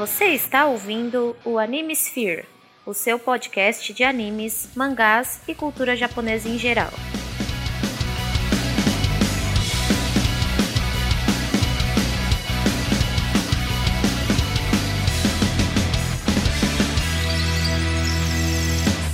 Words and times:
Você 0.00 0.28
está 0.28 0.64
ouvindo 0.64 1.36
o 1.44 1.58
Anime 1.58 1.92
Sphere, 1.92 2.46
o 2.86 2.94
seu 2.94 3.18
podcast 3.18 3.92
de 3.92 4.02
animes, 4.02 4.70
mangás 4.74 5.42
e 5.46 5.54
cultura 5.54 5.94
japonesa 5.94 6.48
em 6.48 6.56
geral. 6.56 6.88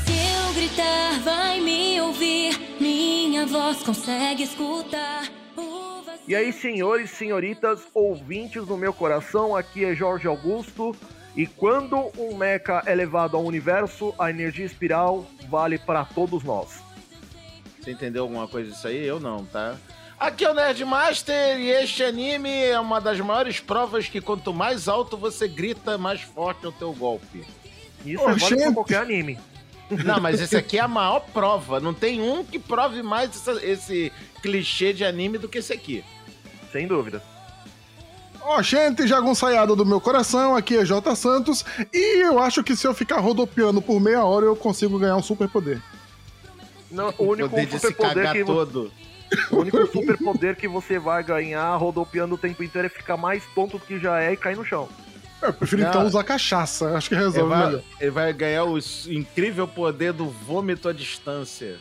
Se 0.05 0.13
eu 0.15 0.55
gritar, 0.55 1.19
vai 1.25 1.59
me 1.59 2.01
ouvir. 2.01 2.57
Minha 2.81 3.45
voz 3.45 3.83
consegue 3.83 4.45
escutar. 4.45 5.36
E 6.27 6.35
aí, 6.35 6.53
senhores, 6.53 7.11
senhoritas, 7.11 7.81
ouvintes 7.95 8.67
do 8.67 8.77
meu 8.77 8.93
coração, 8.93 9.55
aqui 9.55 9.85
é 9.85 9.95
Jorge 9.95 10.27
Augusto. 10.27 10.95
E 11.37 11.47
quando 11.47 12.11
um 12.19 12.35
mecha 12.37 12.83
é 12.87 12.95
levado 12.95 13.37
ao 13.37 13.45
universo, 13.45 14.13
a 14.19 14.31
energia 14.31 14.65
espiral 14.65 15.27
vale 15.49 15.79
para 15.79 16.05
todos 16.05 16.43
nós. 16.43 16.83
Você 17.81 17.93
entendeu 17.93 18.23
alguma 18.25 18.49
coisa 18.49 18.71
disso 18.73 18.89
aí? 18.89 19.07
Eu 19.07 19.21
não, 19.21 19.45
tá? 19.45 19.77
Aqui 20.19 20.45
é 20.45 20.51
o 20.51 20.55
Nerdmaster 20.55 21.59
e 21.61 21.69
este 21.71 22.03
anime 22.03 22.51
é 22.51 22.81
uma 22.81 23.01
das 23.01 23.21
maiores 23.21 23.61
provas 23.61 24.09
que 24.09 24.21
quanto 24.21 24.53
mais 24.53 24.89
alto 24.89 25.17
você 25.17 25.47
grita, 25.47 25.99
mais 25.99 26.23
forte 26.23 26.65
é 26.65 26.69
o 26.69 26.73
teu 26.73 26.93
golpe. 26.95 27.45
Isso 28.05 28.25
Ô, 28.25 28.31
é 28.31 28.35
válido 28.35 28.63
pra 28.63 28.73
qualquer 28.73 29.01
anime. 29.03 29.39
Não, 30.05 30.19
mas 30.19 30.41
esse 30.41 30.57
aqui 30.57 30.79
é 30.79 30.81
a 30.81 30.89
maior 30.89 31.21
prova. 31.21 31.79
Não 31.79 31.93
tem 31.95 32.21
um 32.21 32.43
que 32.43 32.59
prove 32.59 33.03
mais 33.03 33.31
essa- 33.31 33.65
esse 33.65 34.11
clichê 34.43 34.93
de 34.93 35.05
anime 35.05 35.39
do 35.39 35.49
que 35.49 35.59
esse 35.59 35.73
aqui. 35.73 36.03
Sem 36.77 36.87
dúvida. 36.87 37.23
Ó, 38.43 38.61
gente, 38.61 39.07
jagunçaiada 39.07 39.75
do 39.75 39.87
meu 39.87 39.99
coração, 39.99 40.55
aqui 40.55 40.77
é 40.77 40.85
J 40.85 41.17
Santos, 41.17 41.65
e 41.91 42.23
eu 42.23 42.39
acho 42.39 42.63
que 42.63 42.77
se 42.77 42.87
eu 42.87 42.93
ficar 42.93 43.19
rodopiando 43.19 43.81
por 43.81 43.99
meia 43.99 44.23
hora, 44.23 44.45
eu 44.45 44.55
consigo 44.55 44.99
ganhar 44.99 45.17
um 45.17 45.23
superpoder. 45.23 45.81
Não, 46.91 47.15
o 47.17 47.25
único 47.31 47.49
poder 47.49 47.65
de 47.65 47.73
se 47.73 47.79
superpoder 47.79 48.15
cagar 48.15 48.33
que 48.35 48.45
todo. 48.45 48.93
o 49.51 49.57
único 49.57 49.87
superpoder 49.87 50.55
que 50.55 50.69
você 50.69 50.99
vai 50.99 51.25
ganhar 51.25 51.75
rodopiando 51.77 52.35
o 52.35 52.39
tempo 52.39 52.63
inteiro 52.63 52.85
é 52.87 52.91
ficar 52.91 53.17
mais 53.17 53.43
tonto 53.55 53.79
do 53.79 53.85
que 53.87 53.99
já 53.99 54.21
é 54.21 54.35
e 54.35 54.37
cair 54.37 54.57
no 54.57 54.65
chão. 54.67 54.87
Eu 55.41 55.55
prefiro 55.55 55.81
Não. 55.83 55.89
então 55.89 56.07
usar 56.07 56.23
cachaça, 56.23 56.95
acho 56.95 57.09
que 57.09 57.15
Ele 57.15 57.25
resolve 57.25 57.49
vai, 57.49 57.67
melhor. 57.67 57.83
ele 57.99 58.11
vai 58.11 58.33
ganhar 58.35 58.65
o 58.65 58.79
incrível 59.09 59.67
poder 59.67 60.13
do 60.13 60.27
vômito 60.27 60.91
à 60.91 60.93
distância. 60.93 61.79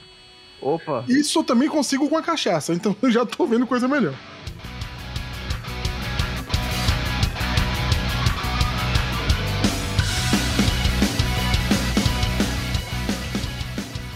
Opa. 0.62 1.04
Isso 1.08 1.40
eu 1.40 1.44
também 1.44 1.68
consigo 1.68 2.10
com 2.10 2.18
a 2.18 2.24
cachaça, 2.24 2.74
então 2.74 2.96
eu 3.04 3.12
já 3.12 3.26
tô 3.26 3.46
vendo 3.46 3.68
coisa 3.68 3.90
melhor. 3.90 4.16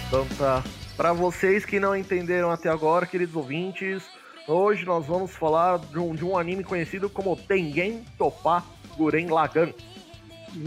Então 0.10 0.26
tá. 0.38 0.64
Pra 0.98 1.14
vocês 1.14 1.64
que 1.64 1.80
não 1.80 1.96
entenderam 1.96 2.52
até 2.52 2.68
agora, 2.68 3.06
queridos 3.06 3.36
ouvintes, 3.36 4.04
hoje 4.48 4.84
nós 4.86 5.06
vamos 5.06 5.32
falar 5.32 5.78
de 5.80 5.98
um, 5.98 6.14
de 6.14 6.26
um 6.26 6.38
anime 6.38 6.64
conhecido 6.64 7.10
como 7.10 7.36
Tengen 7.38 8.04
Toppa 8.18 8.64
Guren 8.98 9.28
Lagann. 9.28 9.72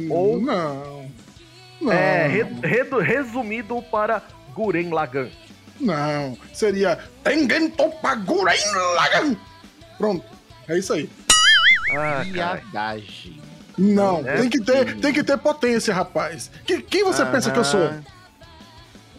Ou- 0.08 0.40
Não. 0.40 1.10
Não. 1.80 1.92
É, 1.92 2.28
re- 2.28 2.46
redu- 2.62 3.00
resumido 3.00 3.82
para 3.90 4.22
Guren 4.54 4.90
Lagann. 4.90 5.28
Não. 5.80 6.38
Seria 6.54 6.98
Tengen 7.24 7.68
Topaguren 7.70 8.56
Lagan. 8.94 9.36
Pronto. 9.98 10.24
É 10.68 10.78
isso 10.78 10.92
aí. 10.92 11.10
Ah. 11.94 12.22
Viadagem. 12.24 13.42
Não, 13.76 14.18
É, 14.26 14.36
tem, 14.36 14.48
que 14.48 14.60
ter, 14.60 14.88
sim. 14.90 15.00
tem 15.00 15.12
que 15.12 15.24
ter 15.24 15.36
potência, 15.38 15.92
rapaz. 15.92 16.50
Que- 16.64 16.80
quem 16.82 17.02
você 17.04 17.24
pensa 17.26 17.50
que 17.50 17.58
eu 17.58 17.64
sou? 17.64 17.90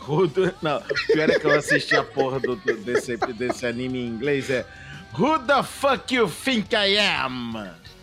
Rudo. 0.04 0.54
Não, 0.62 0.82
pior 1.08 1.30
é 1.30 1.40
que 1.40 1.46
eu 1.46 1.58
assisti 1.58 1.96
a 1.96 2.04
porra 2.04 2.40
do, 2.40 2.56
do- 2.56 2.78
desse, 2.78 3.16
desse 3.18 3.66
anime 3.66 4.00
em 4.00 4.08
inglês. 4.08 4.50
É 4.50 4.66
Who 5.18 5.40
the 5.40 5.62
fuck 5.64 6.14
you 6.14 6.28
think 6.30 6.76
I 6.76 6.98
am? 6.98 7.54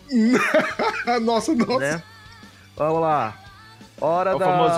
Nossa, 1.21 1.53
nossa. 1.55 1.79
Né? 1.79 2.03
Vamos 2.75 3.01
lá. 3.01 3.37
Hora 3.99 4.31
É 4.31 4.35
o 4.35 4.39
da... 4.39 4.45
famoso 4.45 4.75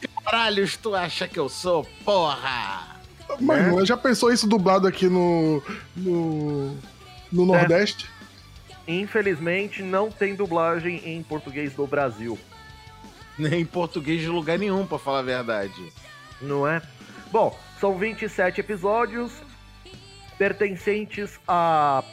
Quem 0.00 0.10
caralhos 0.24 0.76
tu 0.76 0.94
acha 0.94 1.26
que 1.26 1.38
eu 1.38 1.48
sou, 1.48 1.84
porra? 2.04 2.96
Mas 3.40 3.72
né? 3.74 3.86
já 3.86 3.96
pensou 3.96 4.32
isso 4.32 4.46
dublado 4.46 4.86
aqui 4.86 5.08
no. 5.08 5.62
no. 5.96 6.76
no 7.32 7.46
Nordeste? 7.46 8.08
Infelizmente, 8.86 9.82
não 9.82 10.10
tem 10.10 10.34
dublagem 10.34 11.02
em 11.04 11.22
português 11.22 11.72
do 11.72 11.86
Brasil, 11.86 12.38
Nem 13.36 13.62
em 13.62 13.64
português 13.64 14.20
de 14.20 14.28
lugar 14.28 14.58
nenhum, 14.58 14.86
pra 14.86 14.98
falar 14.98 15.18
a 15.20 15.22
verdade. 15.22 15.92
Não 16.40 16.66
é? 16.66 16.82
Bom, 17.30 17.58
são 17.80 17.98
27 17.98 18.60
episódios 18.60 19.32
pertencentes 20.38 21.38
à, 21.46 22.04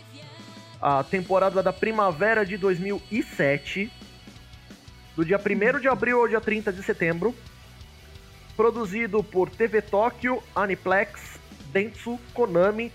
à 0.82 1.04
temporada 1.04 1.62
da 1.62 1.74
primavera 1.74 2.46
de 2.46 2.58
2007, 2.58 3.92
do 5.16 5.24
dia 5.24 5.38
1 5.38 5.80
de 5.80 5.88
abril 5.88 6.20
ao 6.20 6.28
dia 6.28 6.42
30 6.42 6.72
de 6.72 6.84
setembro. 6.84 7.36
Produzido 8.56 9.24
por 9.24 9.50
TV 9.50 9.82
Tóquio, 9.82 10.42
Aniplex, 10.56 11.40
Dentsu, 11.72 12.20
Konami, 12.34 12.92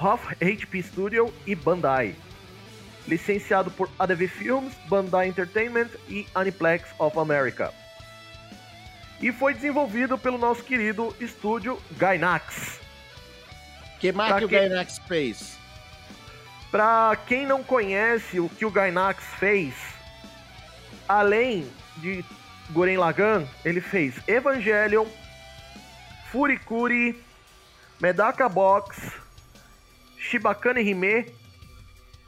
Hoff 0.00 0.34
HP 0.36 0.82
Studio 0.82 1.32
e 1.46 1.54
Bandai. 1.54 2.14
Licenciado 3.08 3.70
por 3.70 3.90
ADV 3.98 4.28
Films, 4.28 4.74
Bandai 4.88 5.28
Entertainment 5.28 5.88
e 6.08 6.26
Aniplex 6.34 6.88
of 6.98 7.18
America. 7.18 7.79
E 9.20 9.30
foi 9.32 9.52
desenvolvido 9.52 10.16
pelo 10.16 10.38
nosso 10.38 10.62
querido 10.62 11.14
estúdio 11.20 11.80
Gainax. 11.92 12.80
Que 13.98 14.10
marca 14.12 14.36
Pra 14.36 14.46
o? 14.46 14.48
Gainax 14.48 14.98
fez? 15.06 15.58
Pra 16.70 17.18
quem 17.26 17.46
não 17.46 17.62
conhece 17.62 18.40
o 18.40 18.48
que 18.48 18.64
o 18.64 18.70
Gainax 18.70 19.24
fez, 19.38 19.74
além 21.08 21.66
de 21.96 22.24
Guren 22.70 22.96
Lagann, 22.96 23.44
ele 23.64 23.80
fez 23.80 24.14
Evangelion, 24.26 25.06
Furikuri, 26.30 27.20
Medaka 28.00 28.48
Box, 28.48 29.12
Shibakane 30.16 30.80
Hime 30.80 31.26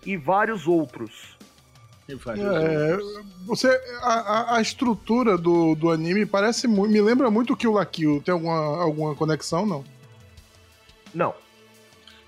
e 0.04 0.16
vários 0.16 0.66
outros. 0.66 1.31
É, 2.08 2.98
você, 3.46 3.68
a, 4.02 4.56
a- 4.56 4.60
estrutura 4.62 5.38
do, 5.38 5.74
do 5.74 5.90
anime 5.90 6.26
parece 6.26 6.66
me 6.68 7.00
lembra 7.00 7.30
muito 7.30 7.56
que 7.56 7.66
o 7.66 7.72
La 7.72 7.86
Kill. 7.86 8.20
Tem 8.24 8.32
alguma, 8.32 8.82
alguma 8.82 9.14
conexão, 9.14 9.64
não? 9.64 9.84
Não, 11.14 11.34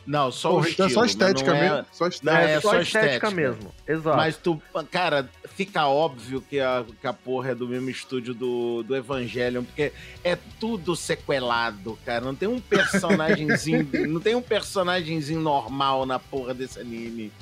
Não, 0.07 0.31
só 0.31 0.51
Pô, 0.51 0.61
o 0.61 0.67
estilo. 0.67 0.89
é 0.89 0.91
só 0.91 1.05
estética 1.05 1.51
não 1.51 1.57
é- 1.59 1.71
mesmo. 1.71 1.87
Só 1.93 2.05
Não, 2.05 2.09
estética. 2.11 2.41
é, 2.49 2.53
é 2.55 2.61
só 2.61 2.71
só 2.71 2.81
estética, 2.81 3.07
estética. 3.15 3.31
mesmo. 3.31 3.75
Exato. 3.89 4.17
Mas 4.17 4.37
tu, 4.37 4.63
cara, 4.91 5.29
fica 5.55 5.87
óbvio 5.87 6.41
que 6.43 6.61
a, 6.61 6.85
que 7.01 7.07
a 7.07 7.13
porra 7.13 7.51
é 7.51 7.55
do 7.55 7.67
mesmo 7.67 7.89
estúdio 7.91 8.33
do, 8.35 8.83
do 8.83 8.95
Evangelion, 8.95 9.65
porque 9.65 9.93
é 10.23 10.37
tudo 10.61 10.95
sequelado, 10.95 11.99
cara. 12.05 12.21
Não 12.25 12.35
tem 12.35 12.49
um 12.49 12.61
personagemzinho, 12.63 13.89
não 14.09 14.21
tem 14.21 14.35
um 14.35 14.43
personagemzinho 14.43 15.41
normal 15.41 16.05
na 16.07 16.19
porra 16.19 16.53
desse 16.55 16.79
anime. 16.79 17.33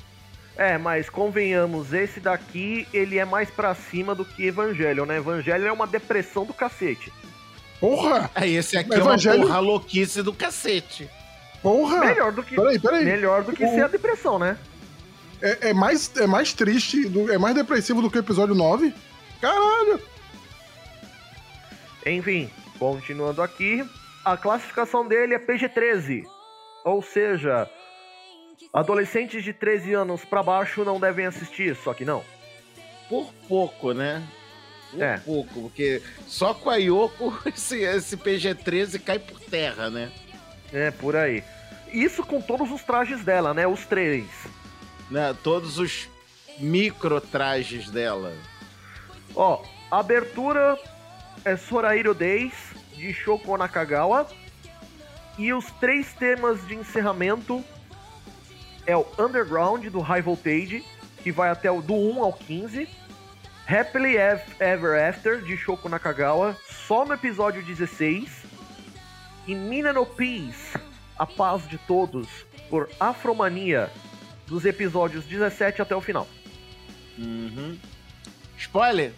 É, 0.55 0.77
mas 0.77 1.09
convenhamos, 1.09 1.93
esse 1.93 2.19
daqui, 2.19 2.87
ele 2.93 3.17
é 3.17 3.25
mais 3.25 3.49
pra 3.49 3.73
cima 3.73 4.13
do 4.13 4.23
que 4.23 4.45
Evangelion, 4.45 5.05
né? 5.05 5.17
Evangelion 5.17 5.67
é 5.67 5.71
uma 5.71 5.87
depressão 5.87 6.45
do 6.45 6.53
cacete. 6.53 7.11
Porra! 7.79 8.29
Aí 8.35 8.55
esse 8.55 8.77
aqui 8.77 8.93
Evangelho- 8.93 9.33
é 9.33 9.37
uma 9.39 9.47
porra 9.47 9.59
louquice 9.59 10.21
do 10.21 10.31
cacete. 10.31 11.09
Porra! 11.61 11.99
Melhor 12.05 12.31
do 12.31 12.43
que, 12.43 12.55
Peraí, 12.55 12.79
peraí. 12.79 13.03
melhor 13.05 13.43
do 13.43 13.51
que 13.53 13.65
O- 13.65 13.69
ser 13.69 13.83
a 13.85 13.87
depressão, 13.87 14.37
né? 14.37 14.57
É, 15.41 15.69
é 15.69 15.73
mais, 15.73 16.11
é 16.17 16.27
mais 16.27 16.53
triste, 16.53 17.05
do- 17.09 17.31
é 17.33 17.37
mais 17.37 17.55
depressivo 17.55 18.01
do 18.01 18.09
que 18.11 18.17
o 18.17 18.19
episódio 18.19 18.53
9? 18.53 18.93
Caralho! 19.41 19.99
Enfim, 22.05 22.49
continuando 22.77 23.41
aqui, 23.41 23.83
a 24.25 24.37
classificação 24.37 25.07
dele 25.07 25.33
é 25.33 25.39
PG-13. 25.39 26.23
Ou 26.85 27.01
seja, 27.01 27.69
adolescentes 28.71 29.43
de 29.43 29.53
13 29.53 29.93
anos 29.93 30.23
pra 30.25 30.41
baixo 30.43 30.83
não 30.83 30.99
devem 30.99 31.25
assistir, 31.25 31.75
só 31.75 31.93
que 31.93 32.05
não. 32.05 32.23
Por 33.09 33.33
pouco, 33.47 33.93
né? 33.93 34.23
Por 34.91 35.01
É. 35.01 35.17
pouco, 35.17 35.61
porque 35.63 36.01
só 36.27 36.53
com 36.53 36.69
a 36.69 36.75
Yoko 36.77 37.37
esse, 37.49 37.81
esse 37.81 38.15
PG-13 38.17 39.01
cai 39.03 39.19
por 39.19 39.39
terra, 39.39 39.89
né? 39.89 40.11
É, 40.71 40.91
por 40.91 41.15
aí. 41.15 41.43
Isso 41.91 42.23
com 42.23 42.41
todos 42.41 42.71
os 42.71 42.81
trajes 42.83 43.23
dela, 43.23 43.53
né? 43.53 43.67
Os 43.67 43.85
três. 43.85 44.25
né? 45.11 45.35
Todos 45.43 45.77
os 45.77 46.07
micro 46.57 47.19
trajes 47.21 47.89
dela. 47.91 48.33
Ó, 49.35 49.63
abertura 49.91 50.77
é 51.45 51.55
Sorahiro 51.55 52.13
Days, 52.15 52.53
de 52.95 53.13
Shoko 53.13 53.55
Nakagawa. 53.57 54.27
E 55.37 55.51
os 55.53 55.65
três 55.79 56.13
temas 56.13 56.65
de 56.67 56.75
encerramento 56.75 57.63
é 58.85 58.95
o 58.95 59.05
Underground, 59.19 59.85
do 59.87 59.99
High 59.99 60.21
Voltage, 60.21 60.83
que 61.23 61.31
vai 61.31 61.49
até 61.49 61.71
o 61.71 61.81
do 61.81 61.93
1 61.93 62.23
ao 62.23 62.33
15. 62.33 62.87
Happily 63.67 64.17
Ev- 64.17 64.41
Ever 64.59 65.07
After, 65.09 65.41
de 65.41 65.55
Shoko 65.55 65.87
Nakagawa, 65.87 66.55
só 66.87 67.05
no 67.05 67.13
episódio 67.13 67.63
16. 67.63 68.43
E 69.47 69.55
Mina 69.55 69.91
no 69.93 70.05
Peace, 70.05 70.77
A 71.17 71.25
Paz 71.25 71.67
de 71.67 71.77
Todos, 71.77 72.27
por 72.69 72.89
Afromania, 72.99 73.89
dos 74.47 74.65
episódios 74.65 75.23
17 75.25 75.81
até 75.81 75.95
o 75.95 76.01
final. 76.01 76.27
Uhum. 77.17 77.77
Spoiler? 78.57 79.13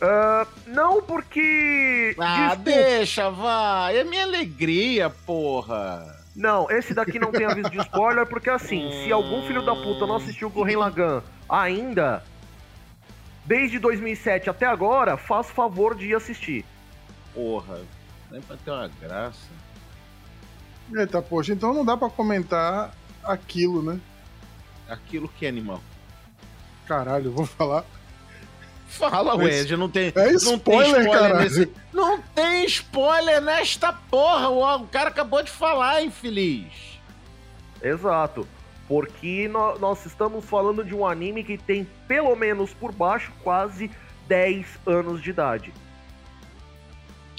Ah, 0.00 0.46
não, 0.66 1.02
porque. 1.02 2.14
Ah, 2.18 2.54
Desculpa. 2.56 2.62
deixa, 2.70 3.30
vai. 3.30 3.96
É 3.98 4.04
minha 4.04 4.24
alegria, 4.24 5.08
porra. 5.10 6.15
Não, 6.36 6.70
esse 6.70 6.92
daqui 6.92 7.18
não 7.18 7.32
tem 7.32 7.46
aviso 7.46 7.70
de 7.70 7.78
spoiler, 7.78 8.26
porque 8.26 8.50
assim, 8.50 8.90
se 9.02 9.10
algum 9.10 9.42
filho 9.46 9.64
da 9.64 9.74
puta 9.74 10.06
não 10.06 10.16
assistiu 10.16 10.50
Gurren 10.50 10.76
Lagann 10.76 11.22
ainda, 11.48 12.22
desde 13.46 13.78
2007 13.78 14.50
até 14.50 14.66
agora, 14.66 15.16
faz 15.16 15.48
favor 15.48 15.94
de 15.94 16.08
ir 16.08 16.14
assistir. 16.14 16.62
Porra. 17.32 17.80
Nem 18.30 18.42
pra 18.42 18.56
ter 18.56 18.70
uma 18.70 18.88
graça. 19.00 19.48
Eita, 20.94 21.22
poxa, 21.22 21.54
então 21.54 21.72
não 21.72 21.84
dá 21.84 21.96
pra 21.96 22.10
comentar 22.10 22.92
aquilo, 23.24 23.82
né? 23.82 23.98
Aquilo 24.88 25.28
que 25.28 25.46
é 25.46 25.48
animal. 25.48 25.80
Caralho, 26.86 27.26
eu 27.26 27.32
vou 27.32 27.46
falar. 27.46 27.84
Fala, 28.86 29.36
Mas- 29.36 29.46
Wed, 29.46 29.76
não 29.76 29.88
tem, 29.88 30.12
É 30.14 30.32
não 30.32 30.54
spoiler, 30.54 31.02
tem 31.02 31.12
caralho. 31.12 31.38
nesse. 31.40 31.72
Não 31.92 32.20
tem 32.22 32.64
spoiler 32.66 33.40
nesta 33.42 33.92
porra. 33.92 34.48
O, 34.48 34.86
cara 34.86 35.08
acabou 35.10 35.42
de 35.42 35.50
falar, 35.50 36.02
infeliz. 36.02 36.72
Exato. 37.82 38.46
Porque 38.88 39.48
nó- 39.48 39.76
nós 39.78 40.06
estamos 40.06 40.44
falando 40.44 40.84
de 40.84 40.94
um 40.94 41.04
anime 41.04 41.42
que 41.42 41.58
tem, 41.58 41.86
pelo 42.06 42.34
menos 42.36 42.72
por 42.72 42.92
baixo, 42.92 43.32
quase 43.42 43.90
10 44.28 44.66
anos 44.86 45.20
de 45.20 45.30
idade. 45.30 45.72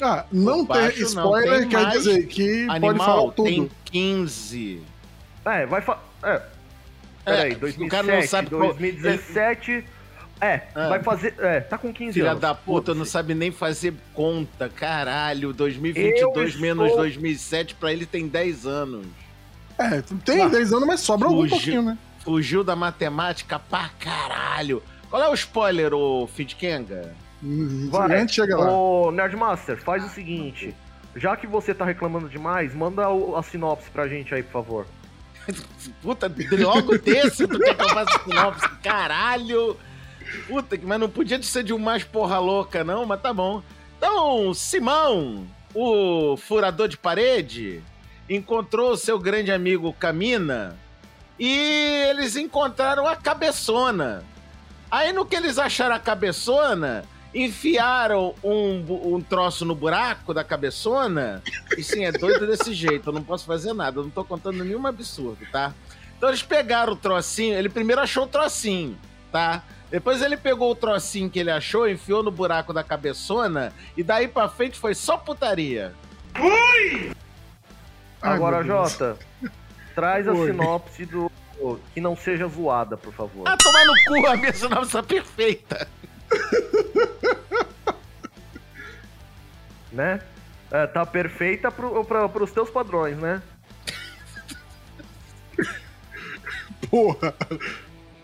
Ah, 0.02 0.26
não 0.32 0.64
baixo, 0.66 1.00
não, 1.00 1.08
spoiler 1.08 1.60
tem 1.62 1.70
quer 1.70 1.82
mais 1.84 1.94
dizer 2.04 2.28
que 2.28 2.66
pode 2.68 2.86
Animal 2.86 3.06
falar 3.06 3.32
tudo. 3.32 3.44
tem 3.50 3.72
15. 3.86 4.84
É, 5.46 5.66
vai 5.66 5.82
fa... 5.82 5.98
É. 6.22 6.42
Peraí, 7.26 7.52
É, 7.54 7.56
2007, 7.56 7.84
o 7.84 7.90
cara 7.90 8.04
não 8.22 8.28
sabe 8.28 8.50
qual- 8.50 8.62
2017... 8.74 9.86
É, 10.40 10.62
Ah. 10.76 10.90
vai 10.90 11.02
fazer... 11.02 11.34
É, 11.40 11.60
tá 11.62 11.78
com 11.78 11.92
15 11.92 12.14
Filha 12.14 12.30
anos. 12.32 12.42
da 12.42 12.54
puta, 12.54 12.94
não 12.94 13.06
sabe 13.06 13.34
nem 13.34 13.52
fazer 13.52 13.94
conta. 14.14 14.70
Caralho, 14.70 15.50
Eu 15.50 15.54
2022 15.54 16.48
estou- 16.50 16.62
menos 16.62 16.96
2007 16.96 17.76
pra 17.76 17.92
ele 17.92 18.06
tem 18.06 18.28
10 18.28 18.66
anos. 18.66 19.06
É, 19.80 20.02
tem 20.26 20.42
Ah, 20.42 20.48
10 20.48 20.74
anos, 20.74 20.88
mas 20.88 21.00
sobra 21.02 21.28
algum 21.28 21.42
fugiu. 21.42 21.58
pouquinho, 21.58 21.82
né? 21.82 21.98
Fugiu 22.24 22.64
da 22.64 22.76
matemática 22.76 23.58
pra 23.60 23.90
caralho. 24.00 24.84
Qual 25.10 25.22
é 25.24 25.30
o 25.30 25.34
spoiler, 25.34 25.94
ô 25.94 26.28
Fidkenga? 26.28 27.14
Hum, 27.44 27.90
Vai. 27.92 28.12
A 28.14 28.20
gente 28.20 28.34
chega 28.34 28.58
lá. 28.58 28.70
Ô, 28.72 29.12
Nerdmaster, 29.12 29.78
faz 29.82 30.04
o 30.06 30.10
seguinte. 30.10 30.76
Já 31.16 31.36
que 31.38 31.48
você 31.48 31.74
tá 31.74 31.86
reclamando 31.86 32.28
demais, 32.30 32.76
manda 32.76 33.10
o- 33.10 33.36
a 33.38 33.42
sinopse 33.44 33.90
pra 33.90 34.08
gente 34.08 34.34
aí, 34.36 34.44
por 34.44 34.52
favor. 34.52 34.86
Puta, 36.02 36.32
logo 36.60 36.98
desse 36.98 37.48
tu 37.48 37.58
quer 37.60 37.76
que 37.76 37.82
eu 37.82 37.90
faça 37.90 38.20
sinopse? 38.24 38.70
Caralho! 38.84 39.78
Puta, 40.48 40.78
que- 40.78 40.86
mas 40.86 41.00
não 41.00 41.10
podia 41.10 41.42
ser 41.42 41.64
de 41.64 41.74
um 41.74 41.80
mais 41.80 42.04
porra 42.04 42.40
louca, 42.40 42.84
não, 42.84 43.06
mas 43.06 43.22
tá 43.22 43.34
bom. 43.34 43.62
Então, 43.98 44.54
Simão, 44.54 45.48
o 45.74 46.38
furador 46.38 46.88
de 46.88 46.98
parede, 46.98 47.82
encontrou 48.30 48.92
o 48.92 48.98
seu 48.98 49.18
grande 49.20 49.52
amigo 49.52 49.94
Camina 49.94 50.78
e 51.40 52.06
eles 52.10 52.36
encontraram 52.36 53.08
a 53.08 53.16
cabeçona. 53.16 54.24
Aí 54.90 55.12
no 55.12 55.26
que 55.26 55.36
eles 55.36 55.58
acharam 55.58 55.96
a 55.96 56.00
cabeçona, 56.00 57.04
enfiaram 57.34 58.34
um, 58.44 59.16
um 59.16 59.22
troço 59.22 59.66
no 59.66 59.76
buraco 59.76 60.34
da 60.34 60.44
cabeçona. 60.44 61.42
E 61.78 61.84
sim, 61.84 62.06
é 62.06 62.12
doido 62.12 62.48
desse 62.48 62.74
jeito, 62.74 63.10
eu 63.10 63.14
não 63.14 63.24
posso 63.24 63.46
fazer 63.46 63.74
nada, 63.74 64.00
eu 64.00 64.04
não 64.04 64.10
tô 64.10 64.24
contando 64.24 64.64
nenhum 64.64 64.86
absurdo, 64.88 65.40
tá? 65.52 65.74
Então 66.18 66.30
eles 66.30 66.42
pegaram 66.42 66.94
o 66.94 66.96
trocinho, 66.96 67.56
ele 67.56 67.70
primeiro 67.70 68.02
achou 68.02 68.24
o 68.24 68.28
trocinho, 68.28 68.98
tá? 69.32 69.64
Depois 69.90 70.22
ele 70.22 70.36
pegou 70.36 70.72
o 70.72 70.76
trocinho 70.76 71.30
que 71.30 71.40
ele 71.40 71.52
achou, 71.52 71.88
enfiou 71.88 72.22
no 72.22 72.32
buraco 72.32 72.74
da 72.74 72.84
cabeçona, 72.84 73.72
e 73.96 74.04
daí 74.04 74.28
pra 74.28 74.50
frente 74.50 74.78
foi 74.78 74.94
só 74.94 75.18
putaria. 75.18 75.94
Ai, 76.36 77.12
Agora. 78.22 78.64
Jota, 78.64 79.18
traz 79.96 80.28
a 80.28 80.34
Oi. 80.34 80.52
sinopse 80.52 81.06
do... 81.06 81.32
Que 81.94 82.00
não 82.00 82.16
seja 82.16 82.48
zoada, 82.48 82.96
por 82.96 83.12
favor. 83.14 83.48
Ah, 83.48 83.58
tomar 83.58 83.84
no 83.86 83.94
cu, 84.06 84.28
a 84.28 84.38
minha 84.38 84.54
sinopse 84.54 84.92
tá 84.92 85.04
perfeita. 85.04 85.88
Né? 89.90 90.22
É, 90.70 90.86
tá 90.86 91.06
perfeita 91.06 91.72
pro, 91.72 92.04
pra, 92.06 92.30
pros 92.30 92.52
teus 92.52 92.70
padrões, 92.70 93.18
né? 93.18 93.42
Porra. 96.92 97.34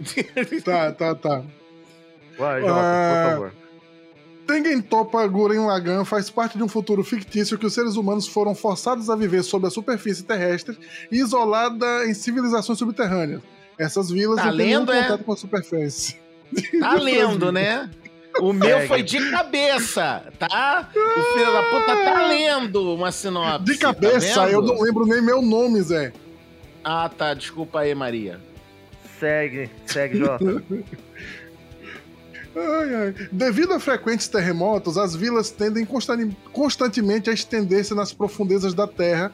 tá, 0.64 0.92
tá, 0.92 1.16
tá. 1.16 1.42
Vai, 2.38 2.62
Jota, 2.62 2.74
Ah. 2.74 3.24
por 3.26 3.32
favor. 3.32 3.54
Tengen 4.46 4.82
Toppa 4.82 5.26
Guren 5.26 5.66
Lagann 5.66 6.04
faz 6.04 6.30
parte 6.30 6.58
de 6.58 6.64
um 6.64 6.68
futuro 6.68 7.02
fictício 7.04 7.58
que 7.58 7.66
os 7.66 7.74
seres 7.74 7.96
humanos 7.96 8.28
foram 8.28 8.54
forçados 8.54 9.10
a 9.10 9.16
viver 9.16 9.42
sob 9.42 9.66
a 9.66 9.70
superfície 9.70 10.24
terrestre 10.24 10.78
e 11.10 11.18
isolada 11.20 12.06
em 12.06 12.14
civilizações 12.14 12.78
subterrâneas. 12.78 13.42
Essas 13.80 14.10
vilas 14.12 14.38
Tá 14.38 14.48
não 14.48 14.58
têm 14.58 14.66
nenhum 14.68 14.92
é? 14.92 15.04
contato 15.04 15.24
com 15.24 15.32
a 15.34 15.38
superfície. 15.38 16.18
Tá 16.80 16.94
lendo, 17.00 17.52
né? 17.54 17.90
O 18.42 18.52
meu 18.52 18.78
Segue. 18.78 18.88
foi 18.88 19.04
de 19.04 19.32
cabeça, 19.32 20.24
tá? 20.38 20.90
O 20.94 21.34
filho 21.38 21.54
da 21.54 21.64
puta 21.64 21.96
tá 22.04 22.28
lendo 22.28 22.94
uma 22.96 23.12
sinopse. 23.12 23.64
De 23.64 23.78
cabeça, 23.78 24.42
tá 24.42 24.50
eu 24.52 24.62
não 24.62 24.82
lembro 24.82 25.06
nem 25.06 25.22
meu 25.22 25.42
nome, 25.42 25.82
Zé. 25.82 26.12
Ah, 26.84 27.10
tá. 27.16 27.34
Desculpa 27.34 27.80
aí, 27.82 27.96
Maria. 27.96 28.42
Segue, 29.24 29.70
segue, 29.86 30.18
Jota. 30.18 30.62
Ai, 32.56 32.94
ai. 32.94 33.16
Devido 33.32 33.74
a 33.74 33.80
frequentes 33.80 34.28
terremotos, 34.28 34.96
as 34.96 35.16
vilas 35.16 35.50
tendem 35.50 35.84
constan- 35.84 36.30
constantemente 36.52 37.28
a 37.30 37.34
estender-se 37.34 37.96
nas 37.96 38.14
profundezas 38.14 38.76
da 38.76 38.86
terra. 38.86 39.32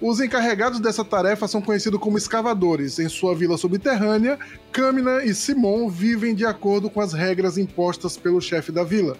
Os 0.00 0.20
encarregados 0.20 0.78
dessa 0.78 1.04
tarefa 1.04 1.48
são 1.48 1.60
conhecidos 1.60 1.98
como 1.98 2.16
escavadores. 2.16 3.00
Em 3.00 3.08
sua 3.08 3.34
vila 3.34 3.58
subterrânea, 3.58 4.38
Kamina 4.70 5.24
e 5.24 5.34
Simon 5.34 5.88
vivem 5.88 6.32
de 6.32 6.46
acordo 6.46 6.88
com 6.88 7.00
as 7.00 7.12
regras 7.12 7.58
impostas 7.58 8.16
pelo 8.16 8.40
chefe 8.40 8.70
da 8.70 8.84
vila. 8.84 9.16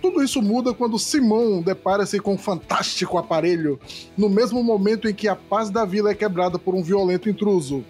Tudo 0.00 0.22
isso 0.22 0.40
muda 0.40 0.72
quando 0.72 0.98
Simon 0.98 1.60
depara-se 1.60 2.18
com 2.18 2.32
um 2.34 2.38
fantástico 2.38 3.18
aparelho, 3.18 3.78
no 4.16 4.30
mesmo 4.30 4.62
momento 4.62 5.06
em 5.06 5.12
que 5.12 5.28
a 5.28 5.36
paz 5.36 5.68
da 5.68 5.84
vila 5.84 6.12
é 6.12 6.14
quebrada 6.14 6.58
por 6.58 6.74
um 6.74 6.82
violento 6.82 7.28
intruso. 7.28 7.84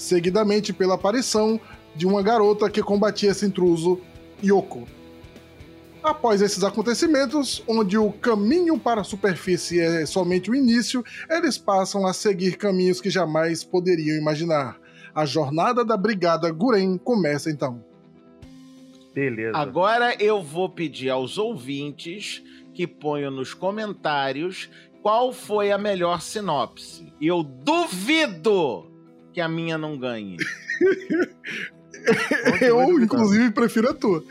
Seguidamente 0.00 0.72
pela 0.72 0.94
aparição 0.94 1.60
de 1.94 2.06
uma 2.06 2.22
garota 2.22 2.70
que 2.70 2.82
combatia 2.82 3.32
esse 3.32 3.44
intruso, 3.44 4.00
Yoko. 4.42 4.88
Após 6.02 6.40
esses 6.40 6.64
acontecimentos, 6.64 7.62
onde 7.68 7.98
o 7.98 8.10
caminho 8.10 8.78
para 8.78 9.02
a 9.02 9.04
superfície 9.04 9.78
é 9.78 10.06
somente 10.06 10.50
o 10.50 10.54
início, 10.54 11.04
eles 11.28 11.58
passam 11.58 12.06
a 12.06 12.14
seguir 12.14 12.56
caminhos 12.56 12.98
que 12.98 13.10
jamais 13.10 13.62
poderiam 13.62 14.16
imaginar. 14.16 14.80
A 15.14 15.26
jornada 15.26 15.84
da 15.84 15.98
Brigada 15.98 16.50
Guren 16.50 16.96
começa 16.96 17.50
então. 17.50 17.84
Beleza. 19.14 19.54
Agora 19.54 20.14
eu 20.18 20.42
vou 20.42 20.70
pedir 20.70 21.10
aos 21.10 21.36
ouvintes 21.36 22.42
que 22.72 22.86
ponham 22.86 23.30
nos 23.30 23.52
comentários 23.52 24.70
qual 25.02 25.30
foi 25.30 25.70
a 25.70 25.76
melhor 25.76 26.22
sinopse. 26.22 27.12
E 27.20 27.26
eu 27.26 27.42
duvido 27.42 28.89
que 29.32 29.40
a 29.40 29.48
minha 29.48 29.78
não 29.78 29.98
ganhe. 29.98 30.36
Eu, 32.60 33.00
inclusive, 33.00 33.50
prefiro 33.50 33.90
a 33.90 33.94
tua. 33.94 34.22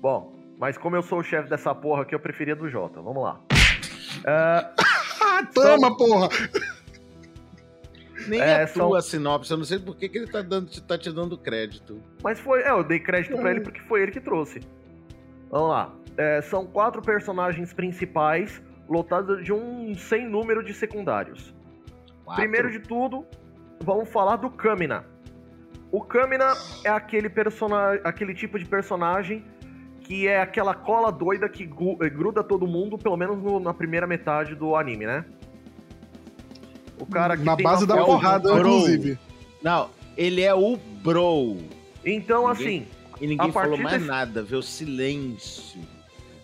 Bom, 0.00 0.34
mas 0.58 0.76
como 0.76 0.96
eu 0.96 1.02
sou 1.02 1.20
o 1.20 1.22
chefe 1.22 1.48
dessa 1.48 1.74
porra 1.74 2.02
aqui, 2.02 2.14
eu 2.14 2.20
preferia 2.20 2.56
do 2.56 2.68
Jota. 2.68 3.00
Vamos 3.00 3.22
lá. 3.22 3.40
Ah, 4.26 4.72
toma, 5.54 5.96
porra! 5.96 6.28
Nem 8.26 8.40
É, 8.40 8.62
a 8.62 8.66
são- 8.66 8.88
tua 8.88 9.02
sinopse, 9.02 9.50
eu 9.50 9.56
não 9.58 9.64
sei 9.64 9.78
por 9.78 9.96
que, 9.96 10.08
que 10.08 10.18
ele 10.18 10.26
tá, 10.26 10.40
dando, 10.42 10.68
tá 10.82 10.96
te 10.98 11.12
dando 11.12 11.36
crédito. 11.38 12.00
mas 12.22 12.40
foi. 12.40 12.62
É, 12.62 12.70
eu 12.70 12.82
dei 12.82 12.98
crédito 12.98 13.36
pra 13.36 13.50
ele 13.50 13.60
porque 13.60 13.80
foi 13.82 14.02
ele 14.02 14.12
que 14.12 14.20
trouxe. 14.20 14.60
Vamos 15.50 15.68
lá. 15.70 15.94
É, 16.16 16.40
são 16.42 16.66
quatro 16.66 17.02
personagens 17.02 17.72
principais, 17.72 18.62
lotados 18.88 19.44
de 19.44 19.52
um 19.52 19.94
sem 19.96 20.28
número 20.28 20.62
de 20.64 20.72
secundários. 20.74 21.54
Quatro? 22.24 22.42
Primeiro 22.42 22.70
de 22.70 22.78
tudo, 22.80 23.26
vamos 23.84 24.08
falar 24.08 24.36
do 24.36 24.50
Kamina. 24.50 25.04
O 25.92 26.00
Kamina 26.00 26.52
é 26.82 26.88
aquele 26.90 27.28
personagem, 27.28 28.00
aquele 28.04 28.34
tipo 28.34 28.58
de 28.58 28.64
personagem 28.64 29.44
que 30.00 30.26
é 30.26 30.40
aquela 30.40 30.74
cola 30.74 31.10
doida 31.10 31.48
que 31.48 31.62
eh, 32.02 32.08
gruda 32.10 32.42
todo 32.44 32.66
mundo, 32.66 32.98
pelo 32.98 33.16
menos 33.16 33.38
no- 33.42 33.58
na 33.60 33.72
primeira 33.72 34.06
metade 34.06 34.54
do 34.54 34.76
anime, 34.76 35.06
né? 35.06 35.24
O 36.98 37.06
cara 37.06 37.36
que 37.36 37.42
Na 37.44 37.56
tem 37.56 37.64
base 37.64 37.86
da 37.86 37.96
porrada, 38.04 38.52
bro. 38.54 38.68
inclusive. 38.68 39.18
Não, 39.62 39.88
ele 40.16 40.42
é 40.42 40.54
o 40.54 40.76
bro. 40.76 41.56
Então, 42.04 42.48
Ninguém- 42.48 42.52
assim, 42.82 42.86
E 43.20 43.26
ninguém 43.26 43.52
falou 43.52 43.78
mais 43.78 43.96
desse- 43.96 44.06
nada, 44.06 44.42
viu? 44.42 44.60
Silêncio. 44.62 45.80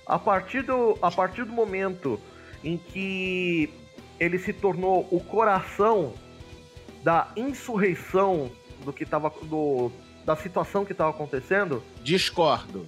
A 0.07 0.19
partir, 0.19 0.63
do, 0.63 0.97
a 1.03 1.11
partir 1.11 1.45
do 1.45 1.53
momento 1.53 2.19
em 2.65 2.77
que 2.79 3.71
ele 4.19 4.39
se 4.39 4.53
tornou 4.53 5.07
o 5.11 5.21
coração 5.21 6.15
da 7.03 7.29
insurreição 7.37 8.51
do 8.85 8.93
que 8.93 9.05
tava, 9.05 9.33
do, 9.43 9.91
da 10.25 10.37
situação 10.37 10.85
que 10.85 10.93
estava 10.93 11.11
acontecendo, 11.11 11.83
Discordo. 12.03 12.87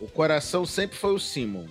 O 0.00 0.08
coração 0.08 0.66
sempre 0.66 0.96
foi 0.96 1.14
o 1.14 1.18
Simon. 1.18 1.66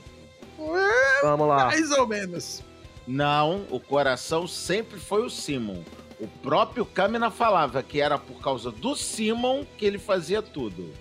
vamos 1.21 1.47
lá. 1.47 1.65
Mais 1.65 1.91
ou 1.91 2.07
menos. 2.07 2.63
Não, 3.05 3.65
o 3.69 3.79
coração 3.79 4.47
sempre 4.47 4.99
foi 4.99 5.25
o 5.25 5.29
Simon. 5.29 5.83
O 6.19 6.27
próprio 6.27 6.85
Kamina 6.85 7.29
falava 7.29 7.83
que 7.83 7.99
era 7.99 8.17
por 8.17 8.39
causa 8.41 8.71
do 8.71 8.95
Simon 8.95 9.65
que 9.77 9.85
ele 9.85 9.99
fazia 9.99 10.41
tudo. 10.41 10.93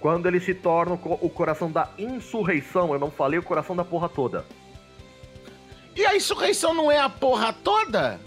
Quando 0.00 0.26
ele 0.26 0.40
se 0.40 0.54
torna 0.54 0.94
o 0.94 1.30
coração 1.30 1.70
da 1.70 1.90
insurreição, 1.96 2.92
eu 2.92 2.98
não 2.98 3.10
falei 3.10 3.38
o 3.38 3.42
coração 3.42 3.74
da 3.74 3.84
porra 3.84 4.08
toda. 4.08 4.44
E 5.94 6.04
a 6.04 6.14
insurreição 6.14 6.74
não 6.74 6.90
é 6.90 6.98
a 6.98 7.08
porra 7.08 7.52
toda? 7.52 8.20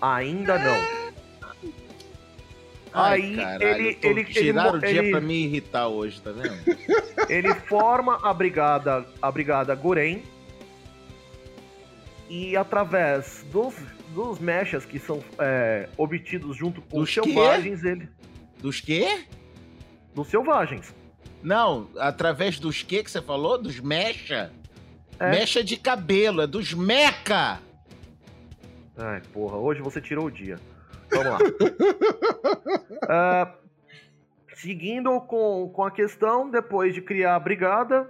Ainda 0.00 0.58
não. 0.58 0.98
Ai, 2.92 3.20
Aí, 3.20 3.36
caralho, 3.36 3.64
ele- 3.64 3.98
ele- 4.02 4.24
tiraram 4.24 4.74
o 4.74 4.80
dia 4.80 4.88
ele- 4.88 5.10
pra 5.10 5.20
me 5.20 5.44
irritar 5.44 5.88
hoje, 5.88 6.20
tá 6.22 6.32
vendo? 6.32 6.58
Ele 7.28 7.54
forma 7.54 8.18
a 8.22 8.32
brigada, 8.32 9.06
a 9.20 9.30
brigada 9.30 9.74
Guren 9.74 10.22
e 12.30 12.56
através 12.56 13.44
dos, 13.52 13.74
dos 14.14 14.38
mechas 14.38 14.86
que 14.86 14.98
são 14.98 15.22
é, 15.38 15.86
obtidos 15.98 16.56
junto 16.56 16.80
com 16.80 17.00
os 17.00 17.10
quê? 17.14 17.22
selvagens, 17.22 17.84
ele 17.84 18.08
Dos 18.58 18.80
quê? 18.80 19.24
dos 20.14 20.28
selvagens. 20.28 20.94
Não, 21.42 21.88
através 21.98 22.58
dos 22.58 22.82
quê 22.82 23.04
que 23.04 23.10
você 23.10 23.20
falou? 23.20 23.58
Dos 23.58 23.78
mecha? 23.78 24.50
É. 25.20 25.30
Mecha 25.30 25.62
de 25.62 25.76
cabelo, 25.76 26.40
é 26.40 26.46
dos 26.46 26.72
meca! 26.72 27.60
Ai, 28.98 29.22
porra, 29.32 29.56
hoje 29.56 29.80
você 29.80 30.00
tirou 30.00 30.26
o 30.26 30.30
dia. 30.30 30.58
Vamos 31.10 31.26
lá. 31.26 31.38
Ah, 33.10 33.54
seguindo 34.54 35.18
com, 35.22 35.70
com 35.74 35.82
a 35.82 35.90
questão, 35.90 36.50
depois 36.50 36.92
de 36.92 37.00
criar 37.00 37.36
a 37.36 37.40
brigada, 37.40 38.06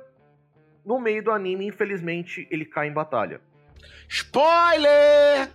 no 0.85 0.99
meio 0.99 1.23
do 1.23 1.30
anime, 1.30 1.66
infelizmente, 1.66 2.49
ele 2.50 2.64
cai 2.64 2.88
em 2.88 2.92
batalha. 2.92 3.40
Spoiler! 4.09 5.50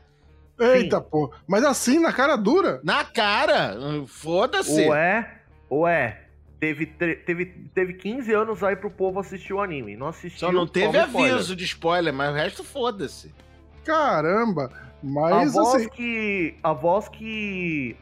Eita, 0.60 1.02
pô. 1.02 1.34
Mas 1.46 1.66
assim, 1.66 2.00
na 2.00 2.14
cara 2.14 2.38
dura. 2.38 2.80
Na 2.84 3.04
cara! 3.04 3.76
Foda-se! 4.08 4.88
Ué, 4.88 5.42
ué. 5.70 6.22
Teve, 6.60 6.86
teve, 6.86 7.46
teve 7.74 7.94
15 7.96 8.34
anos 8.34 8.64
aí 8.64 8.78
pro 8.78 8.90
povo 8.90 9.20
assistir 9.20 9.54
o 9.54 9.60
anime. 9.60 9.98
Não 9.98 10.08
assistiu. 10.08 10.40
Só 10.40 10.52
não 10.54 10.66
teve 10.66 10.94
toma 10.94 11.06
spoiler. 11.08 11.34
aviso 11.34 11.56
de 11.56 11.66
spoiler, 11.66 12.14
mas 12.14 12.30
o 12.30 12.34
resto 12.34 12.64
foda-se. 12.64 13.34
Caramba. 13.84 14.72
A 15.04 15.06
Mas 15.06 15.54
voz, 15.54 15.76
assim. 15.76 15.90
que, 15.90 16.56
a 16.64 16.72
voz 16.72 17.10
que 17.10 17.96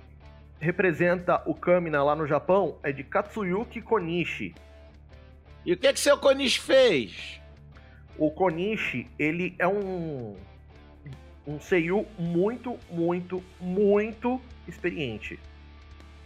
representa 0.59 1.41
o 1.47 1.55
Kamina 1.55 2.03
lá 2.03 2.15
no 2.15 2.27
Japão 2.27 2.75
é 2.83 2.91
de 2.91 3.03
Katsuyuki 3.03 3.81
Konishi. 3.81 4.53
E 5.65 5.73
o 5.73 5.77
que 5.77 5.91
que 5.91 5.99
seu 5.99 6.17
Konishi 6.17 6.59
fez? 6.59 7.41
O 8.17 8.29
Konishi, 8.29 9.07
ele 9.17 9.55
é 9.57 9.67
um 9.67 10.35
um 11.45 11.59
seiyuu 11.59 12.05
muito, 12.19 12.77
muito, 12.89 13.43
muito 13.59 14.39
experiente. 14.67 15.39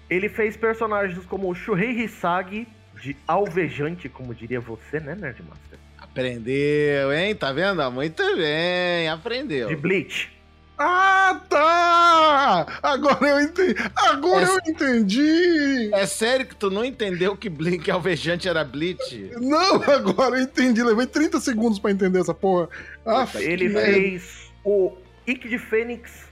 Ele 0.09 0.27
fez 0.27 0.57
personagens 0.57 1.25
como 1.25 1.49
o 1.49 1.55
Shuhei 1.55 1.91
Hisagi, 2.03 2.67
de 3.01 3.15
alvejante, 3.27 4.09
como 4.09 4.35
diria 4.35 4.59
você, 4.59 4.99
né, 4.99 5.15
Nerdmaster? 5.15 5.79
Aprendeu, 5.97 7.13
hein? 7.13 7.35
Tá 7.35 7.51
vendo? 7.51 7.89
Muito 7.91 8.23
bem, 8.35 9.09
aprendeu. 9.09 9.67
De 9.67 9.75
Bleach. 9.75 10.34
Ah, 10.77 11.39
tá! 11.49 12.79
Agora 12.83 13.25
eu 13.27 13.41
entendi. 13.41 13.75
Agora 13.95 14.41
Essa- 14.43 14.51
eu 14.65 14.71
entendi! 14.73 15.89
É 15.93 16.05
sério 16.05 16.45
que 16.45 16.55
tu 16.55 16.69
não 16.69 16.83
entendeu 16.83 17.35
que 17.37 17.47
Blink 17.49 17.89
Alvejante 17.89 18.49
era 18.49 18.63
Bleach? 18.63 19.31
Não, 19.39 19.75
agora 19.89 20.37
eu 20.37 20.43
entendi. 20.43 20.83
Levei 20.83 21.07
30 21.07 21.39
segundos 21.39 21.79
pra 21.79 21.91
entender 21.91 22.19
essa 22.19 22.33
porra. 22.33 22.67
Ah, 23.05 23.25
Ele 23.35 23.69
fez 23.69 24.51
o 24.65 24.97
Ikki 25.25 25.47
de 25.47 25.57
Fênix 25.57 26.25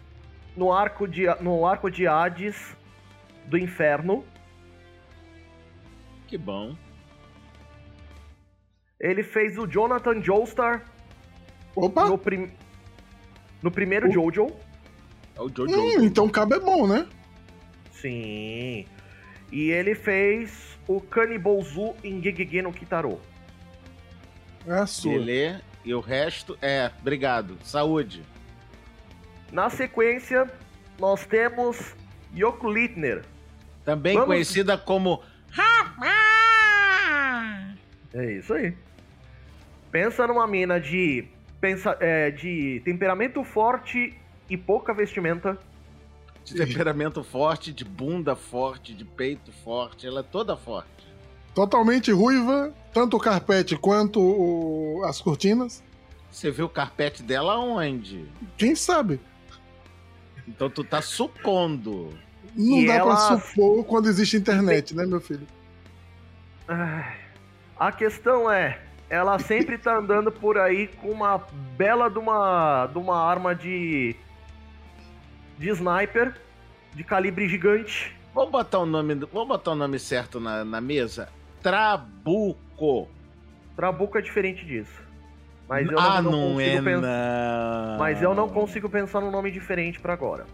no 0.58 0.72
arco 0.74 1.08
de, 1.08 1.26
no 1.42 1.66
arco 1.66 1.90
de 1.90 2.06
Hades 2.06 2.76
do 3.46 3.58
Inferno. 3.58 4.26
Que 6.28 6.38
bom. 6.38 6.76
Ele 9.00 9.24
fez 9.24 9.58
o 9.58 9.66
Jonathan 9.68 10.22
Joestar 10.22 10.84
Opa! 11.76 12.06
no, 12.06 12.18
prim- 12.18 12.52
no 13.64 13.72
primeiro 13.72 14.08
O- 14.10 14.12
Jojo. 14.12 14.48
É 15.36 15.42
o 15.42 15.50
Jojo. 15.50 15.74
Hum, 15.76 16.04
então 16.04 16.30
cabe 16.30 16.56
é 16.56 16.60
bom, 16.60 16.86
né? 16.86 17.08
Sim. 17.92 18.86
E 19.52 19.72
ele 19.72 19.96
fez 19.96 20.78
o 20.88 21.00
Kanibozu 21.02 21.96
em 22.04 22.22
Gegege 22.22 22.62
no 22.62 22.72
Kitaro. 22.74 23.20
É 24.68 24.74
a 24.74 24.86
sua. 24.86 25.14
Belê. 25.14 25.56
E 25.86 25.94
o 25.94 26.00
resto 26.00 26.58
é, 26.62 26.92
obrigado. 27.02 27.58
Saúde. 27.64 28.24
Na 29.52 29.70
sequência, 29.70 30.50
nós 31.00 31.26
temos 31.26 31.94
Yoko 32.36 32.72
Littner. 32.72 33.24
Também 33.84 34.14
Vamos- 34.14 34.28
conhecida 34.28 34.78
como 34.78 35.22
É 38.14 38.32
isso 38.34 38.54
aí. 38.54 38.74
Pensa 39.92 40.26
numa 40.28 40.48
mina 40.48 40.80
de, 40.80 41.26
pensa, 41.64 41.96
é, 42.02 42.30
de 42.30 42.82
temperamento 42.84 43.42
forte 43.42 44.14
e 44.50 44.58
pouca 44.58 44.94
vestimenta. 44.94 45.58
de 46.44 46.56
temperamento 46.56 47.24
forte, 47.24 47.72
de 47.72 47.86
bunda 47.86 48.36
forte, 48.36 48.94
de 48.94 49.06
peito 49.06 49.50
forte. 49.64 50.06
Ela 50.06 50.20
é 50.20 50.24
toda 50.24 50.58
forte. 50.58 50.90
Totalmente 51.56 52.12
ruiva, 52.12 52.74
tanto 52.94 53.16
o 53.16 53.20
carpete 53.20 53.78
quanto 53.78 54.20
o- 54.20 55.06
as 55.06 55.22
cortinas. 55.22 55.82
Você 56.30 56.52
viu 56.52 56.66
o 56.66 56.70
carpete 56.70 57.24
dela 57.24 57.58
onde? 57.58 58.26
Quem 58.58 58.76
sabe? 58.76 59.22
Então 60.46 60.70
tu 60.70 60.84
tá 60.84 61.02
supondo. 61.02 62.10
Não 62.54 62.80
E 62.82 62.88
dá 62.88 62.96
ela- 62.96 63.16
pra 63.30 63.40
supor 63.40 63.86
quando 63.86 64.10
existe 64.10 64.36
internet, 64.36 64.94
né, 64.94 65.06
meu 65.06 65.22
filho? 65.22 65.48
A 67.80 67.90
questão 67.94 68.52
é, 68.52 68.82
ela 69.14 69.38
sempre 69.38 69.78
tá 69.78 69.96
andando 69.98 70.32
por 70.32 70.58
aí 70.58 70.88
com 70.88 71.10
uma 71.12 71.40
bela 71.78 72.10
de 72.10 72.18
uma, 72.18 72.88
de 72.88 72.98
uma 72.98 73.16
arma 73.24 73.54
de, 73.54 74.16
de 75.60 75.70
sniper, 75.70 76.34
de 76.96 77.04
calibre 77.04 77.48
gigante. 77.48 78.16
Vamos 78.34 78.52
botar 78.52 78.80
o 78.80 78.86
nome, 78.88 79.14
vamos 79.32 79.48
botar 79.48 79.72
o 79.72 79.76
nome 79.76 80.00
certo 80.00 80.40
na, 80.40 80.66
na 80.66 80.82
mesa? 80.82 81.30
Trabuco. 81.62 83.08
Trabuco 83.76 84.18
é 84.18 84.22
diferente 84.22 84.66
disso. 84.66 85.04
Mas 85.70 85.88
eu 85.88 86.00
ah, 86.00 86.20
não, 86.20 86.32
não, 86.32 86.54
consigo 86.56 86.70
é 86.78 86.82
pensar. 86.82 87.02
não. 87.02 87.98
Mas 88.00 88.22
eu 88.22 88.34
não 88.34 88.50
consigo 88.50 88.90
pensar 88.90 89.22
num 89.22 89.32
nome 89.32 89.52
diferente 89.52 90.00
pra 90.00 90.14
agora. 90.14 90.46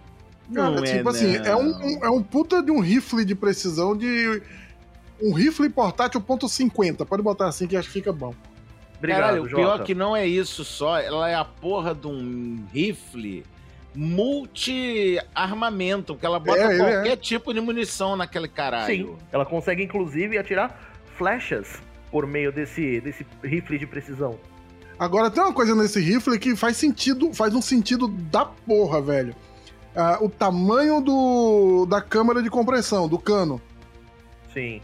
Cara, 0.54 0.72
Não 0.72 0.84
é, 0.84 0.98
tipo 0.98 1.10
assim, 1.10 1.38
não. 1.38 1.46
é 1.46 1.56
um, 1.56 1.70
um- 1.78 2.06
é 2.06 2.10
um 2.10 2.22
puta 2.22 2.62
de 2.62 2.72
um 2.72 2.80
rifle 2.82 3.24
de 3.24 3.36
precisão 3.36 3.96
de. 3.96 4.42
Um 5.22 5.34
rifle 5.34 5.70
portátil 5.70 6.20
ponto 6.22 6.46
.50. 6.46 7.06
Pode 7.06 7.22
botar 7.22 7.48
assim 7.48 7.68
que 7.68 7.76
acho 7.78 7.88
que 7.88 7.94
fica 7.94 8.12
bom. 8.12 8.34
Obrigado, 9.00 9.22
Caralho, 9.22 9.44
o 9.44 9.48
pior 9.48 9.84
que 9.84 9.96
não 9.96 10.16
é 10.16 10.28
isso 10.28 10.64
só, 10.64 11.00
ela 11.00 11.28
é 11.28 11.36
a 11.36 11.44
porra 11.44 11.96
de 11.96 12.06
um 12.06 12.64
rifle 12.72 13.44
multi-armamento, 13.96 16.16
que 16.16 16.24
ela 16.26 16.40
bota 16.40 16.60
É, 16.60 16.66
ele 16.66 16.78
qualquer 16.78 17.16
tipo 17.18 17.54
de 17.54 17.62
munição 17.62 18.16
naquele 18.16 18.48
caralho. 18.48 18.86
Sim, 18.86 19.16
ela 19.32 19.46
consegue 19.46 19.84
inclusive 19.84 20.38
atirar 20.38 20.80
flechas 21.18 21.82
por 22.12 22.28
meio 22.28 22.52
desse, 22.52 23.02
desse 23.02 23.26
rifle 23.44 23.80
de 23.80 23.88
precisão. 23.88 24.38
Agora 24.98 25.30
tem 25.32 25.42
uma 25.42 25.54
coisa 25.54 25.74
nesse 25.76 26.02
rifle 26.02 26.38
que 26.38 26.54
faz 26.56 26.76
sentido, 26.76 27.34
faz 27.34 27.56
um 27.56 27.62
sentido 27.62 28.08
da 28.08 28.44
porra, 28.46 29.02
velho. 29.02 29.34
Ah, 29.96 30.18
o 30.22 30.30
tamanho 30.30 31.02
do, 31.02 31.86
da 31.86 32.02
câmara 32.02 32.44
de 32.44 32.50
compressão, 32.50 33.08
do 33.08 33.18
cano. 33.18 33.62
Sim. 34.54 34.82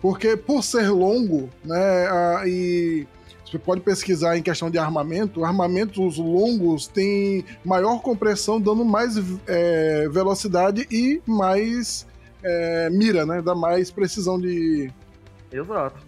Porque 0.00 0.36
por 0.36 0.62
ser 0.62 0.90
longo, 0.90 1.48
né, 1.64 2.06
ah, 2.06 2.42
e 2.46 3.06
você 3.46 3.58
pode 3.58 3.80
pesquisar 3.80 4.36
em 4.36 4.42
questão 4.42 4.70
de 4.70 4.76
armamento, 4.76 5.44
armamentos 5.44 6.18
longos 6.18 6.88
têm 6.88 7.44
maior 7.64 8.00
compressão, 8.00 8.60
dando 8.60 8.84
mais 8.84 9.14
é, 9.46 10.08
velocidade 10.08 10.86
e 10.90 11.22
mais 11.24 12.06
é, 12.42 12.90
mira, 12.90 13.24
né? 13.24 13.40
Dá 13.40 13.54
mais 13.54 13.90
precisão 13.90 14.38
de. 14.40 14.90
Exato. 15.52 16.04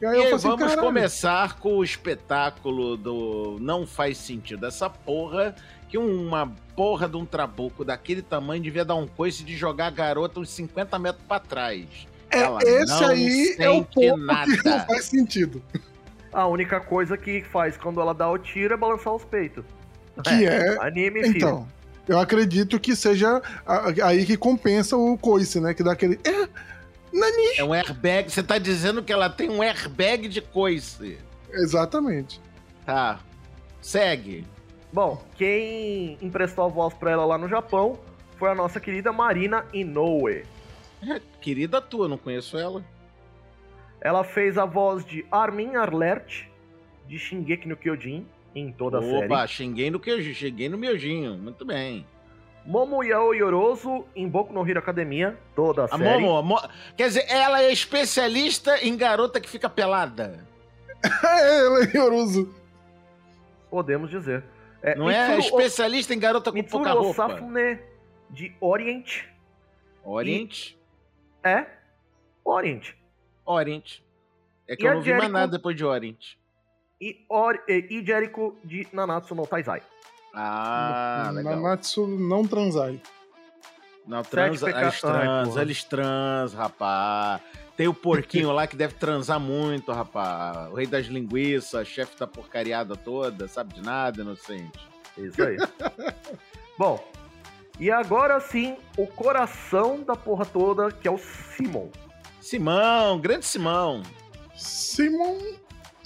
E 0.00 0.04
E 0.06 0.32
assim, 0.32 0.48
vamos 0.48 0.60
caralho, 0.60 0.80
começar 0.80 1.58
com 1.58 1.76
o 1.76 1.84
espetáculo 1.84 2.96
do 2.96 3.58
não 3.60 3.86
faz 3.86 4.18
sentido 4.18 4.66
essa 4.66 4.88
porra 4.90 5.54
que 5.88 5.96
uma 5.98 6.52
porra 6.74 7.08
de 7.08 7.16
um 7.16 7.24
trabuco 7.24 7.84
daquele 7.84 8.20
tamanho 8.20 8.62
devia 8.62 8.84
dar 8.84 8.96
um 8.96 9.06
coice 9.06 9.44
de 9.44 9.56
jogar 9.56 9.86
a 9.86 9.90
garota 9.90 10.40
uns 10.40 10.50
50 10.50 10.98
metros 10.98 11.24
pra 11.26 11.38
trás. 11.38 11.86
É, 12.30 12.40
Ela 12.40 12.58
esse 12.62 13.00
não 13.00 13.08
aí 13.08 13.56
é 13.58 13.70
o 13.70 13.84
ponto 13.84 14.00
que 14.00 14.16
nada. 14.16 14.52
não 14.64 14.86
faz 14.86 15.04
sentido. 15.04 15.62
A 16.34 16.48
única 16.48 16.80
coisa 16.80 17.16
que 17.16 17.42
faz 17.42 17.76
quando 17.76 18.00
ela 18.00 18.12
dá 18.12 18.28
o 18.28 18.36
tiro 18.36 18.74
é 18.74 18.76
balançar 18.76 19.14
os 19.14 19.24
peitos. 19.24 19.64
Que 20.24 20.46
é. 20.46 20.76
Anime, 20.84 21.22
filho. 21.22 21.36
Então, 21.36 21.68
eu 22.08 22.18
acredito 22.18 22.78
que 22.80 22.96
seja 22.96 23.40
aí 24.02 24.26
que 24.26 24.36
compensa 24.36 24.96
o 24.96 25.16
coice, 25.16 25.60
né? 25.60 25.72
Que 25.72 25.82
dá 25.84 25.92
aquele. 25.92 26.18
É, 26.24 26.48
Nani! 27.12 27.56
É 27.56 27.64
um 27.64 27.72
airbag. 27.72 28.30
Você 28.30 28.42
tá 28.42 28.58
dizendo 28.58 29.02
que 29.02 29.12
ela 29.12 29.30
tem 29.30 29.48
um 29.48 29.62
airbag 29.62 30.26
de 30.26 30.40
coice. 30.40 31.18
Exatamente. 31.52 32.40
Tá. 32.84 33.20
Segue. 33.80 34.44
Bom, 34.92 35.24
quem 35.36 36.18
emprestou 36.20 36.64
a 36.64 36.68
voz 36.68 36.94
pra 36.94 37.12
ela 37.12 37.24
lá 37.24 37.38
no 37.38 37.48
Japão 37.48 37.98
foi 38.36 38.50
a 38.50 38.54
nossa 38.54 38.80
querida 38.80 39.12
Marina 39.12 39.64
Inoue. 39.72 40.44
Querida 41.40 41.80
tua, 41.80 42.08
não 42.08 42.18
conheço 42.18 42.58
ela. 42.58 42.84
Ela 44.04 44.22
fez 44.22 44.56
a 44.58 44.66
voz 44.66 45.04
de 45.04 45.24
Armin 45.32 45.74
Arlert, 45.76 46.44
de 47.08 47.18
Shingeki 47.18 47.66
no 47.66 47.76
Kyojin, 47.76 48.26
em 48.54 48.70
toda 48.70 48.98
a 48.98 49.02
série. 49.02 49.24
Opa, 49.24 49.46
cheguei 49.46 49.90
no 49.90 49.98
que 49.98 50.34
cheguei 50.34 50.68
no 50.68 50.76
miojinho. 50.78 51.36
Muito 51.38 51.64
bem. 51.64 52.06
Momo 52.66 53.02
Yao 53.02 53.34
Yoroso, 53.34 54.04
em 54.14 54.28
Boku 54.28 54.52
no 54.52 54.66
Hero 54.68 54.78
Academia, 54.78 55.36
toda 55.56 55.82
a, 55.82 55.84
A 55.86 55.98
série. 55.98 56.22
Momo, 56.22 56.36
a 56.36 56.42
Mo- 56.42 56.68
quer 56.96 57.08
dizer, 57.08 57.24
ela 57.28 57.62
é 57.62 57.72
especialista 57.72 58.78
em 58.86 58.96
garota 58.96 59.40
que 59.40 59.48
fica 59.48 59.68
pelada. 59.68 60.46
É, 61.22 61.66
ela 61.66 61.84
é 61.84 61.96
Yoruzu. 61.96 62.54
Podemos 63.70 64.08
dizer. 64.10 64.42
É, 64.82 64.94
Não 64.94 65.10
é 65.10 65.36
Mitsuru 65.36 65.56
O- 65.56 65.60
especialista 65.60 66.14
em 66.14 66.18
garota 66.18 66.50
com 66.50 66.56
Mitsuru 66.56 66.82
pouca 66.84 66.98
roupa. 66.98 67.26
Osafune, 67.26 67.78
de 68.30 68.54
Orient. 68.60 69.24
Orient. 70.02 70.74
É? 71.42 71.66
Orient. 72.42 72.94
Orient. 73.44 74.00
É 74.66 74.76
que 74.76 74.84
E 74.84 74.86
eu 74.86 74.94
não 74.94 75.02
vi 75.02 75.10
mais 75.10 75.22
Jericho? 75.22 75.32
nada 75.32 75.52
depois 75.52 75.76
de 75.76 75.84
Orient. 75.84 76.36
E, 77.00 77.24
Or 77.28 77.58
e, 77.68 78.02
Jericho, 78.04 78.56
de 78.64 78.86
Nanatsu 78.92 79.34
no 79.34 79.46
Taizai. 79.46 79.82
Ah, 80.32 81.30
legal. 81.32 81.54
Namatsu 81.56 82.06
não 82.06 82.46
transai. 82.46 83.00
Não, 84.06 84.22
transa, 84.22 84.66
peca- 84.66 84.82
eles 84.82 85.00
porra. 85.00 85.62
eles 85.62 85.84
transam, 85.84 86.58
rapaz. 86.60 87.40
Tem 87.76 87.88
o 87.88 87.94
porquinho 87.94 88.52
lá 88.52 88.66
que 88.66 88.76
deve 88.76 88.94
transar 88.94 89.40
muito, 89.40 89.90
rapaz. 89.92 90.70
O 90.70 90.74
rei 90.74 90.86
das 90.86 91.06
linguiças, 91.06 91.86
chefe 91.88 92.16
da 92.18 92.26
porcariada 92.26 92.96
toda, 92.96 93.48
sabe 93.48 93.74
de 93.74 93.80
nada, 93.82 94.22
inocente. 94.22 94.78
Isso 95.16 95.42
aí. 95.42 95.56
Bom, 96.78 97.02
e 97.78 97.90
agora 97.90 98.38
sim, 98.40 98.76
o 98.96 99.06
coração 99.06 100.02
da 100.02 100.14
porra 100.16 100.44
toda, 100.44 100.90
que 100.92 101.06
é 101.08 101.10
o 101.10 101.18
Simon. 101.18 101.88
Simão, 102.44 103.18
grande 103.18 103.46
Simão. 103.46 104.02
Simon. 104.54 105.38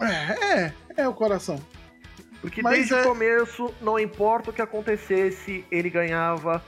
É, 0.00 0.62
é, 0.62 0.75
é 0.99 1.09
o 1.09 1.12
coração. 1.12 1.61
Porque 2.40 2.62
Mas 2.62 2.75
desde 2.76 2.95
é- 2.95 3.00
o 3.00 3.04
começo, 3.04 3.75
não 3.80 3.99
importa 3.99 4.50
o 4.50 4.52
que 4.52 4.62
acontecesse, 4.62 5.64
ele 5.68 5.90
ganhava 5.90 6.62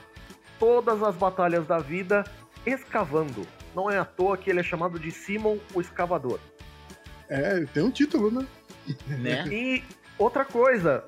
todas 0.59 1.01
as 1.05 1.15
batalhas 1.15 1.69
da 1.69 1.79
vida 1.79 2.25
escavando. 2.67 3.47
Não 3.73 3.89
é 3.89 3.97
à 3.97 4.05
toa 4.05 4.37
que 4.37 4.51
ele 4.51 4.59
é 4.59 4.65
chamado 4.65 4.99
de 4.99 5.13
Simon 5.13 5.59
o 5.73 5.81
Escavador. 5.81 6.41
É, 7.29 7.65
tem 7.67 7.85
um 7.85 7.93
título, 7.93 8.29
né? 8.29 8.45
Né? 9.07 9.47
E 9.47 9.85
outra 10.19 10.45
coisa, 10.45 11.05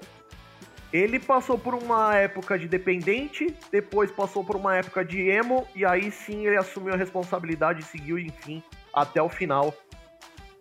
ele 0.93 1.19
passou 1.19 1.59
por 1.59 1.75
uma 1.75 2.15
época 2.17 2.59
de 2.59 2.69
dependente, 2.69 3.55
depois 3.71 4.11
passou 4.11 4.45
por 4.45 4.57
uma 4.57 4.77
época 4.77 5.05
de 5.05 5.21
emo, 5.29 5.67
e 5.75 5.85
aí 5.85 6.11
sim 6.11 6.47
ele 6.47 6.57
assumiu 6.57 6.95
a 6.95 6.97
responsabilidade 6.97 7.81
e 7.81 7.85
seguiu, 7.85 8.19
enfim, 8.19 8.63
até 8.93 9.23
o 9.23 9.29
final, 9.29 9.75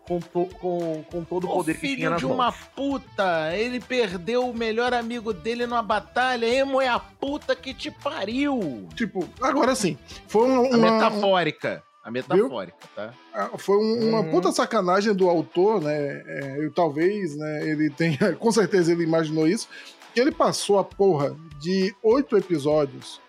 com, 0.08 0.20
to- 0.20 0.50
com, 0.60 1.04
com 1.12 1.24
todo 1.24 1.48
o 1.48 1.50
O 1.52 1.54
poder 1.58 1.74
que 1.76 1.80
tinha 1.82 1.96
filho 1.96 2.10
nas 2.10 2.20
de 2.20 2.26
mãos. 2.26 2.36
uma 2.36 2.52
puta, 2.52 3.56
ele 3.56 3.80
perdeu 3.80 4.50
o 4.50 4.54
melhor 4.58 4.94
amigo 4.94 5.32
dele 5.34 5.66
numa 5.68 5.84
batalha. 5.84 6.46
Emo 6.46 6.82
é 6.82 6.88
a 6.88 7.00
puta 7.00 7.56
que 7.56 7.74
te 7.74 7.92
pariu. 7.92 8.88
Tipo, 8.96 9.28
agora 9.42 9.76
sim. 9.76 9.98
Foi 10.28 10.48
uma. 10.50 10.58
A 10.66 10.78
uma- 10.78 10.92
metafórica. 10.92 11.84
A 12.04 12.10
metafórica, 12.10 12.78
tá? 12.96 13.14
Ah, 13.32 13.52
Foi 13.60 13.78
um- 13.78 14.10
uma 14.10 14.22
Uhum. 14.22 14.32
puta 14.32 14.52
sacanagem 14.52 15.14
do 15.14 15.30
autor, 15.30 15.80
né? 15.82 16.24
É, 16.26 16.56
eu, 16.58 16.74
talvez, 16.74 17.38
né? 17.38 17.70
Ele 17.70 17.90
tenha. 17.92 18.18
Com 18.40 18.52
certeza 18.52 18.92
ele 18.92 19.04
imaginou 19.04 19.48
isso. 19.48 19.70
Ele 20.16 20.32
passou 20.32 20.78
a 20.78 20.84
porra 20.84 21.36
de 21.60 21.96
oito 22.04 22.38
episódios 22.38 23.22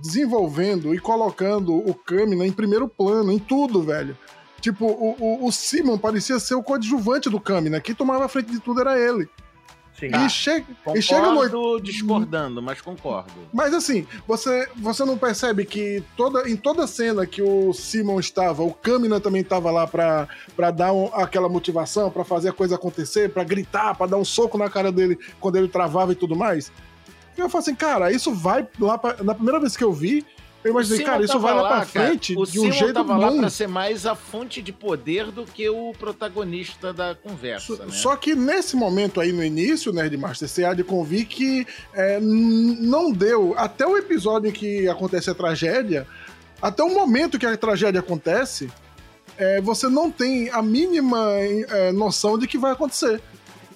desenvolvendo 0.00 0.94
e 0.94 0.98
colocando 0.98 1.74
o 1.74 1.92
Kamina 1.92 2.46
em 2.46 2.52
primeiro 2.52 2.88
plano, 2.88 3.32
em 3.32 3.38
tudo, 3.38 3.82
velho. 3.82 4.16
Tipo, 4.60 4.86
o, 4.86 5.16
o, 5.18 5.46
o 5.46 5.52
Simon 5.52 5.98
parecia 5.98 6.38
ser 6.38 6.54
o 6.54 6.62
coadjuvante 6.62 7.28
do 7.28 7.40
Kamina. 7.40 7.80
Quem 7.80 7.94
tomava 7.94 8.24
a 8.24 8.28
frente 8.28 8.50
de 8.50 8.60
tudo 8.60 8.80
era 8.80 8.98
ele. 8.98 9.28
Sim. 9.98 10.10
E, 10.14 10.28
che 10.30 10.64
e 10.94 11.02
chega 11.02 11.22
no 11.32 11.40
Concordo, 11.40 11.80
discordando, 11.80 12.62
mas 12.62 12.80
concordo. 12.80 13.32
Mas 13.52 13.74
assim, 13.74 14.06
você, 14.26 14.68
você 14.76 15.04
não 15.04 15.18
percebe 15.18 15.64
que 15.64 16.02
toda, 16.16 16.48
em 16.48 16.56
toda 16.56 16.86
cena 16.86 17.26
que 17.26 17.42
o 17.42 17.72
Simon 17.72 18.20
estava, 18.20 18.62
o 18.62 18.72
Kamina 18.72 19.18
também 19.20 19.42
estava 19.42 19.70
lá 19.72 19.86
pra, 19.86 20.28
pra 20.54 20.70
dar 20.70 20.92
um- 20.92 21.10
aquela 21.14 21.48
motivação, 21.48 22.10
pra 22.10 22.24
fazer 22.24 22.50
a 22.50 22.52
coisa 22.52 22.76
acontecer, 22.76 23.30
pra 23.32 23.42
gritar, 23.42 23.94
pra 23.96 24.06
dar 24.06 24.18
um 24.18 24.24
soco 24.24 24.56
na 24.56 24.70
cara 24.70 24.92
dele 24.92 25.18
quando 25.40 25.56
ele 25.56 25.68
travava 25.68 26.12
e 26.12 26.16
tudo 26.16 26.36
mais. 26.36 26.70
E 27.36 27.40
eu 27.40 27.48
falo 27.48 27.62
assim, 27.62 27.74
cara, 27.74 28.10
isso 28.12 28.32
vai 28.34 28.66
lá 28.78 28.98
pra, 28.98 29.22
Na 29.22 29.34
primeira 29.34 29.58
vez 29.60 29.76
que 29.76 29.82
eu 29.84 29.92
vi, 29.92 30.24
eu 30.64 30.72
imaginei, 30.72 31.04
cara, 31.04 31.24
isso 31.24 31.38
vai 31.38 31.54
lá, 31.54 31.60
pra 31.60 31.86
cara. 31.86 31.86
frente 31.86 32.34
de 32.34 32.60
um 32.60 32.72
jeito 32.72 32.94
tava 32.94 33.16
lá 33.16 33.30
bom. 33.30 33.38
pra 33.38 33.50
ser 33.50 33.68
mais 33.68 34.04
a 34.06 34.14
fonte 34.14 34.60
de 34.60 34.72
poder 34.72 35.30
do 35.30 35.44
que 35.44 35.68
o 35.68 35.92
protagonista 35.98 36.92
da 36.92 37.14
conversa, 37.14 37.76
Só- 37.76 37.82
né? 37.84 37.90
Só 37.92 38.16
que 38.16 38.34
nesse 38.34 38.74
momento 38.76 39.20
aí 39.20 39.32
no 39.32 39.42
início, 39.44 39.92
Nerdmaster, 39.92 40.48
você 40.48 40.64
há 40.64 40.74
de 40.74 40.82
convir 40.82 41.26
que 41.26 41.66
é, 41.94 42.18
não 42.20 43.12
deu. 43.12 43.54
Até 43.56 43.86
o 43.86 43.96
episódio 43.96 44.48
em 44.50 44.52
que 44.52 44.88
acontece 44.88 45.30
a 45.30 45.34
tragédia, 45.34 46.06
até 46.60 46.82
o 46.82 46.92
momento 46.92 47.38
que 47.38 47.46
a 47.46 47.56
tragédia 47.56 48.00
acontece, 48.00 48.68
é, 49.36 49.60
você 49.60 49.88
não 49.88 50.10
tem 50.10 50.50
a 50.50 50.60
mínima 50.60 51.30
é, 51.34 51.92
noção 51.92 52.36
de 52.36 52.48
que 52.48 52.58
vai 52.58 52.72
acontecer. 52.72 53.20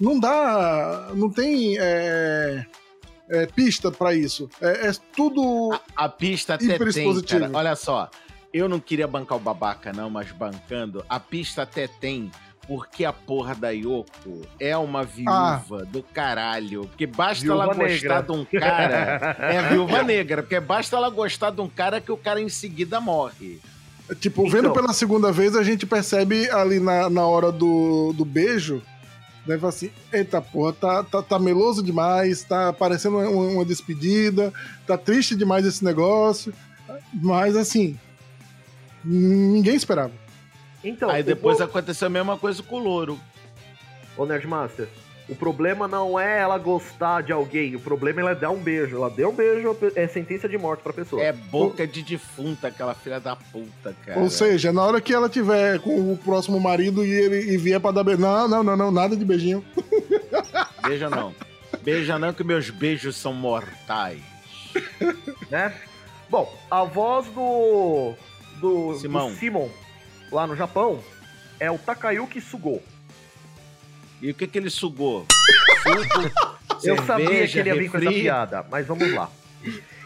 Não 0.01 0.19
dá. 0.19 1.11
Não 1.15 1.29
tem 1.29 1.77
é, 1.79 2.65
é, 3.29 3.45
pista 3.45 3.91
pra 3.91 4.13
isso. 4.13 4.49
É, 4.61 4.87
é 4.87 4.91
tudo. 5.15 5.77
A 5.95 6.09
pista 6.09 6.55
até 6.55 6.77
tem, 6.77 7.21
cara. 7.21 7.49
Olha 7.53 7.75
só, 7.75 8.09
eu 8.53 8.67
não 8.69 8.79
queria 8.79 9.07
bancar 9.07 9.37
o 9.37 9.41
babaca, 9.41 9.91
não, 9.93 10.09
mas 10.09 10.31
bancando, 10.31 11.03
a 11.09 11.19
pista 11.19 11.63
até 11.63 11.87
tem, 11.87 12.29
porque 12.67 13.03
a 13.03 13.11
porra 13.11 13.55
da 13.55 13.71
Yoko 13.71 14.41
é 14.59 14.75
uma 14.77 15.03
viúva 15.03 15.85
do 15.85 16.03
caralho. 16.03 16.85
Porque 16.87 17.07
basta 17.07 17.43
Viúva 17.43 17.63
ela 17.63 17.73
negra. 17.73 17.89
gostar 17.93 18.21
de 18.21 18.31
um 18.31 18.45
cara. 18.45 19.35
é 19.39 19.61
viúva 19.73 20.03
negra, 20.03 20.43
porque 20.43 20.59
basta 20.59 20.95
ela 20.95 21.09
gostar 21.09 21.49
de 21.51 21.61
um 21.61 21.69
cara 21.69 21.99
que 21.99 22.11
o 22.11 22.17
cara 22.17 22.39
em 22.41 22.49
seguida 22.49 22.99
morre. 23.01 23.59
Tipo, 24.19 24.43
vendo 24.49 24.67
Então. 24.69 24.73
pela 24.73 24.93
segunda 24.93 25.31
vez, 25.31 25.55
a 25.55 25.63
gente 25.63 25.85
percebe 25.85 26.49
ali 26.51 26.79
na, 26.79 27.09
na 27.09 27.25
hora 27.25 27.51
do, 27.51 28.13
do 28.13 28.25
beijo, 28.25 28.81
né? 29.45 29.57
fala 29.57 29.69
assim, 29.69 29.91
eita 30.11 30.41
porra, 30.41 30.73
tá, 30.73 31.03
tá, 31.03 31.21
tá 31.21 31.39
meloso 31.39 31.81
demais, 31.83 32.43
tá 32.43 32.71
parecendo 32.73 33.17
uma, 33.19 33.27
uma 33.29 33.65
despedida, 33.65 34.53
tá 34.87 34.97
triste 34.97 35.35
demais 35.35 35.65
esse 35.65 35.83
negócio. 35.83 36.53
Mas 37.13 37.55
assim, 37.55 37.97
ninguém 39.03 39.75
esperava. 39.75 40.11
Então, 40.83 41.09
Aí 41.09 41.23
depois 41.23 41.57
po- 41.57 41.63
aconteceu 41.63 42.07
a 42.07 42.09
mesma 42.09 42.37
coisa 42.37 42.61
com 42.61 42.75
o 42.75 42.79
louro. 42.83 43.19
Ô 44.17 44.25
Nerdmaster, 44.25 44.87
o 45.29 45.35
problema 45.35 45.87
não 45.87 46.19
é 46.19 46.39
ela 46.39 46.57
gostar 46.57 47.21
de 47.21 47.31
alguém, 47.31 47.75
o 47.75 47.79
problema 47.79 48.19
é 48.19 48.23
ela 48.23 48.35
dar 48.35 48.51
um 48.51 48.59
beijo. 48.59 48.97
Ela 48.97 49.09
deu 49.09 49.29
um 49.29 49.35
beijo, 49.35 49.75
é 49.95 50.07
sentença 50.07 50.49
de 50.49 50.57
morte 50.57 50.83
pra 50.83 50.91
pessoa. 50.91 51.21
É 51.21 51.31
boca 51.31 51.87
de 51.87 52.01
defunta, 52.03 52.67
aquela 52.67 52.93
filha 52.93 53.19
da 53.19 53.35
puta, 53.35 53.95
cara. 54.05 54.19
Ou 54.19 54.29
seja, 54.29 54.73
na 54.73 54.83
hora 54.83 54.99
que 54.99 55.13
ela 55.13 55.29
tiver 55.29 55.79
com 55.79 56.11
o 56.11 56.17
próximo 56.17 56.59
marido 56.59 57.05
e 57.05 57.11
ele 57.11 57.53
e 57.53 57.57
vier 57.57 57.79
pra 57.79 57.91
dar 57.91 58.03
beijo. 58.03 58.21
Não, 58.21 58.47
não, 58.47 58.63
não, 58.63 58.75
não, 58.75 58.91
nada 58.91 59.15
de 59.15 59.23
beijinho. 59.23 59.63
Beija 60.85 61.09
não. 61.09 61.33
Beija 61.81 62.19
não, 62.19 62.33
que 62.33 62.43
meus 62.43 62.69
beijos 62.69 63.15
são 63.15 63.33
mortais. 63.33 64.21
né? 65.49 65.73
Bom, 66.29 66.53
a 66.69 66.83
voz 66.83 67.27
do, 67.27 68.13
do, 68.59 68.95
Simão. 68.95 69.29
do 69.29 69.35
Simon 69.35 69.69
lá 70.31 70.45
no 70.45 70.55
Japão 70.55 70.99
é 71.59 71.71
o 71.71 71.77
Takayuki 71.77 72.41
Sugo. 72.41 72.81
E 74.23 74.31
o 74.31 74.33
que 74.33 74.47
que 74.47 74.57
ele 74.57 74.69
sugou? 74.69 75.25
Suco, 75.83 76.31
Eu 76.81 76.95
sabia 77.03 77.25
que 77.25 77.31
cerveja, 77.33 77.59
ele 77.59 77.69
ia 77.69 77.75
vir 77.75 77.91
com 77.91 77.97
essa 77.97 78.05
refri? 78.05 78.21
piada, 78.21 78.65
mas 78.71 78.87
vamos 78.87 79.13
lá. 79.13 79.29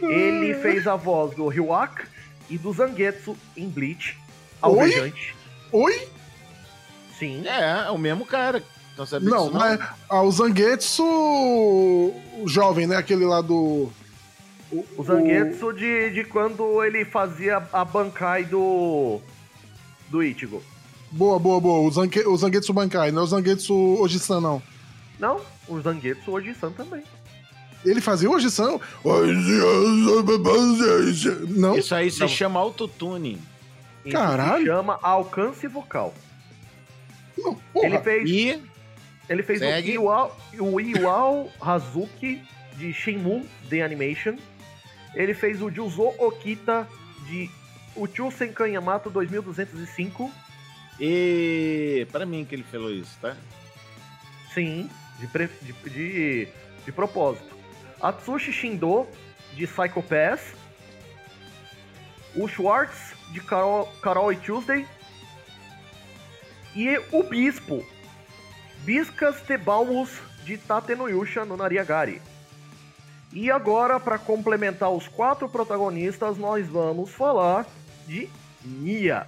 Ele 0.01 0.55
fez 0.55 0.87
a 0.87 0.95
voz 0.95 1.35
do 1.35 1.47
Ryuak 1.47 2.03
e 2.49 2.57
do 2.57 2.73
Zangetsu 2.73 3.37
em 3.55 3.69
Bleach, 3.69 4.17
alvejante. 4.59 5.35
Oi? 5.71 6.07
Sim. 7.19 7.43
É, 7.47 7.85
é 7.87 7.91
o 7.91 7.97
mesmo 7.99 8.25
cara. 8.25 8.63
Não 8.97 9.05
sabia 9.05 9.29
Não, 9.29 9.37
disso, 9.37 9.53
não? 9.53 9.59
mas 9.59 9.79
ah, 10.09 10.23
o 10.23 10.31
Zangetsu, 10.31 11.03
o 11.03 12.43
jovem, 12.47 12.87
né? 12.87 12.95
Aquele 12.95 13.23
lá 13.23 13.41
do. 13.41 13.91
O 14.71 15.03
Zangetsu 15.03 15.71
de, 15.73 16.09
de 16.09 16.23
quando 16.23 16.83
ele 16.83 17.05
fazia 17.05 17.61
a 17.71 17.85
Bankai 17.85 18.45
do. 18.45 19.21
do 20.09 20.23
Ichigo. 20.23 20.63
Boa, 21.11 21.39
boa, 21.39 21.59
boa. 21.59 21.87
O, 21.87 21.91
Zange, 21.91 22.19
o 22.27 22.35
Zangetsu 22.37 22.73
Bankai, 22.73 23.11
não 23.11 23.21
é 23.21 23.25
o 23.25 23.27
Zangetsu 23.27 23.73
Oji-san, 24.01 24.41
não. 24.41 24.61
Não, 25.19 25.39
o 25.67 25.79
Zangetsu 25.81 26.31
Oji-san 26.31 26.71
também. 26.71 27.03
Ele 27.85 28.01
fazia 28.01 28.29
Oji-san? 28.29 28.79
Não? 31.49 31.77
Isso 31.77 31.95
aí 31.95 32.11
se 32.11 32.19
Não. 32.19 32.27
chama 32.27 32.59
autotune. 32.59 33.39
Isso 34.03 34.15
Caralho. 34.15 34.59
se 34.59 34.65
chama 34.65 34.99
alcance 35.01 35.67
vocal. 35.67 36.13
não 37.37 37.55
porra. 37.73 37.85
Ele 37.87 37.99
fez, 37.99 38.29
E 38.29 38.63
ele 39.29 39.43
fez 39.43 39.61
o 39.61 39.63
Segue. 39.65 39.91
Iwao, 39.93 40.35
o 40.59 40.79
Iwao 40.79 41.49
Hazuki 41.61 42.41
de 42.77 42.93
Shenmue 42.93 43.45
The 43.69 43.83
Animation. 43.83 44.35
Ele 45.15 45.33
fez 45.33 45.61
o 45.61 45.69
Juzo 45.71 46.13
Okita 46.19 46.87
de 47.27 47.49
Uchusen 47.95 48.53
Yamato 48.71 49.09
2205. 49.09 50.31
E 50.99 52.07
para 52.11 52.25
mim 52.25 52.43
que 52.45 52.55
ele 52.55 52.63
falou 52.63 52.91
isso, 52.91 53.17
tá? 53.21 53.35
Sim, 54.53 54.89
de, 55.19 55.27
pre- 55.27 55.49
de, 55.61 55.73
de, 55.73 56.47
de 56.85 56.91
propósito. 56.91 57.55
Atsushi 58.01 58.51
Shindo, 58.51 59.07
de 59.53 59.67
Psycho 59.67 60.01
Pass. 60.01 60.41
O 62.35 62.47
Schwartz, 62.47 63.13
de 63.31 63.39
Carol, 63.41 63.85
Carol 64.01 64.31
e 64.31 64.37
Tuesday. 64.37 64.87
E 66.75 66.97
o 67.11 67.23
Bispo, 67.23 67.83
Biscas 68.79 69.41
Tebalmus, 69.41 70.11
de 70.43 70.57
Tatenoyusha 70.57 71.43
no 71.43 71.57
Nariagari. 71.57 72.21
E 73.33 73.51
agora, 73.51 73.99
para 73.99 74.17
complementar 74.17 74.89
os 74.89 75.07
quatro 75.07 75.49
protagonistas, 75.49 76.37
nós 76.37 76.67
vamos 76.67 77.11
falar 77.11 77.65
de 78.07 78.29
Nia 78.63 79.27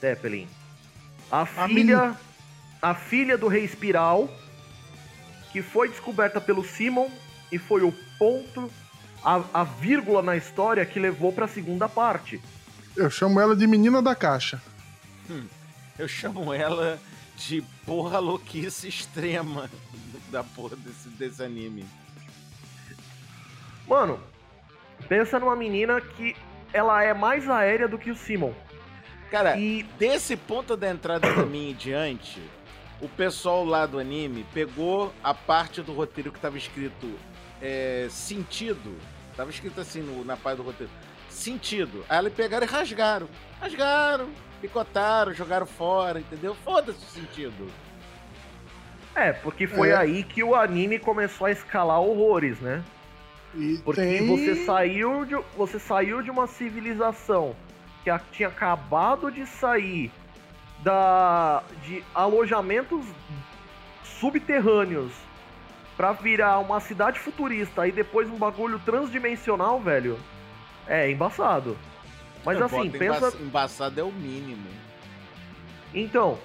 Zeppelin. 0.00 0.48
A 1.30 1.46
filha, 1.46 2.16
a 2.82 2.94
filha 2.94 3.38
do 3.38 3.46
Rei 3.46 3.64
Espiral, 3.64 4.28
que 5.52 5.62
foi 5.62 5.88
descoberta 5.88 6.40
pelo 6.40 6.64
Simon 6.64 7.08
e 7.52 7.58
foi 7.58 7.82
o 7.82 7.92
ponto, 8.18 8.70
a, 9.24 9.42
a 9.54 9.64
vírgula 9.64 10.22
na 10.22 10.36
história 10.36 10.84
que 10.84 10.98
levou 10.98 11.32
para 11.32 11.44
a 11.44 11.48
segunda 11.48 11.88
parte. 11.88 12.40
Eu 12.96 13.08
chamo 13.08 13.40
ela 13.40 13.54
de 13.54 13.66
menina 13.66 14.02
da 14.02 14.14
caixa. 14.14 14.60
Eu 15.98 16.08
chamo 16.08 16.52
ela 16.52 16.98
de 17.36 17.62
porra 17.86 18.18
louquice 18.18 18.88
extrema 18.88 19.70
da 20.30 20.42
porra 20.42 20.76
desse, 20.76 21.08
desse 21.10 21.42
anime. 21.42 21.86
Mano, 23.86 24.20
pensa 25.08 25.38
numa 25.38 25.56
menina 25.56 26.00
que 26.00 26.36
ela 26.72 27.02
é 27.02 27.12
mais 27.14 27.48
aérea 27.48 27.88
do 27.88 27.98
que 27.98 28.10
o 28.10 28.16
Simon. 28.16 28.52
Cara, 29.30 29.56
E 29.58 29.82
desse 29.98 30.36
ponto 30.36 30.76
da 30.76 30.90
entrada 30.90 31.32
pra 31.32 31.44
mim 31.46 31.70
em 31.70 31.74
diante, 31.74 32.42
o 33.00 33.08
pessoal 33.08 33.64
lá 33.64 33.86
do 33.86 33.98
anime 33.98 34.44
pegou 34.52 35.12
a 35.22 35.32
parte 35.32 35.80
do 35.82 35.92
roteiro 35.92 36.32
que 36.32 36.40
tava 36.40 36.58
escrito 36.58 37.10
é, 37.62 38.08
sentido. 38.10 38.96
Tava 39.36 39.50
escrito 39.50 39.80
assim 39.80 40.00
no- 40.02 40.24
na 40.24 40.36
parte 40.36 40.56
do 40.58 40.62
roteiro. 40.64 40.90
Sentido. 41.28 42.04
Aí 42.08 42.18
eles 42.18 42.32
pegaram 42.34 42.66
e 42.66 42.68
rasgaram. 42.68 43.28
Rasgaram, 43.60 44.28
picotaram, 44.60 45.32
jogaram 45.32 45.66
fora, 45.66 46.18
entendeu? 46.18 46.54
Foda-se 46.64 46.98
o 46.98 47.08
sentido. 47.08 47.70
é, 49.14 49.32
porque 49.32 49.66
foi 49.66 49.90
É. 49.90 49.96
aí 49.96 50.22
que 50.22 50.42
o 50.42 50.54
anime 50.54 50.98
começou 50.98 51.46
a 51.46 51.50
escalar 51.50 52.00
horrores, 52.00 52.58
né? 52.60 52.82
E 53.54 53.78
Porque 53.84 54.00
tem... 54.00 54.26
você 54.26 54.64
saiu 54.64 55.24
de 55.24 55.34
você 55.56 55.78
saiu 55.80 56.22
de 56.22 56.30
uma 56.30 56.46
civilização 56.46 57.54
que 58.04 58.10
tinha 58.32 58.48
acabado 58.48 59.30
de 59.30 59.46
sair 59.46 60.10
da 60.82 61.62
de 61.84 62.02
alojamentos 62.14 63.04
subterrâneos 64.04 65.12
pra 65.96 66.12
virar 66.12 66.58
uma 66.58 66.80
cidade 66.80 67.18
futurista 67.18 67.86
e 67.86 67.92
depois 67.92 68.28
um 68.28 68.36
bagulho 68.36 68.78
transdimensional, 68.80 69.78
velho. 69.80 70.18
É 70.86 71.10
embaçado. 71.10 71.76
Mas 72.44 72.58
Eu 72.58 72.66
assim, 72.66 72.90
pensa, 72.90 73.04
embaça- 73.26 73.36
Embaçado 73.38 74.00
é 74.00 74.02
o 74.02 74.10
mínimo. 74.10 74.66
então, 75.94 76.38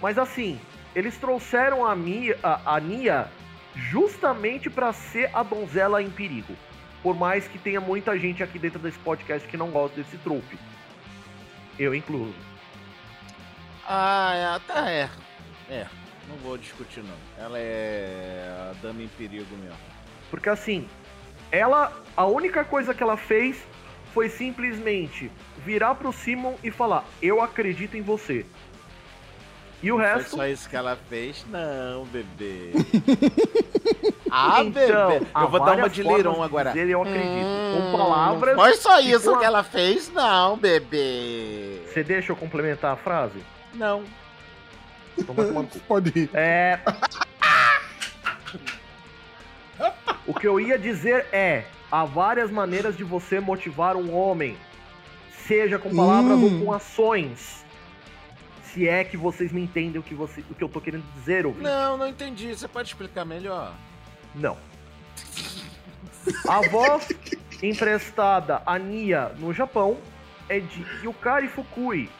mas 0.00 0.18
assim, 0.18 0.58
eles 0.94 1.16
trouxeram 1.18 1.84
a, 1.86 1.94
Mia, 1.94 2.38
a, 2.42 2.76
a 2.76 2.80
Nia 2.80 3.28
justamente 3.74 4.70
pra 4.70 4.92
ser 4.92 5.28
a 5.34 5.42
donzela 5.42 6.02
em 6.02 6.10
perigo. 6.10 6.54
Por 7.02 7.14
mais 7.14 7.46
que 7.46 7.58
tenha 7.58 7.80
muita 7.80 8.18
gente 8.18 8.42
aqui 8.42 8.58
dentro 8.58 8.78
desse 8.78 8.98
podcast 9.00 9.46
que 9.46 9.56
não 9.58 9.68
gosta 9.70 9.96
desse 10.00 10.16
trupe. 10.18 10.58
Eu 11.78 11.94
incluso. 11.94 12.34
Ah, 13.86 14.32
é, 14.34 14.72
tá, 14.72 14.90
é. 14.90 15.10
É, 15.68 15.86
não 16.28 16.36
vou 16.36 16.56
discutir 16.56 17.02
não. 17.02 17.44
Ela 17.44 17.58
é 17.58 18.70
a 18.70 18.74
dama 18.80 19.02
em 19.02 19.08
perigo 19.08 19.56
mesmo. 19.56 19.78
Porque 20.30 20.48
assim, 20.48 20.88
ela. 21.50 21.92
A 22.16 22.24
única 22.26 22.64
coisa 22.64 22.94
que 22.94 23.02
ela 23.02 23.16
fez 23.16 23.64
foi 24.12 24.28
simplesmente 24.28 25.30
virar 25.58 25.96
pro 25.96 26.12
Simon 26.12 26.54
e 26.62 26.70
falar: 26.70 27.04
Eu 27.20 27.42
acredito 27.42 27.96
em 27.96 28.02
você. 28.02 28.46
E 29.84 29.92
o 29.92 29.98
Não 29.98 30.02
resto. 30.04 30.30
Foi 30.30 30.38
só 30.38 30.46
isso 30.46 30.68
que 30.70 30.76
ela 30.76 30.96
fez? 31.10 31.44
Não, 31.50 32.06
bebê. 32.06 32.70
ah, 34.30 34.62
Então, 34.64 35.08
bebê. 35.10 35.26
Eu 35.34 35.48
vou 35.48 35.62
dar 35.62 35.76
uma 35.76 35.90
de 35.90 36.02
leirão 36.02 36.42
agora. 36.42 36.70
dizer 36.72 36.88
eu 36.88 37.02
acredito. 37.02 37.28
Hum, 37.28 37.90
Com 37.92 37.98
palavras. 37.98 38.56
Não 38.56 38.64
foi 38.64 38.76
só 38.76 38.98
isso 39.00 39.30
com 39.30 39.38
que 39.38 39.44
ela 39.44 39.62
fez, 39.62 40.10
não, 40.10 40.56
bebê. 40.56 41.82
Você 41.86 42.02
deixa 42.02 42.32
eu 42.32 42.36
complementar 42.36 42.94
a 42.94 42.96
frase? 42.96 43.44
Não. 43.74 44.04
Toma 45.26 45.44
tomar 45.44 45.60
no 45.62 45.68
cu. 45.68 45.78
Pode 45.86 46.18
ir. 46.18 46.30
É. 46.32 46.80
O 50.26 50.32
que 50.32 50.46
eu 50.48 50.58
ia 50.58 50.78
dizer 50.78 51.26
é: 51.30 51.64
há 51.92 52.06
várias 52.06 52.50
maneiras 52.50 52.96
de 52.96 53.04
você 53.04 53.38
motivar 53.38 53.96
um 53.96 54.14
homem, 54.16 54.56
seja 55.46 55.78
com 55.78 55.94
palavras 55.94 56.38
Hum. 56.38 56.44
ou 56.60 56.64
com 56.64 56.72
ações. 56.72 57.63
Se 58.74 58.88
é 58.88 59.04
que 59.04 59.16
vocês 59.16 59.52
me 59.52 59.62
entendem 59.62 60.00
o 60.00 60.02
que, 60.02 60.14
você, 60.14 60.40
o 60.50 60.54
que 60.54 60.64
eu 60.64 60.68
tô 60.68 60.80
querendo 60.80 61.04
dizer, 61.14 61.46
ouvinte. 61.46 61.62
Não, 61.62 61.96
não 61.96 62.08
entendi. 62.08 62.52
Você 62.52 62.66
pode 62.66 62.88
explicar 62.88 63.24
melhor? 63.24 63.72
Não. 64.34 64.58
A 66.48 66.60
voz 66.68 67.08
emprestada 67.62 68.62
a 68.66 68.76
Nia 68.76 69.30
no 69.38 69.52
Japão 69.52 69.96
é 70.48 70.58
de 70.58 70.84
Yukari 71.04 71.46
Fukui. 71.46 72.10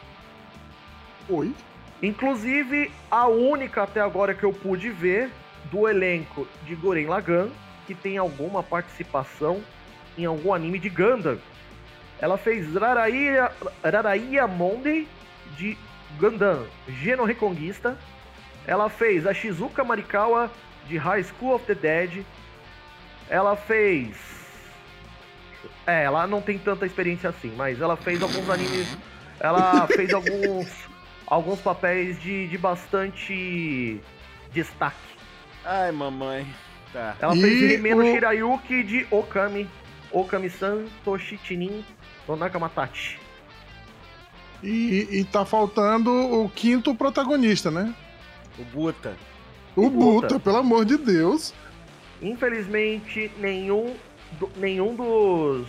Oi? 1.27 1.53
Inclusive, 2.01 2.89
a 3.11 3.27
única 3.27 3.83
até 3.83 3.99
agora 3.99 4.33
que 4.33 4.45
eu 4.45 4.53
pude 4.53 4.89
ver 4.89 5.29
do 5.69 5.89
elenco 5.89 6.47
de 6.65 6.73
Guren 6.73 7.07
Lagann 7.07 7.49
que 7.85 7.93
tem 7.93 8.17
alguma 8.17 8.63
participação 8.63 9.61
em 10.17 10.23
algum 10.23 10.53
anime 10.53 10.79
de 10.79 10.89
Gundam. 10.89 11.37
Ela 12.19 12.37
fez 12.37 12.73
Raraia, 12.73 13.51
Raraia 13.83 14.47
Monday 14.47 15.05
de 15.57 15.77
Gundam 16.19 16.65
Geno 16.87 17.23
Reconquista. 17.25 17.97
Ela 18.67 18.89
fez 18.89 19.27
a 19.27 19.33
Shizuka 19.33 19.83
Marikawa 19.83 20.51
de 20.87 20.97
High 20.97 21.23
School 21.23 21.53
of 21.55 21.65
the 21.65 21.75
Dead. 21.75 22.25
Ela 23.29 23.55
fez. 23.55 24.15
É, 25.87 26.03
ela 26.03 26.25
não 26.25 26.41
tem 26.41 26.57
tanta 26.57 26.85
experiência 26.85 27.29
assim, 27.29 27.53
mas 27.55 27.79
ela 27.81 27.95
fez 27.95 28.21
alguns 28.21 28.49
animes. 28.49 28.97
Ela 29.39 29.85
fez 29.93 30.13
alguns 30.13 30.67
alguns 31.27 31.59
papéis 31.59 32.21
de, 32.21 32.47
de 32.47 32.57
bastante 32.57 33.99
destaque. 34.51 34.95
Ai, 35.63 35.91
mamãe. 35.91 36.45
Tá. 36.93 37.15
Ela 37.19 37.35
E 37.35 37.41
fez 37.41 37.71
Himeno 37.73 38.03
o- 38.03 38.05
Shirayuki 38.13 38.83
de 38.83 39.07
Okami, 39.11 39.67
Okami-san 40.11 40.85
Toshitinin 41.03 41.83
no 42.27 42.35
Nakamatachi. 42.35 43.19
E, 44.63 45.07
e 45.19 45.23
tá 45.25 45.45
faltando 45.45 46.11
o 46.11 46.49
quinto 46.49 46.95
protagonista, 46.95 47.69
né? 47.69 47.93
O 48.57 48.63
Buta. 48.63 49.15
O 49.75 49.85
O 49.85 49.89
Buta. 49.89 50.27
Buta, 50.27 50.39
pelo 50.39 50.57
amor 50.57 50.85
de 50.85 50.97
Deus. 50.97 51.53
Infelizmente, 52.21 53.31
nenhum, 53.37 53.93
do- 54.39 54.49
nenhum 54.55 54.95
dos. 54.95 55.67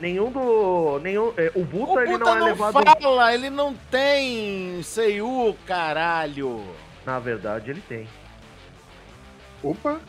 Nenhum 0.00 0.30
do. 0.30 0.98
Nenhum, 1.00 1.32
é, 1.36 1.52
o 1.54 1.64
Buta, 1.64 1.92
O 1.92 2.00
ele 2.00 2.12
Buta 2.12 2.24
não 2.24 2.36
é 2.36 2.40
não 2.40 2.46
levado. 2.46 2.72
fala, 3.00 3.34
ele 3.34 3.50
não 3.50 3.74
tem 3.90 4.82
Seiyu, 4.82 5.56
caralho. 5.66 6.62
Na 7.04 7.18
verdade, 7.18 7.70
ele 7.70 7.82
tem. 7.88 8.08
Opa, 9.62 10.00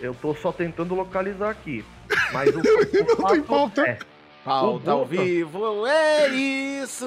Eu 0.00 0.14
tô 0.14 0.34
só 0.34 0.50
tentando 0.52 0.94
localizar 0.94 1.50
aqui. 1.50 1.84
Mas 2.32 2.54
o, 2.54 2.58
o 2.58 2.62
Não 2.62 2.84
tem 2.86 3.04
fato 3.16 3.42
pauta. 3.42 3.82
é. 3.88 3.98
Pauta 4.44 4.90
ao 4.90 5.06
vivo, 5.06 5.86
é 5.86 6.28
isso. 6.28 7.06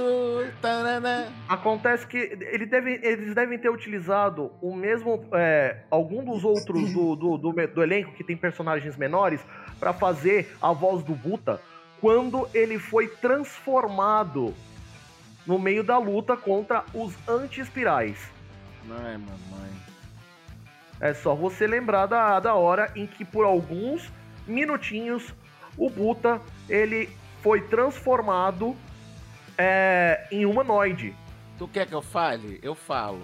Tanana. 0.59 1.31
Acontece 1.47 2.07
que 2.07 2.17
ele 2.17 2.65
deve, 2.65 2.99
eles 3.03 3.35
devem 3.35 3.59
ter 3.59 3.69
utilizado 3.69 4.51
o 4.59 4.75
mesmo. 4.75 5.23
é, 5.33 5.83
algum 5.91 6.23
dos 6.23 6.43
outros 6.43 6.91
do, 6.91 7.15
do, 7.15 7.37
do, 7.37 7.51
do 7.51 7.83
elenco 7.83 8.13
que 8.13 8.23
tem 8.23 8.35
personagens 8.35 8.97
menores 8.97 9.39
para 9.79 9.93
fazer 9.93 10.51
a 10.59 10.73
voz 10.73 11.03
do 11.03 11.13
Buta 11.13 11.61
quando 12.01 12.49
ele 12.53 12.79
foi 12.79 13.07
transformado 13.07 14.53
no 15.45 15.59
meio 15.59 15.83
da 15.83 15.97
luta 15.99 16.35
contra 16.35 16.83
os 16.91 17.13
anti-espirais. 17.27 18.17
Ai, 18.89 19.17
mamãe. 19.17 19.71
É 20.99 21.13
só 21.13 21.35
você 21.35 21.67
lembrar 21.67 22.07
da, 22.07 22.39
da 22.39 22.55
hora 22.55 22.91
em 22.95 23.05
que 23.05 23.23
por 23.23 23.45
alguns 23.45 24.11
minutinhos 24.47 25.33
o 25.77 25.89
Buta 25.89 26.41
ele 26.67 27.09
foi 27.41 27.61
transformado 27.61 28.75
é, 29.57 30.27
em 30.31 30.45
humanoide. 30.45 31.15
Tu 31.57 31.67
quer 31.67 31.87
que 31.87 31.93
eu 31.93 32.01
fale? 32.01 32.59
Eu 32.61 32.75
falo. 32.75 33.21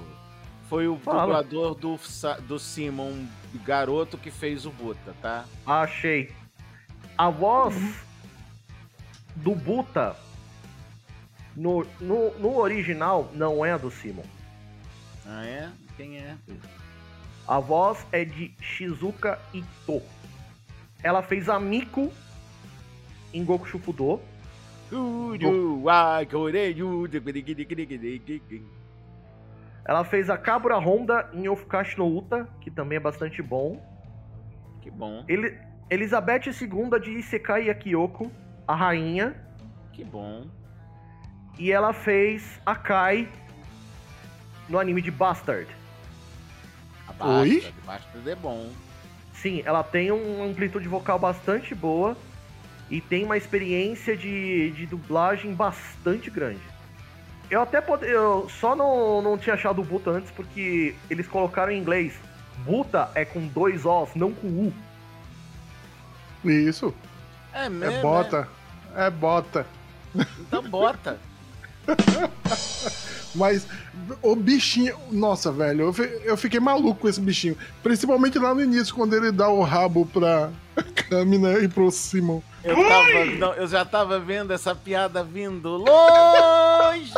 Foi 0.69 0.87
o 0.87 0.97
Fala. 0.97 1.21
dublador 1.21 1.75
do, 1.75 1.99
do 2.47 2.57
Simon, 2.57 3.27
garoto, 3.63 4.17
que 4.17 4.31
fez 4.31 4.65
o 4.65 4.71
Buta, 4.71 5.13
tá? 5.21 5.45
Achei. 5.65 6.33
A 7.15 7.29
voz 7.29 7.75
do 9.35 9.53
Buta 9.53 10.15
no, 11.55 11.85
no, 11.99 12.33
no 12.39 12.57
original 12.57 13.29
não 13.33 13.63
é 13.63 13.73
a 13.73 13.77
do 13.77 13.91
Simon. 13.91 14.23
Ah, 15.25 15.45
é? 15.45 15.69
Quem 15.95 16.17
é? 16.17 16.35
A 17.47 17.59
voz 17.59 18.05
é 18.11 18.25
de 18.25 18.55
Shizuka 18.59 19.39
Ito. 19.53 20.01
Ela 21.03 21.21
fez 21.21 21.49
a 21.49 21.59
Miko 21.59 22.11
em 23.33 23.43
Goku 23.43 23.67
Shufudo. 23.67 24.21
Ai, 25.89 26.25
coreio, 26.27 27.09
Ela 29.85 30.05
fez 30.05 30.29
a 30.29 30.37
Kabura 30.37 30.77
Honda 30.77 31.29
em 31.33 31.49
Ofukashi 31.49 31.97
no 31.97 32.15
Uta, 32.15 32.47
que 32.61 32.69
também 32.69 32.97
é 32.97 32.99
bastante 32.99 33.41
bom. 33.41 33.81
Que 34.81 34.91
bom, 34.91 35.23
Ele, 35.27 35.57
Elizabeth 35.89 36.43
II 36.47 36.99
de 37.01 37.11
Isekai 37.11 37.67
Yakyoko, 37.67 38.31
a 38.67 38.75
rainha. 38.75 39.35
que 39.91 40.03
bom. 40.03 40.45
E 41.57 41.71
ela 41.71 41.93
fez 41.93 42.59
a 42.65 42.75
Kai 42.75 43.27
no 44.67 44.79
anime 44.79 45.01
de 45.01 45.11
Bastard. 45.11 45.67
A 47.07 47.39
Oi? 47.39 47.55
Bastard, 47.55 47.81
Bastard 47.85 48.29
é 48.29 48.35
bom. 48.35 48.69
Sim, 49.33 49.61
ela 49.65 49.83
tem 49.83 50.11
uma 50.11 50.45
amplitude 50.45 50.87
vocal 50.87 51.17
bastante 51.19 51.73
boa 51.73 52.15
e 52.89 53.01
tem 53.01 53.23
uma 53.23 53.37
experiência 53.37 54.15
de, 54.15 54.71
de 54.71 54.85
dublagem 54.85 55.53
bastante 55.53 56.29
grande. 56.29 56.61
Eu 57.49 57.61
até 57.61 57.81
pod... 57.81 58.05
eu 58.05 58.47
só 58.59 58.75
não, 58.75 59.21
não 59.21 59.37
tinha 59.37 59.55
achado 59.55 59.81
o 59.81 59.85
Buta 59.85 60.11
antes 60.11 60.31
porque 60.31 60.95
eles 61.09 61.27
colocaram 61.27 61.71
em 61.71 61.79
inglês. 61.79 62.13
Buta 62.65 63.09
é 63.15 63.25
com 63.25 63.47
dois 63.47 63.85
Os, 63.85 64.15
não 64.15 64.31
com 64.31 64.47
U. 64.47 64.73
Isso. 66.43 66.93
É 67.53 67.69
mesmo? 67.69 67.95
É 67.95 68.01
bota. 68.01 68.47
É 68.95 69.09
bota. 69.09 69.65
é? 70.15 70.25
Então 70.39 70.63
bota. 70.63 71.19
Mas 73.35 73.67
o 74.21 74.35
bichinho. 74.35 74.95
Nossa, 75.11 75.51
velho, 75.51 75.93
eu, 75.97 76.05
eu 76.23 76.37
fiquei 76.37 76.59
maluco 76.59 77.01
com 77.01 77.09
esse 77.09 77.21
bichinho. 77.21 77.57
Principalmente 77.81 78.37
lá 78.37 78.53
no 78.53 78.61
início, 78.61 78.93
quando 78.93 79.15
ele 79.15 79.31
dá 79.31 79.49
o 79.49 79.61
rabo 79.61 80.05
pra 80.05 80.51
Kamina 81.09 81.59
e 81.59 81.67
pro 81.67 81.91
Simon. 81.91 82.41
Eu, 82.63 82.75
tava, 82.75 83.25
não, 83.37 83.53
eu 83.55 83.67
já 83.67 83.83
tava 83.83 84.19
vendo 84.19 84.51
essa 84.53 84.73
piada 84.73 85.23
vindo 85.23 85.69
longe. 85.69 87.13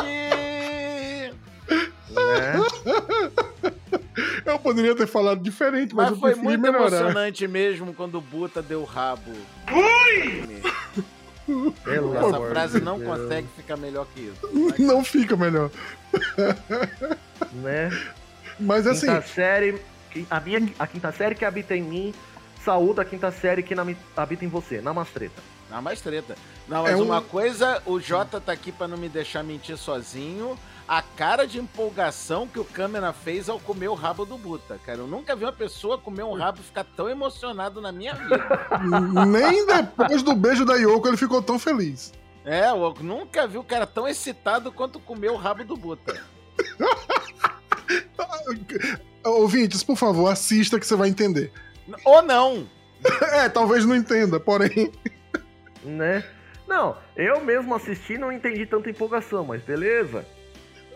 Né? 2.10 2.54
Eu 4.44 4.58
poderia 4.58 4.94
ter 4.94 5.06
falado 5.06 5.40
diferente, 5.42 5.94
mas, 5.94 6.06
Mas 6.10 6.14
eu 6.14 6.20
foi 6.20 6.34
muito 6.34 6.60
melhorar. 6.60 6.86
emocionante 6.86 7.46
mesmo 7.46 7.92
quando 7.94 8.16
o 8.18 8.20
Buta 8.20 8.62
deu 8.62 8.80
o 8.80 8.84
rabo. 8.84 9.32
Pelo 11.84 12.16
Essa 12.16 12.26
amor 12.36 12.50
frase 12.50 12.80
não 12.80 12.98
Deus, 12.98 13.10
consegue 13.20 13.46
ficar 13.56 13.76
melhor 13.76 14.06
que 14.14 14.20
isso. 14.22 14.82
Não 14.82 15.04
fica 15.04 15.36
melhor. 15.36 15.70
Né? 17.52 17.90
Mas 18.58 18.86
assim, 18.86 19.06
Quinta 19.06 19.22
série. 19.22 19.78
que- 20.10 20.26
A, 20.30 20.40
minha, 20.40 20.68
a 20.78 20.86
quinta 20.86 21.12
série 21.12 21.34
que 21.34 21.44
habita 21.44 21.76
em 21.76 21.82
mim. 21.82 22.14
Saúde 22.66 23.00
a 23.00 23.04
quinta 23.04 23.30
série 23.30 23.62
que 23.62 23.76
na- 23.76 23.86
habita 24.16 24.44
em 24.44 24.48
você. 24.48 24.80
Namastreta. 24.80 25.40
Não, 25.70 25.80
mais 25.80 26.00
treta. 26.00 26.36
Não, 26.66 26.82
mas 26.82 26.92
É 26.92 26.96
um- 26.96 27.04
uma 27.04 27.22
coisa, 27.22 27.80
o 27.86 28.00
Jota 28.00 28.40
tá 28.40 28.50
aqui 28.50 28.72
pra 28.72 28.88
não 28.88 28.96
me 28.96 29.08
deixar 29.08 29.44
mentir 29.44 29.76
sozinho. 29.76 30.58
A 30.88 31.00
cara 31.00 31.46
de 31.46 31.58
empolgação 31.60 32.46
que 32.48 32.58
o 32.58 32.64
câmera 32.64 33.12
fez 33.12 33.48
ao 33.48 33.60
comer 33.60 33.86
o 33.88 33.94
rabo 33.94 34.24
do 34.24 34.36
Buta, 34.36 34.80
cara. 34.84 34.98
Eu 34.98 35.06
nunca 35.06 35.36
vi 35.36 35.44
uma 35.44 35.52
pessoa 35.52 35.96
comer 35.96 36.24
um 36.24 36.34
rabo 36.34 36.58
e 36.60 36.64
ficar 36.64 36.82
tão 36.84 37.08
emocionado 37.08 37.80
na 37.80 37.92
minha 37.92 38.14
vida. 38.14 38.38
nem 39.26 39.64
depois 39.66 40.22
do 40.24 40.34
beijo 40.34 40.64
da 40.64 40.74
Yoko 40.74 41.06
ele 41.06 41.16
ficou 41.16 41.40
tão 41.40 41.58
feliz. 41.60 42.12
É, 42.44 42.68
eu 42.70 42.94
nunca 43.00 43.46
vi 43.46 43.58
o 43.58 43.64
cara 43.64 43.86
tão 43.86 44.06
excitado 44.08 44.72
quanto 44.72 44.98
comer 45.00 45.30
o 45.30 45.36
rabo 45.36 45.64
do 45.64 45.76
Buta. 45.76 46.20
Ouvintes, 49.24 49.82
por 49.82 49.96
favor, 49.96 50.28
assista 50.30 50.78
que 50.78 50.86
você 50.86 50.94
vai 50.96 51.08
entender. 51.08 51.52
Ou 52.04 52.22
não! 52.22 52.68
É, 53.32 53.48
talvez 53.48 53.84
não 53.84 53.94
entenda, 53.94 54.40
porém. 54.40 54.90
Né? 55.84 56.24
Não, 56.66 56.96
eu 57.14 57.40
mesmo 57.44 57.74
assisti 57.74 58.18
não 58.18 58.32
entendi 58.32 58.66
tanta 58.66 58.90
empolgação, 58.90 59.44
mas 59.44 59.62
beleza. 59.62 60.26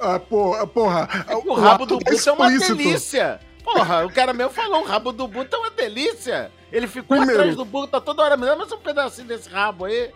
Ah, 0.00 0.18
porra, 0.18 0.66
porra. 0.66 1.08
É 1.28 1.36
que 1.40 1.48
o 1.48 1.54
rabo 1.54 1.86
do 1.86 1.96
ato 1.96 2.04
Buta 2.10 2.30
é 2.30 2.32
uma 2.32 2.50
delícia! 2.58 3.38
Porra, 3.62 4.06
o 4.06 4.12
cara 4.12 4.32
mesmo 4.32 4.50
falou, 4.52 4.80
o 4.82 4.86
rabo 4.86 5.12
do 5.12 5.28
Buta 5.28 5.56
é 5.56 5.60
uma 5.60 5.70
delícia! 5.70 6.50
Ele 6.72 6.86
ficou 6.88 7.16
Primeiro- 7.18 7.40
atrás 7.42 7.56
do 7.56 7.64
Buta 7.64 8.00
toda 8.00 8.22
hora, 8.22 8.36
me 8.36 8.46
dá 8.46 8.56
mais 8.56 8.72
um 8.72 8.78
pedacinho 8.78 9.28
desse 9.28 9.48
rabo 9.48 9.84
aí. 9.84 10.10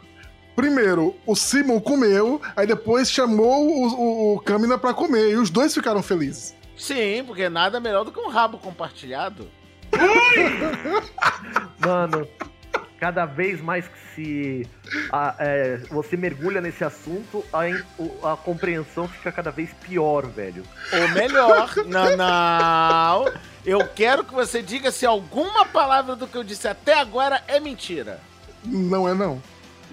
Primeiro, 0.56 1.14
o 1.26 1.36
Simon 1.36 1.80
comeu, 1.80 2.40
aí 2.56 2.66
depois 2.66 3.10
chamou 3.10 3.68
o, 3.68 3.86
o, 3.88 4.34
o 4.36 4.40
Kamina 4.40 4.78
pra 4.78 4.94
comer, 4.94 5.32
e 5.32 5.36
os 5.36 5.50
dois 5.50 5.74
ficaram 5.74 6.02
felizes. 6.02 6.56
Sim, 6.76 7.22
porque 7.26 7.48
nada 7.48 7.78
melhor 7.78 8.04
do 8.04 8.10
que 8.10 8.18
um 8.20 8.28
rabo 8.28 8.56
compartilhado. 8.58 9.48
Mano, 11.78 12.26
cada 12.98 13.26
vez 13.26 13.60
mais 13.60 13.86
que 13.86 13.98
se 14.14 14.68
a- 15.12 15.34
é, 15.38 15.76
você 15.90 16.16
mergulha 16.16 16.60
nesse 16.60 16.84
assunto, 16.84 17.44
a, 17.52 18.32
a 18.32 18.36
compreensão 18.36 19.08
fica 19.08 19.30
cada 19.32 19.50
vez 19.50 19.70
pior, 19.82 20.26
velho. 20.26 20.62
Ou 20.92 21.08
melhor, 21.08 21.70
não, 21.86 22.16
não. 22.16 23.32
Eu 23.64 23.86
quero 23.88 24.24
que 24.24 24.34
você 24.34 24.62
diga 24.62 24.90
se 24.90 25.04
alguma 25.06 25.64
palavra 25.66 26.14
do 26.16 26.26
que 26.26 26.36
eu 26.36 26.44
disse 26.44 26.68
até 26.68 26.98
agora 26.98 27.42
é 27.48 27.58
mentira. 27.58 28.20
Não 28.64 29.08
é 29.08 29.14
não. 29.14 29.42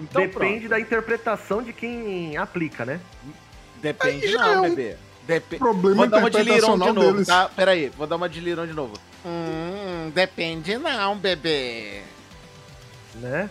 Então 0.00 0.22
Depende 0.22 0.60
pronto. 0.60 0.68
da 0.70 0.80
interpretação 0.80 1.62
de 1.62 1.72
quem 1.72 2.36
aplica, 2.36 2.84
né? 2.84 3.00
Depende 3.80 4.26
Aí 4.26 4.32
não, 4.34 4.44
é 4.44 4.58
um 4.60 4.62
bebê. 4.62 4.96
Depe... 5.26 5.56
Problema 5.58 5.96
Vou 5.96 6.06
dar 6.08 6.18
uma 6.18 6.30
de 6.30 6.42
lirão 6.42 6.72
de 6.78 6.92
novo, 6.92 7.12
deles. 7.12 7.26
tá? 7.28 7.48
Peraí, 7.54 7.92
vou 7.96 8.06
dar 8.06 8.16
uma 8.16 8.28
de 8.28 8.40
lirão 8.40 8.66
de 8.66 8.72
novo. 8.72 8.94
Hum, 9.24 9.81
depende 10.10 10.76
não, 10.78 11.16
bebê. 11.16 12.02
né? 13.16 13.48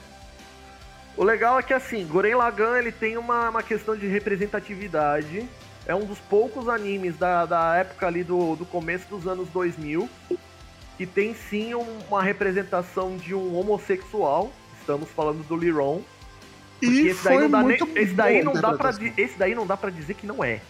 O 1.18 1.24
legal 1.24 1.60
é 1.60 1.64
que 1.64 1.74
assim, 1.74 2.06
Guren 2.06 2.36
Lagann 2.36 2.78
ele 2.78 2.92
tem 2.92 3.18
uma, 3.18 3.50
uma 3.50 3.62
questão 3.64 3.96
de 3.96 4.08
representatividade. 4.08 5.48
É 5.86 5.94
um 5.94 6.06
dos 6.06 6.20
poucos 6.20 6.70
animes 6.70 7.18
da, 7.18 7.46
da 7.46 7.76
época 7.76 8.08
ali 8.08 8.24
do, 8.24 8.56
do 8.56 8.66
começo 8.66 9.08
dos 9.10 9.28
anos 9.28 9.50
2000 9.50 10.08
que 10.98 11.06
tem 11.06 11.34
sim 11.34 11.74
um- 11.74 12.00
uma 12.10 12.22
representação 12.22 13.18
de 13.18 13.34
um 13.34 13.58
homossexual. 13.58 14.52
Estamos 14.80 15.10
falando 15.10 15.44
do 15.48 15.56
Liron. 15.58 16.02
E 16.82 17.08
esse 17.08 17.24
daí 17.24 17.38
não 17.40 17.50
dá 17.50 17.64
nem, 17.64 17.78
esse 17.96 18.14
daí 18.14 18.44
não 18.44 18.54
dá 18.54 18.74
para 18.74 18.90
interpretação. 18.92 19.14
esse 19.26 19.38
daí 19.38 19.56
não 19.56 19.68
dá 19.68 19.78
para 19.78 19.90
dizer 19.90 20.14
que 20.14 20.26
não 20.28 20.44
é. 20.44 20.62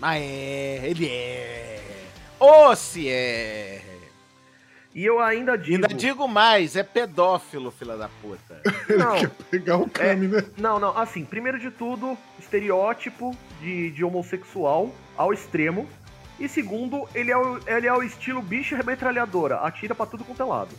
Mas 0.00 0.22
é, 0.22 0.80
ele 0.84 1.08
é. 1.08 1.80
Ou 2.38 2.76
se 2.76 3.08
é. 3.08 3.80
E 4.96 5.04
eu 5.04 5.20
ainda 5.20 5.58
digo, 5.58 5.84
Ainda 5.84 5.88
digo 5.88 6.26
mais, 6.26 6.74
é 6.74 6.82
pedófilo, 6.82 7.70
filha 7.70 7.98
da 7.98 8.08
puta. 8.22 8.62
não, 8.96 9.18
Quer 9.18 9.30
pegar 9.50 9.76
o 9.76 9.86
Kamina. 9.90 10.42
Não, 10.56 10.80
não, 10.80 10.96
assim, 10.96 11.22
primeiro 11.22 11.58
de 11.58 11.70
tudo, 11.70 12.16
estereótipo 12.40 13.36
de, 13.60 13.90
de 13.90 14.02
homossexual 14.02 14.90
ao 15.14 15.34
extremo. 15.34 15.86
E 16.40 16.48
segundo, 16.48 17.06
ele 17.14 17.30
é 17.30 17.36
o, 17.36 17.60
ele 17.66 17.86
é 17.86 17.92
o 17.92 18.02
estilo 18.02 18.40
bicho 18.40 18.74
metralhadora, 18.86 19.56
atira 19.56 19.94
pra 19.94 20.06
tudo 20.06 20.24
quanto 20.24 20.40
é 20.40 20.44
lado. 20.46 20.70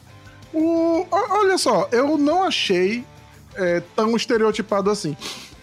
O, 0.52 1.02
o- 1.02 1.08
olha 1.12 1.60
só, 1.60 1.88
eu 1.92 2.18
não 2.18 2.44
achei 2.44 3.04
é, 3.54 3.84
tão 3.96 4.16
estereotipado 4.16 4.90
assim. 4.90 5.16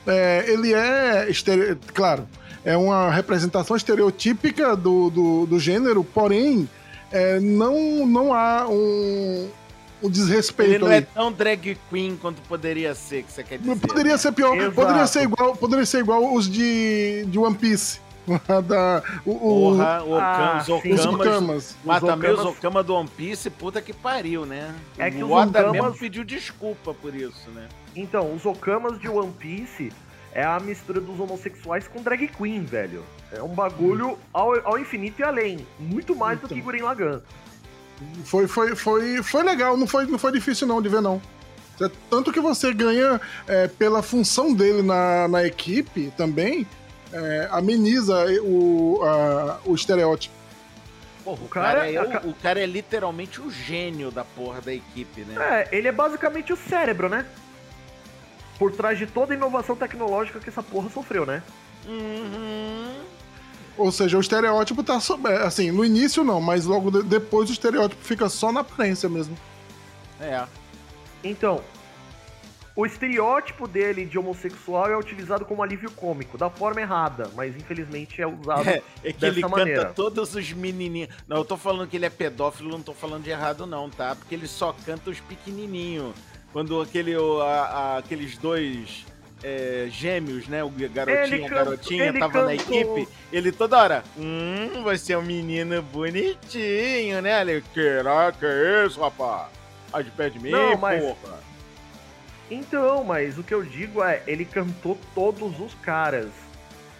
É, 0.06 0.44
ele 0.46 0.72
é, 0.72 1.28
estere- 1.28 1.76
claro, 1.92 2.28
é 2.64 2.76
uma 2.76 3.10
representação 3.10 3.76
estereotípica 3.76 4.76
do, 4.76 5.10
do, 5.10 5.46
do 5.46 5.58
gênero, 5.58 6.04
porém, 6.04 6.68
é, 7.14 7.40
não, 7.40 8.04
não 8.06 8.34
há 8.34 8.66
um, 8.68 9.48
um 10.02 10.10
desrespeito 10.10 10.72
Ele 10.72 10.78
não 10.84 10.90
é 10.92 10.96
ali. 10.98 11.06
tão 11.14 11.32
drag 11.32 11.78
queen 11.88 12.16
quanto 12.20 12.42
poderia 12.42 12.94
ser, 12.94 13.22
que 13.22 13.32
você 13.32 13.42
quer 13.42 13.58
dizer. 13.58 13.76
Poderia 13.76 14.18
ser 14.18 14.32
pior, 14.32 14.56
Exato. 14.56 14.74
poderia 14.74 15.06
ser 15.06 15.22
igual, 15.22 15.56
poderia 15.56 15.86
ser 15.86 15.98
igual 16.00 16.34
os 16.34 16.48
de, 16.50 17.24
de 17.26 17.38
One 17.38 17.54
Piece. 17.56 18.02
da, 18.66 19.02
o, 19.26 19.32
o, 19.32 19.38
Porra, 19.76 20.02
o 20.04 20.14
Ah, 20.16 20.58
os 20.66 20.82
sim. 20.82 20.92
os 20.94 21.04
Okamas. 21.04 21.26
Okamas. 21.28 21.76
Mas 21.84 22.02
Os 22.02 22.08
também 22.08 22.30
os 22.30 22.38
Okamas- 22.40 22.56
Okama 22.58 22.82
do 22.82 22.94
One 22.94 23.08
Piece, 23.14 23.50
puta 23.50 23.82
que 23.82 23.92
pariu, 23.92 24.46
né? 24.46 24.74
É 24.96 25.10
que 25.10 25.22
o 25.22 25.26
os 25.26 25.32
Oda 25.32 25.60
Okamas- 25.60 25.72
mesmo 25.82 25.98
pediu 25.98 26.24
desculpa 26.24 26.94
por 26.94 27.14
isso, 27.14 27.50
né? 27.54 27.68
Então, 27.94 28.32
os 28.34 28.46
Okamas 28.46 28.98
de 28.98 29.08
One 29.10 29.30
Piece 29.38 29.92
é 30.34 30.42
a 30.44 30.58
mistura 30.60 31.00
dos 31.00 31.18
homossexuais 31.20 31.86
com 31.88 32.02
drag 32.02 32.26
queen, 32.28 32.64
velho. 32.64 33.02
É 33.32 33.42
um 33.42 33.48
bagulho 33.54 34.18
ao, 34.32 34.54
ao 34.66 34.78
infinito 34.78 35.20
e 35.20 35.24
além. 35.24 35.66
Muito 35.78 36.14
mais 36.14 36.38
do 36.38 36.46
Então. 36.46 36.56
que 36.58 36.62
Guren 36.62 36.82
Lagann. 36.82 37.20
Foi, 38.24 38.46
foi, 38.48 38.74
foi, 38.74 39.22
foi 39.22 39.42
legal, 39.44 39.76
não 39.76 39.86
foi, 39.86 40.06
não 40.06 40.18
foi 40.18 40.32
difícil 40.32 40.66
não 40.66 40.82
de 40.82 40.88
ver, 40.88 41.00
não. 41.00 41.22
É 41.80 41.88
Tanto 42.10 42.32
que 42.32 42.40
você 42.40 42.72
ganha, 42.72 43.20
é, 43.46 43.68
pela 43.68 44.02
função 44.02 44.52
dele 44.52 44.82
na, 44.82 45.26
na 45.28 45.44
equipe 45.44 46.12
também, 46.16 46.66
é, 47.12 47.48
ameniza 47.52 48.26
o, 48.42 49.00
a- 49.04 49.60
o 49.64 49.74
estereótipo. 49.74 50.34
Porra, 51.24 51.42
o, 51.44 51.48
cara, 51.48 51.66
cara- 51.80 51.90
é, 51.90 51.96
a 51.96 52.20
o 52.24 52.34
cara 52.34 52.60
é 52.60 52.66
literalmente 52.66 53.40
o 53.40 53.50
gênio 53.50 54.10
da 54.10 54.24
porra 54.24 54.60
da 54.60 54.74
equipe, 54.74 55.22
né? 55.22 55.66
É, 55.72 55.76
ele 55.76 55.88
é 55.88 55.92
basicamente 55.92 56.52
o 56.52 56.56
cérebro, 56.56 57.08
né? 57.08 57.24
Por 58.58 58.72
trás 58.72 58.98
de 58.98 59.06
toda 59.06 59.32
a 59.34 59.36
inovação 59.36 59.74
tecnológica 59.76 60.38
que 60.40 60.48
essa 60.48 60.62
porra 60.62 60.88
sofreu, 60.90 61.26
né? 61.26 61.42
Uhum. 61.86 62.94
Ou 63.76 63.90
seja, 63.90 64.16
o 64.16 64.20
estereótipo 64.20 64.82
tá. 64.84 64.98
é, 65.28 65.36
Assim, 65.44 65.70
no 65.70 65.84
início 65.84 66.22
não, 66.22 66.40
mas 66.40 66.64
logo 66.64 66.90
de- 66.90 67.02
depois 67.02 67.50
o 67.50 67.52
estereótipo 67.52 68.02
fica 68.04 68.28
só 68.28 68.52
na 68.52 68.60
aparência 68.60 69.08
mesmo. 69.08 69.36
É. 70.20 70.44
Então, 71.24 71.60
o 72.76 72.86
estereótipo 72.86 73.66
dele 73.66 74.04
de 74.06 74.16
homossexual 74.18 74.88
é 74.90 74.96
utilizado 74.96 75.44
como 75.44 75.60
alívio 75.62 75.90
cômico, 75.90 76.38
da 76.38 76.48
forma 76.48 76.80
errada, 76.80 77.28
mas 77.34 77.56
infelizmente 77.56 78.22
é 78.22 78.26
usado. 78.26 78.64
É, 78.70 78.82
é 79.02 79.12
que 79.12 79.24
ele 79.26 79.34
dessa 79.36 79.48
canta 79.48 79.48
maneira. 79.58 79.84
todos 79.86 80.34
os 80.36 80.52
menininhos. 80.52 81.08
Não, 81.26 81.38
eu 81.38 81.44
tô 81.44 81.56
falando 81.56 81.88
que 81.88 81.96
ele 81.96 82.06
é 82.06 82.10
pedófilo, 82.10 82.70
não 82.70 82.80
tô 82.82 82.92
falando 82.94 83.24
de 83.24 83.30
errado, 83.30 83.66
não, 83.66 83.90
tá? 83.90 84.14
Porque 84.14 84.34
ele 84.34 84.46
só 84.46 84.72
canta 84.86 85.10
os 85.10 85.18
pequenininhos. 85.18 86.14
Quando 86.54 86.80
aquele, 86.80 87.14
o- 87.16 87.42
a- 87.42 87.64
a- 87.66 87.98
aqueles 87.98 88.38
dois 88.38 89.04
é, 89.42 89.88
gêmeos, 89.90 90.46
né? 90.48 90.62
O 90.64 90.70
garotinho 90.70 91.36
e 91.42 91.44
a 91.44 91.48
garotinha 91.48 92.04
ele 92.06 92.18
tava 92.20 92.44
na 92.44 92.54
equipe. 92.54 93.06
Ele 93.32 93.50
toda 93.52 93.76
hora. 93.76 94.04
Hum, 94.16 94.82
você 94.84 95.12
é 95.14 95.18
um 95.18 95.22
menino 95.22 95.82
bonitinho, 95.82 97.20
né? 97.20 97.40
Ele, 97.42 97.62
caraca, 97.74 98.46
é 98.46 98.86
isso, 98.86 99.00
rapaz? 99.00 99.48
Sai 99.90 100.04
de 100.04 100.10
pé 100.12 100.30
de 100.30 100.38
mim, 100.38 100.50
Não, 100.50 100.78
mas- 100.78 101.02
porra. 101.02 101.38
Então, 102.50 103.02
mas 103.02 103.36
o 103.36 103.42
que 103.42 103.52
eu 103.52 103.64
digo 103.64 104.00
é, 104.02 104.22
ele 104.26 104.44
cantou 104.44 104.96
todos 105.12 105.58
os 105.60 105.74
caras. 105.82 106.28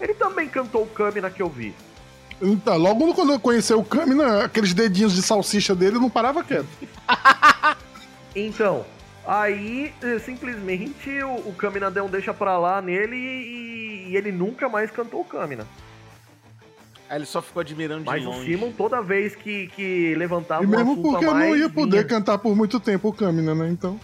Ele 0.00 0.14
também 0.14 0.48
cantou 0.48 0.82
o 0.82 0.86
Kamina 0.86 1.30
que 1.30 1.40
eu 1.40 1.48
vi. 1.48 1.72
Então, 2.42 2.76
logo 2.76 3.14
quando 3.14 3.32
eu 3.32 3.38
conheci 3.38 3.72
o 3.72 3.84
Kamina, 3.84 4.44
aqueles 4.44 4.74
dedinhos 4.74 5.14
de 5.14 5.22
salsicha 5.22 5.74
dele 5.76 5.98
não 6.00 6.10
parava 6.10 6.42
quieto. 6.42 6.66
Então, 8.36 8.84
aí 9.26 9.92
eh, 10.02 10.18
simplesmente 10.18 11.10
o, 11.22 11.48
o 11.48 11.54
Kamina 11.54 11.90
deu 11.90 12.04
um 12.04 12.08
deixa 12.08 12.32
pra 12.34 12.58
lá 12.58 12.80
nele 12.82 13.16
e, 13.16 14.08
e 14.10 14.16
ele 14.16 14.30
nunca 14.32 14.68
mais 14.68 14.90
cantou 14.90 15.20
o 15.20 15.24
Kamina. 15.24 15.66
Aí 17.08 17.18
ele 17.18 17.26
só 17.26 17.42
ficou 17.42 17.60
admirando 17.60 18.00
de 18.04 18.06
Mas 18.06 18.24
o 18.24 18.30
longe. 18.30 18.46
Simon, 18.46 18.72
toda 18.72 19.02
vez 19.02 19.36
que, 19.36 19.68
que 19.68 20.14
levantava 20.14 20.62
E 20.62 20.66
um 20.66 20.70
mesmo 20.70 21.02
porque 21.02 21.26
mais, 21.26 21.48
não 21.48 21.56
ia 21.56 21.68
poder 21.68 21.98
vinha. 21.98 22.04
cantar 22.04 22.38
por 22.38 22.56
muito 22.56 22.80
tempo 22.80 23.08
o 23.08 23.12
Kamina, 23.12 23.54
né? 23.54 23.68
Então. 23.68 24.00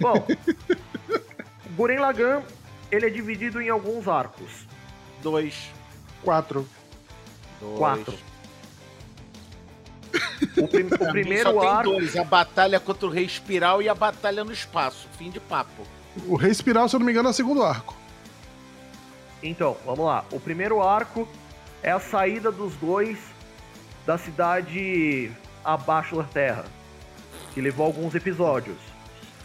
Bom, 0.00 0.26
Guren 1.76 1.98
Lagann, 1.98 2.42
ele 2.90 3.06
é 3.06 3.10
dividido 3.10 3.60
em 3.60 3.68
alguns 3.68 4.08
arcos. 4.08 4.66
Dois. 5.22 5.70
Quatro. 6.22 6.66
Dois. 7.60 7.78
Quatro. 7.78 8.14
O, 10.56 10.66
prim- 10.68 10.86
o 10.86 11.10
primeiro 11.10 11.52
só 11.52 11.60
tem 11.60 11.68
arco... 11.68 11.90
dois, 11.90 12.16
a 12.16 12.24
batalha 12.24 12.80
contra 12.80 13.06
o 13.06 13.10
Rei 13.10 13.24
Espiral 13.24 13.82
e 13.82 13.88
a 13.88 13.94
batalha 13.94 14.42
no 14.42 14.52
espaço. 14.52 15.06
Fim 15.18 15.30
de 15.30 15.38
papo. 15.38 15.82
O 16.26 16.34
Rei 16.36 16.50
Espiral, 16.50 16.88
se 16.88 16.96
eu 16.96 17.00
não 17.00 17.04
me 17.06 17.12
engano, 17.12 17.28
é 17.28 17.30
o 17.30 17.34
segundo 17.34 17.62
arco. 17.62 17.94
Então, 19.42 19.76
vamos 19.84 20.06
lá. 20.06 20.24
O 20.32 20.40
primeiro 20.40 20.82
arco 20.82 21.28
é 21.82 21.90
a 21.90 22.00
saída 22.00 22.50
dos 22.50 22.74
dois 22.76 23.18
da 24.06 24.16
cidade 24.16 25.30
abaixo 25.62 26.16
da 26.16 26.24
terra. 26.24 26.64
Que 27.52 27.60
levou 27.60 27.84
alguns 27.86 28.14
episódios. 28.14 28.76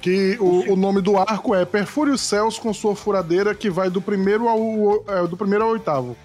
Que 0.01 0.37
o, 0.39 0.71
o 0.71 0.75
nome 0.75 1.01
do 1.01 1.17
arco 1.17 1.53
é 1.53 1.65
Perfure 1.65 2.11
os 2.11 2.21
Céus 2.21 2.57
com 2.57 2.73
sua 2.73 2.95
furadeira, 2.95 3.53
que 3.53 3.69
vai 3.69 3.89
do 3.89 4.01
primeiro 4.01 4.47
ao, 4.47 5.03
é, 5.07 5.27
do 5.27 5.35
primeiro 5.35 5.65
ao 5.65 5.71
oitavo. 5.71 6.15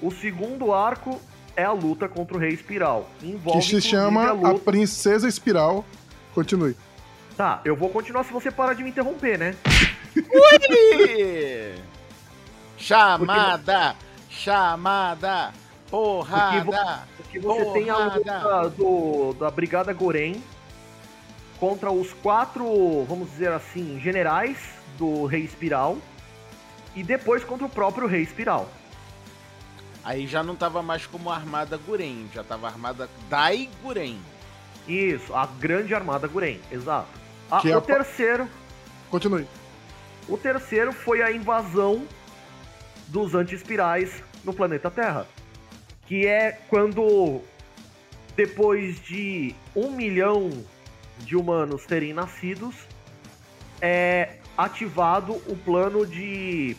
O 0.00 0.10
segundo 0.10 0.72
arco 0.72 1.20
é 1.58 1.64
a 1.64 1.72
luta 1.72 2.08
contra 2.08 2.36
o 2.36 2.40
Rei 2.40 2.50
Espiral. 2.50 3.10
Envolve 3.20 3.58
Que 3.58 3.66
se 3.66 3.80
chama 3.80 4.26
a 4.26 4.28
a 4.28 4.32
luta... 4.32 4.64
Princesa 4.64 5.26
Espiral. 5.26 5.84
Continue. 6.32 6.76
Tá, 7.36 7.60
eu 7.64 7.74
vou 7.74 7.88
continuar 7.88 8.22
se 8.24 8.32
você 8.32 8.48
parar 8.48 8.74
de 8.74 8.84
me 8.84 8.90
interromper, 8.90 9.36
né? 9.36 9.56
Ih! 10.16 11.74
chamada! 12.76 13.96
Chamada! 14.30 15.52
Porrada! 15.90 17.08
Porque 17.16 17.40
você 17.40 17.64
tem 17.72 17.90
a 17.90 17.94
Porrada! 17.94 18.16
luta 18.18 18.70
do, 18.70 19.32
da 19.34 19.50
Brigada 19.50 19.92
Goren 19.92 20.40
contra 21.58 21.90
os 21.90 22.12
quatro, 22.12 23.04
vamos 23.08 23.32
dizer 23.32 23.50
assim, 23.50 24.00
generais 24.00 24.58
do 24.96 25.26
Rei 25.26 25.42
Espiral. 25.42 25.98
E 26.94 27.02
depois 27.02 27.42
contra 27.42 27.66
o 27.66 27.70
próprio 27.70 28.06
Rei 28.06 28.22
Espiral. 28.22 28.68
Aí 30.08 30.26
já 30.26 30.42
não 30.42 30.56
tava 30.56 30.82
mais 30.82 31.04
como 31.06 31.30
armada 31.30 31.76
Guren, 31.76 32.28
já 32.32 32.42
tava 32.42 32.66
armada 32.66 33.10
Dai 33.28 33.68
Guren. 33.82 34.16
Isso, 34.88 35.34
a 35.34 35.44
grande 35.44 35.94
armada 35.94 36.26
Guren, 36.26 36.58
exato. 36.72 37.08
Ah, 37.50 37.60
Que 37.60 37.70
é 37.70 37.74
o 37.74 37.78
a- 37.78 37.82
terceiro, 37.82 38.48
Continue. 39.10 39.46
o 40.26 40.38
terceiro 40.38 40.92
foi 40.94 41.20
a 41.20 41.30
invasão 41.30 42.06
dos 43.08 43.34
anti-espirais 43.34 44.22
no 44.42 44.54
planeta 44.54 44.90
Terra. 44.90 45.26
Que 46.06 46.26
é 46.26 46.52
quando, 46.70 47.42
depois 48.34 48.98
de 49.02 49.54
um 49.76 49.90
milhão 49.90 50.48
de 51.18 51.36
humanos 51.36 51.84
terem 51.84 52.14
nascidos, 52.14 52.74
é 53.78 54.38
ativado 54.56 55.34
o 55.46 55.54
plano 55.54 56.06
de, 56.06 56.74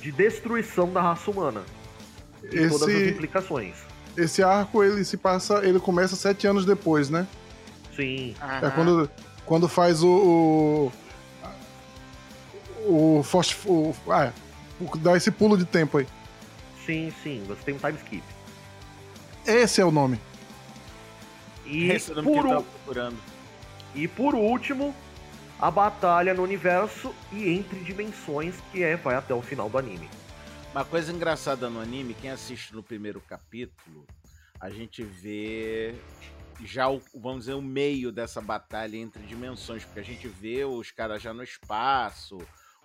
de 0.00 0.10
destruição 0.10 0.92
da 0.92 1.00
raça 1.00 1.30
humana. 1.30 1.62
E 2.44 2.68
todas 2.68 2.82
as 2.82 2.88
Esse, 2.88 3.10
implicações. 3.10 3.74
esse 4.16 4.42
arco, 4.42 4.82
ele 4.84 5.04
se 5.04 5.16
passa, 5.16 5.64
ele 5.66 5.80
começa 5.80 6.14
sete 6.16 6.46
anos 6.46 6.64
depois, 6.64 7.10
né? 7.10 7.26
Sim. 7.94 8.34
É 8.62 8.70
quando, 8.70 9.10
quando 9.44 9.68
faz 9.68 10.02
o. 10.02 10.90
O. 12.88 13.22
o, 13.24 13.24
o 13.66 13.96
ah, 14.10 14.32
o- 14.80 14.96
dá 14.98 15.16
esse 15.16 15.30
pulo 15.30 15.56
de 15.56 15.64
tempo 15.64 15.98
aí. 15.98 16.06
Sim, 16.84 17.12
sim, 17.22 17.42
você 17.48 17.60
tem 17.64 17.74
um 17.74 17.78
time 17.78 17.94
skip. 17.94 18.22
Esse 19.46 19.80
é 19.80 19.84
o 19.84 19.90
nome. 19.90 20.20
E 21.64 21.90
Esse 21.90 22.10
é 22.10 22.14
o 22.14 22.16
nome 22.22 22.28
que 22.28 22.34
por, 22.34 22.44
eu 22.44 22.50
u- 22.50 22.54
tava 22.54 22.62
procurando. 22.84 23.16
e 23.94 24.06
por 24.06 24.34
último, 24.34 24.94
a 25.58 25.70
batalha 25.70 26.32
no 26.34 26.42
universo 26.42 27.12
e 27.32 27.48
entre 27.48 27.78
dimensões, 27.80 28.54
que 28.70 28.82
é 28.84 28.96
vai 28.96 29.16
até 29.16 29.34
o 29.34 29.42
final 29.42 29.68
do 29.68 29.78
anime. 29.78 30.08
Uma 30.76 30.84
coisa 30.84 31.10
engraçada 31.10 31.70
no 31.70 31.80
anime, 31.80 32.12
quem 32.12 32.30
assiste 32.30 32.74
no 32.74 32.82
primeiro 32.82 33.18
capítulo, 33.18 34.06
a 34.60 34.68
gente 34.68 35.02
vê 35.02 35.94
já 36.66 36.86
o, 36.90 37.00
vamos 37.14 37.46
dizer, 37.46 37.54
o 37.54 37.62
meio 37.62 38.12
dessa 38.12 38.42
batalha 38.42 38.98
entre 38.98 39.22
dimensões, 39.22 39.86
porque 39.86 40.00
a 40.00 40.02
gente 40.02 40.28
vê 40.28 40.66
os 40.66 40.90
caras 40.90 41.22
já 41.22 41.32
no 41.32 41.42
espaço, 41.42 42.36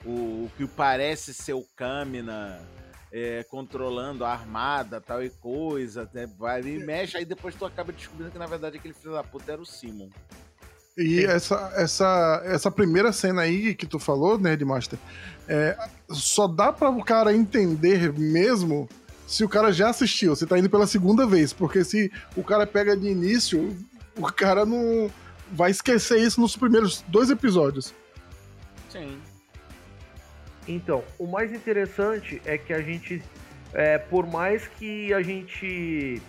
o, 0.06 0.45
o 0.45 0.51
que 0.56 0.65
parece 0.65 1.34
ser 1.34 1.51
o 1.51 1.65
Kamina 1.75 2.65
é, 3.12 3.44
controlando 3.44 4.23
a 4.23 4.31
armada, 4.31 5.02
tal 5.02 5.21
e 5.21 5.29
coisa, 5.29 6.10
né, 6.13 6.25
vai 6.25 6.62
e 6.62 6.79
mexe, 6.79 7.17
aí 7.17 7.25
depois 7.25 7.56
tu 7.56 7.65
acaba 7.65 7.92
descobrindo 7.92 8.31
que 8.31 8.39
na 8.39 8.48
verdade 8.48 8.77
aquele 8.77 8.94
filho 8.94 9.12
da 9.12 9.23
puta 9.25 9.52
era 9.52 9.62
o 9.62 9.65
Simon. 9.65 10.10
E 10.98 11.21
Sim. 11.21 11.25
essa, 11.25 11.73
essa, 11.75 12.42
essa 12.46 12.71
primeira 12.71 13.13
cena 13.13 13.44
aí 13.44 13.73
que 13.73 13.85
tu 13.85 13.98
falou, 13.98 14.37
Nerdmaster, 14.37 15.00
é, 15.48 15.77
só 16.10 16.48
dá 16.48 16.71
pra 16.71 16.89
o 16.89 17.04
cara 17.04 17.33
entender 17.33 18.12
mesmo 18.13 18.89
se 19.25 19.46
o 19.46 19.50
cara 19.50 19.71
já 19.71 19.89
assistiu, 19.89 20.35
se 20.35 20.46
tá 20.46 20.60
indo 20.60 20.69
pela 20.69 20.85
segunda 20.85 21.25
vez. 21.25 21.54
Porque 21.54 21.83
se 21.85 22.12
o 22.35 22.44
cara 22.44 22.67
pega 22.67 22.98
de 22.98 23.08
início, 23.08 23.75
o 24.17 24.31
cara 24.31 24.65
não 24.65 25.10
vai 25.52 25.71
esquecer 25.71 26.19
isso 26.19 26.42
nos 26.42 26.56
primeiros 26.58 27.02
dois 27.08 27.29
episódios. 27.29 27.94
Sim. 28.89 29.17
Então, 30.67 31.04
o 31.17 31.25
mais 31.25 31.54
interessante 31.54 32.42
é 32.46 32.58
que 32.58 32.73
a 32.73 32.81
gente, 32.81 33.23
é, 33.73 33.98
por 33.98 34.27
mais 34.27 34.67
que 34.67 35.13
a 35.13 35.21
gente 35.21 36.21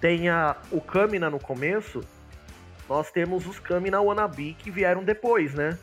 tenha 0.00 0.56
o 0.70 0.80
Kamina 0.80 1.30
no 1.30 1.38
começo, 1.38 2.04
nós 2.88 3.10
temos 3.10 3.46
os 3.46 3.58
Kamina 3.58 4.00
Wannabe 4.00 4.54
que 4.54 4.70
vieram 4.70 5.02
depois, 5.02 5.54
né? 5.54 5.78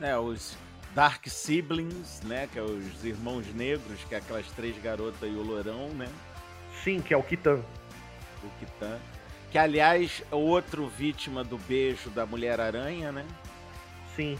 É, 0.00 0.16
os 0.16 0.56
Dark 0.94 1.26
Siblings, 1.26 2.20
né, 2.24 2.48
que 2.52 2.58
é 2.58 2.62
os 2.62 3.04
irmãos 3.04 3.46
negros, 3.54 4.02
que 4.08 4.14
é 4.14 4.18
aquelas 4.18 4.46
três 4.52 4.76
garotas 4.82 5.22
e 5.22 5.34
o 5.34 5.42
lourão, 5.42 5.88
né? 5.90 6.08
Sim, 6.82 7.00
que 7.00 7.12
é 7.12 7.16
o 7.16 7.22
Kitan. 7.22 7.60
o 8.42 8.48
Kitan. 8.58 8.98
Que, 9.50 9.58
aliás, 9.58 10.22
é 10.30 10.34
outro 10.34 10.88
vítima 10.88 11.44
do 11.44 11.58
beijo 11.58 12.10
da 12.10 12.26
Mulher-Aranha, 12.26 13.12
né? 13.12 13.24
Sim. 14.14 14.38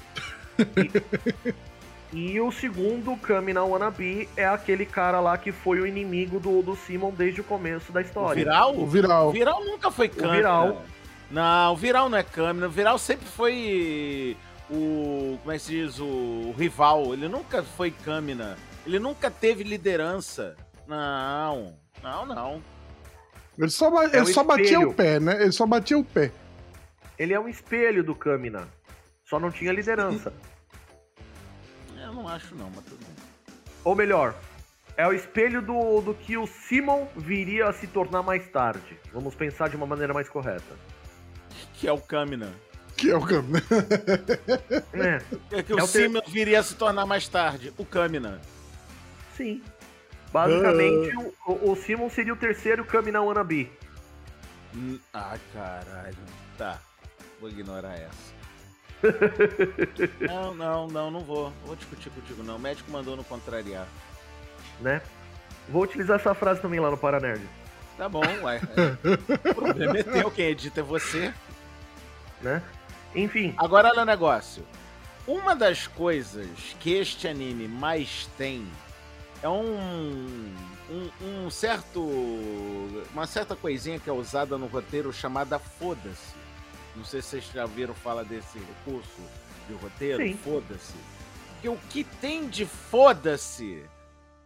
E, 0.58 1.54
e 2.14 2.40
o 2.40 2.52
segundo, 2.52 3.16
Kami 3.16 3.52
na 3.52 3.64
Wannabe, 3.64 4.28
é 4.36 4.46
aquele 4.46 4.86
cara 4.86 5.18
lá 5.18 5.36
que 5.36 5.50
foi 5.50 5.80
o 5.80 5.86
inimigo 5.86 6.38
do, 6.38 6.62
do 6.62 6.76
Simon 6.76 7.10
desde 7.10 7.40
o 7.40 7.44
começo 7.44 7.90
da 7.92 8.00
O 8.00 8.02
história. 8.02 8.34
Viral? 8.44 8.76
O 8.78 8.86
viral. 8.86 9.28
O 9.28 9.32
Viral 9.32 9.64
nunca 9.64 9.90
foi 9.90 10.08
câmera. 10.08 10.36
Viral. 10.36 10.82
Não, 11.30 11.72
o 11.72 11.76
Viral 11.76 12.08
não 12.08 12.16
é 12.16 12.22
câmera. 12.22 12.68
O 12.68 12.70
Viral 12.70 12.98
sempre 12.98 13.26
foi 13.26 14.36
o. 14.70 15.36
Como 15.40 15.52
é 15.52 15.56
que 15.58 15.62
se 15.64 15.70
diz? 15.72 15.98
O, 15.98 16.04
o 16.04 16.54
rival. 16.56 17.12
Ele 17.12 17.26
nunca 17.26 17.62
foi 17.64 17.90
câmera. 17.90 18.56
Ele 18.86 18.98
nunca 19.00 19.30
teve 19.30 19.64
liderança. 19.64 20.56
Não, 20.86 21.74
não, 22.02 22.26
não. 22.26 22.62
Ele 23.58 23.70
só, 23.70 23.90
ba- 23.90 24.04
É 24.04 24.18
ele 24.18 24.20
o 24.20 24.26
só 24.26 24.44
batia 24.44 24.78
o 24.80 24.94
pé, 24.94 25.18
né? 25.18 25.42
Ele 25.42 25.52
só 25.52 25.66
batia 25.66 25.98
o 25.98 26.04
pé. 26.04 26.30
Ele 27.18 27.32
é 27.32 27.40
um 27.40 27.48
espelho 27.48 28.04
do 28.04 28.14
Kamina. 28.14 28.68
Só 29.24 29.40
não 29.40 29.50
tinha 29.50 29.72
liderança. 29.72 30.32
Não 32.14 32.28
acho, 32.28 32.54
não, 32.54 32.70
mas 32.70 32.84
tudo 32.84 33.04
bem. 33.04 33.14
Ou 33.84 33.94
melhor, 33.94 34.34
é 34.96 35.06
o 35.06 35.12
espelho 35.12 35.60
do, 35.60 36.00
do 36.00 36.14
que 36.14 36.36
o 36.36 36.46
Simon 36.46 37.06
viria 37.16 37.68
a 37.68 37.72
se 37.72 37.86
tornar 37.86 38.22
mais 38.22 38.46
tarde. 38.48 38.98
Vamos 39.12 39.34
pensar 39.34 39.68
de 39.68 39.76
uma 39.76 39.86
maneira 39.86 40.14
mais 40.14 40.28
correta. 40.28 40.74
Que 41.74 41.88
é 41.88 41.92
o 41.92 41.98
Kamina. 42.00 42.52
Que 42.96 43.10
é 43.10 43.16
o 43.16 43.20
câmera. 43.20 43.64
É, 44.92 45.56
É 45.58 45.62
que 45.62 45.72
É 45.72 45.74
o 45.74 45.78
o 45.78 45.88
ter- 45.88 46.02
Simon 46.08 46.20
viria 46.28 46.60
a 46.60 46.62
se 46.62 46.76
tornar 46.76 47.04
mais 47.06 47.26
tarde. 47.28 47.72
O 47.76 47.84
Kamina. 47.84 48.40
sim. 49.36 49.62
Basicamente, 50.32 51.16
o, 51.46 51.52
o- 51.52 51.72
o 51.72 51.76
Simon 51.76 52.10
seria 52.10 52.32
o 52.32 52.36
terceiro 52.36 52.84
Kamina 52.84 53.20
Wannabe. 53.22 53.70
Hum, 54.74 54.98
Ah, 55.12 55.36
caralho. 55.52 56.16
Tá. 56.58 56.80
Vou 57.40 57.48
ignorar 57.48 57.94
essa. 57.96 58.33
não, 60.20 60.54
não, 60.54 60.86
não, 60.88 61.10
não 61.10 61.20
vou. 61.20 61.52
Vou 61.64 61.76
discutir 61.76 62.10
contigo, 62.10 62.42
não. 62.42 62.56
O 62.56 62.58
médico 62.58 62.90
mandou 62.90 63.16
no 63.16 63.24
contrariar. 63.24 63.86
né? 64.80 65.00
Vou 65.68 65.82
utilizar 65.82 66.18
essa 66.20 66.34
frase 66.34 66.60
também 66.60 66.80
lá 66.80 66.90
no 66.90 66.96
Paranerd. 66.98 67.42
Tá 67.96 68.08
bom, 68.08 68.22
ué. 68.42 68.60
É. 68.76 69.50
O 69.50 69.54
problema 69.54 69.98
é 69.98 70.02
teu, 70.02 70.30
quem 70.30 70.46
edita 70.46 70.80
é 70.80 70.82
você. 70.82 71.32
né? 72.42 72.62
Enfim, 73.14 73.54
Agora 73.56 73.88
olha 73.90 74.02
o 74.02 74.04
negócio. 74.04 74.66
Uma 75.26 75.54
das 75.54 75.86
coisas 75.86 76.48
que 76.80 76.92
este 76.92 77.26
anime 77.28 77.66
mais 77.68 78.28
tem 78.36 78.66
é 79.42 79.48
um, 79.48 80.52
um, 80.90 81.10
um 81.46 81.50
certo. 81.50 82.00
Uma 83.12 83.26
certa 83.26 83.54
coisinha 83.56 83.98
que 83.98 84.10
é 84.10 84.12
usada 84.12 84.58
no 84.58 84.66
roteiro 84.66 85.12
chamada 85.12 85.58
foda-se. 85.58 86.34
Não 86.94 87.04
sei 87.04 87.20
se 87.20 87.28
vocês 87.28 87.50
já 87.52 87.62
ouviram 87.62 87.94
falar 87.94 88.24
desse 88.24 88.58
recurso 88.58 89.22
de 89.68 89.74
roteiro, 89.74 90.36
foda-se. 90.38 90.94
Porque 91.54 91.68
o 91.68 91.76
que 91.90 92.04
tem 92.04 92.46
de 92.48 92.66
foda-se 92.66 93.84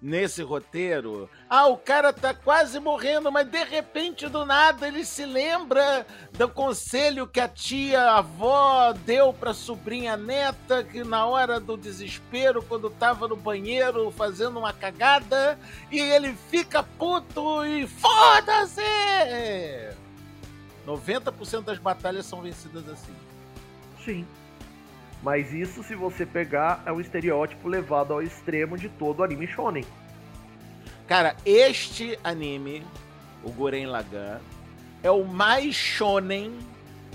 nesse 0.01 0.43
roteiro? 0.43 1.29
Ah, 1.51 1.67
o 1.67 1.77
cara 1.77 2.13
tá 2.13 2.33
quase 2.33 2.79
morrendo, 2.79 3.31
mas 3.33 3.49
de 3.49 3.65
repente 3.65 4.29
do 4.29 4.47
nada 4.47 4.87
ele 4.87 5.05
se 5.05 5.27
lembra 5.27 6.07
do 6.33 6.49
conselho 6.49 7.27
que 7.27 7.41
a 7.41 7.49
tia 7.49 8.01
a 8.01 8.19
avó 8.19 8.93
deu 8.93 9.33
pra 9.33 9.53
sobrinha 9.53 10.17
neta 10.17 10.85
que 10.85 11.03
na 11.03 11.27
hora 11.27 11.59
do 11.59 11.77
desespero, 11.77 12.63
quando 12.63 12.89
tava 12.91 13.27
no 13.27 13.37
banheiro 13.37 14.11
fazendo 14.13 14.61
uma 14.61 14.73
cagada, 14.73 15.59
e 15.91 15.99
ele 15.99 16.33
fica 16.49 16.83
puto 16.83 17.65
e 17.65 17.87
foda-se! 17.87 18.83
90% 20.89 21.65
das 21.65 21.79
batalhas 21.79 22.25
são 22.25 22.41
vencidas 22.41 22.89
assim. 22.89 23.15
sim. 24.05 24.27
Mas 25.23 25.53
isso, 25.53 25.83
se 25.83 25.97
você 25.97 26.25
pegar, 26.25 26.83
é 26.87 26.93
um 26.93 27.01
estereótipo 27.01 27.69
levado 27.69 28.13
ao 28.13 28.23
extremo 28.23 28.79
de 28.79 28.89
todo 28.89 29.25
anime 29.25 29.49
shonen. 29.49 29.85
Cara, 31.09 31.37
este 31.45 32.17
anime, 32.23 32.87
o 33.43 33.51
Guren 33.51 33.87
Lagann, 33.87 34.39
é 35.03 35.11
o 35.11 35.25
mais 35.25 35.75
shonen 35.75 36.57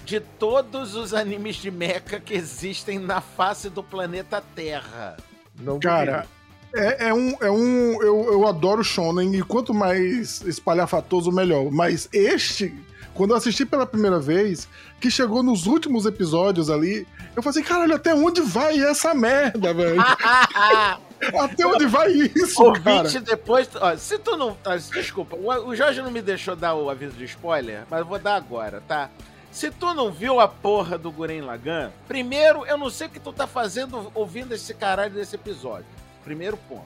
de 0.06 0.20
todos 0.20 0.96
os 0.96 1.14
animes 1.14 1.56
de 1.56 1.72
mecha 1.72 2.20
que 2.20 2.34
existem 2.34 3.00
na 3.00 3.22
face 3.22 3.70
do 3.70 3.82
planeta 3.82 4.44
Terra. 4.54 5.16
Não 5.58 5.80
Cara, 5.80 6.28
é, 6.76 7.10
é 7.10 7.14
um. 7.14 7.36
É 7.40 7.52
um 7.52 8.02
eu, 8.02 8.34
eu 8.34 8.48
adoro 8.48 8.84
Shonen 8.84 9.36
e 9.36 9.44
quanto 9.44 9.74
mais 9.74 10.42
espalhafatoso, 10.42 11.32
melhor. 11.32 11.72
Mas 11.72 12.10
este, 12.12 12.74
quando 13.14 13.32
eu 13.32 13.38
assisti 13.38 13.66
pela 13.66 13.86
primeira 13.86 14.20
vez, 14.20 14.68
que 14.99 15.09
chegou 15.11 15.43
nos 15.43 15.66
últimos 15.66 16.05
episódios 16.05 16.70
ali, 16.70 17.07
eu 17.36 17.43
falei 17.43 17.59
assim: 17.59 17.68
caralho, 17.68 17.95
até 17.95 18.14
onde 18.14 18.41
vai 18.41 18.80
essa 18.80 19.14
merda, 19.14 19.74
velho? 19.74 20.01
Até 21.39 21.66
onde 21.66 21.86
vai 21.86 22.11
isso, 22.11 22.74
cara? 22.74 22.97
Ouvinte 22.99 23.20
depois. 23.22 23.70
Ó, 23.80 23.95
se 23.95 24.20
tu 24.20 24.36
não. 24.36 24.57
desculpa, 24.91 25.38
o, 25.38 25.74
Jorge 25.74 26.01
não 26.01 26.11
me 26.11 26.22
deixou 26.22 26.53
dar 26.53 26.74
o 26.74 26.89
aviso 26.89 27.14
de 27.14 27.24
spoiler, 27.24 27.86
mas 27.89 28.01
eu 28.01 28.05
vou 28.05 28.20
dar 28.20 28.36
agora, 28.36 28.84
tá? 28.86 29.09
Se 29.49 29.72
tu 29.72 29.93
não 29.93 30.11
viu 30.11 30.39
a 30.39 30.47
porra 30.49 30.97
do 30.97 31.09
Guren 31.09 31.41
Lagann, 31.41 31.91
primeiro, 32.07 32.66
eu 32.66 32.78
não 32.78 32.89
sei 32.89 33.07
o 33.07 33.09
que 33.09 33.20
tu 33.20 33.32
tá 33.32 33.47
fazendo 33.47 34.11
ouvindo 34.14 34.53
esse 34.53 34.74
caralho 34.74 35.14
desse 35.14 35.36
episódio. 35.36 35.86
Primeiro 36.24 36.57
ponto. 36.57 36.84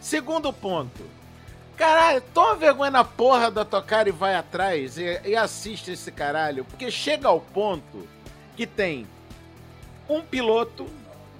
Segundo 0.00 0.52
ponto. 0.52 1.02
Caralho, 1.80 2.20
toma 2.34 2.56
vergonha 2.56 2.90
na 2.90 3.02
porra 3.04 3.50
da 3.50 3.64
tua 3.64 3.82
cara 3.82 4.10
e 4.10 4.12
vai 4.12 4.34
atrás 4.34 4.98
e, 4.98 5.18
e 5.24 5.34
assiste 5.34 5.90
esse 5.92 6.12
caralho. 6.12 6.62
Porque 6.66 6.90
chega 6.90 7.26
ao 7.26 7.40
ponto 7.40 8.06
que 8.54 8.66
tem 8.66 9.06
um 10.06 10.20
piloto 10.20 10.86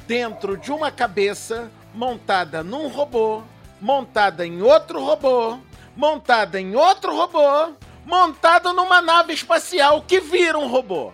dentro 0.06 0.56
de 0.56 0.72
uma 0.72 0.90
cabeça 0.90 1.70
montada 1.92 2.62
num 2.64 2.88
robô, 2.88 3.42
montada 3.78 4.46
em 4.46 4.62
outro 4.62 5.04
robô, 5.04 5.58
montada 5.94 6.58
em 6.58 6.74
outro 6.74 7.14
robô, 7.14 7.74
montada 8.06 8.72
numa 8.72 9.02
nave 9.02 9.34
espacial 9.34 10.00
que 10.00 10.20
vira 10.20 10.58
um 10.58 10.68
robô. 10.68 11.12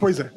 Pois 0.00 0.18
é. 0.18 0.30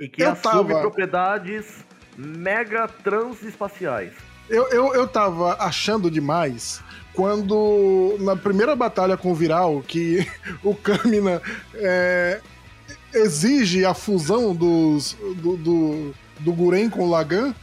E 0.00 0.08
que 0.08 0.22
Eu 0.24 0.32
assume 0.32 0.70
tava- 0.72 0.80
propriedades 0.80 1.84
mega 2.16 2.88
transespaciais. 2.88 4.12
Eu, 4.50 4.68
eu, 4.70 4.94
eu 4.94 5.06
tava 5.06 5.54
achando 5.60 6.10
demais 6.10 6.82
quando, 7.14 8.16
na 8.18 8.34
primeira 8.34 8.74
batalha 8.74 9.16
com 9.16 9.30
o 9.30 9.34
Viral, 9.34 9.80
que 9.86 10.26
o 10.64 10.74
Kamina 10.74 11.40
é, 11.72 12.40
exige 13.14 13.84
a 13.84 13.94
fusão 13.94 14.52
dos, 14.52 15.16
do, 15.36 15.56
do, 15.56 16.14
do 16.40 16.52
Guren 16.52 16.90
com 16.90 17.04
o 17.04 17.10
Lagan. 17.10 17.54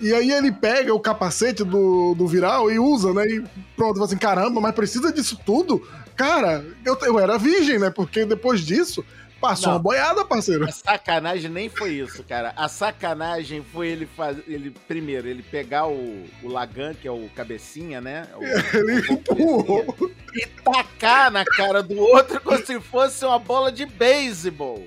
E 0.00 0.12
aí 0.12 0.32
ele 0.32 0.50
pega 0.50 0.92
o 0.92 0.98
capacete 0.98 1.62
do, 1.62 2.16
do 2.16 2.26
Viral 2.26 2.68
e 2.72 2.78
usa, 2.78 3.14
né? 3.14 3.24
E 3.26 3.44
pronto, 3.76 4.02
assim, 4.02 4.16
caramba, 4.16 4.60
mas 4.60 4.74
precisa 4.74 5.12
disso 5.12 5.38
tudo? 5.46 5.86
Cara, 6.16 6.64
eu, 6.84 6.98
eu 7.02 7.20
era 7.20 7.38
virgem, 7.38 7.78
né? 7.78 7.88
Porque 7.88 8.24
depois 8.24 8.60
disso, 8.60 9.04
passou 9.48 9.68
Não. 9.68 9.76
uma 9.76 9.82
boiada, 9.82 10.24
parceiro. 10.24 10.64
A 10.64 10.72
sacanagem 10.72 11.50
nem 11.50 11.68
foi 11.68 11.90
isso, 11.92 12.22
cara. 12.24 12.52
A 12.56 12.68
sacanagem 12.68 13.62
foi 13.62 13.88
ele 13.88 14.06
fazer. 14.06 14.42
Ele, 14.48 14.70
primeiro, 14.88 15.28
ele 15.28 15.42
pegar 15.42 15.86
o, 15.86 16.24
o 16.42 16.48
Lagan, 16.48 16.94
que 16.94 17.06
é 17.06 17.10
o 17.10 17.28
cabecinha, 17.34 18.00
né? 18.00 18.26
O- 18.36 18.44
Ele 18.76 19.12
empurrou. 19.12 20.12
e 20.34 20.46
tacar 20.64 21.30
na 21.30 21.44
cara 21.44 21.82
do 21.82 21.96
outro 21.98 22.40
como 22.40 22.64
se 22.64 22.80
fosse 22.80 23.24
uma 23.24 23.38
bola 23.38 23.70
de 23.70 23.84
beisebol. 23.86 24.86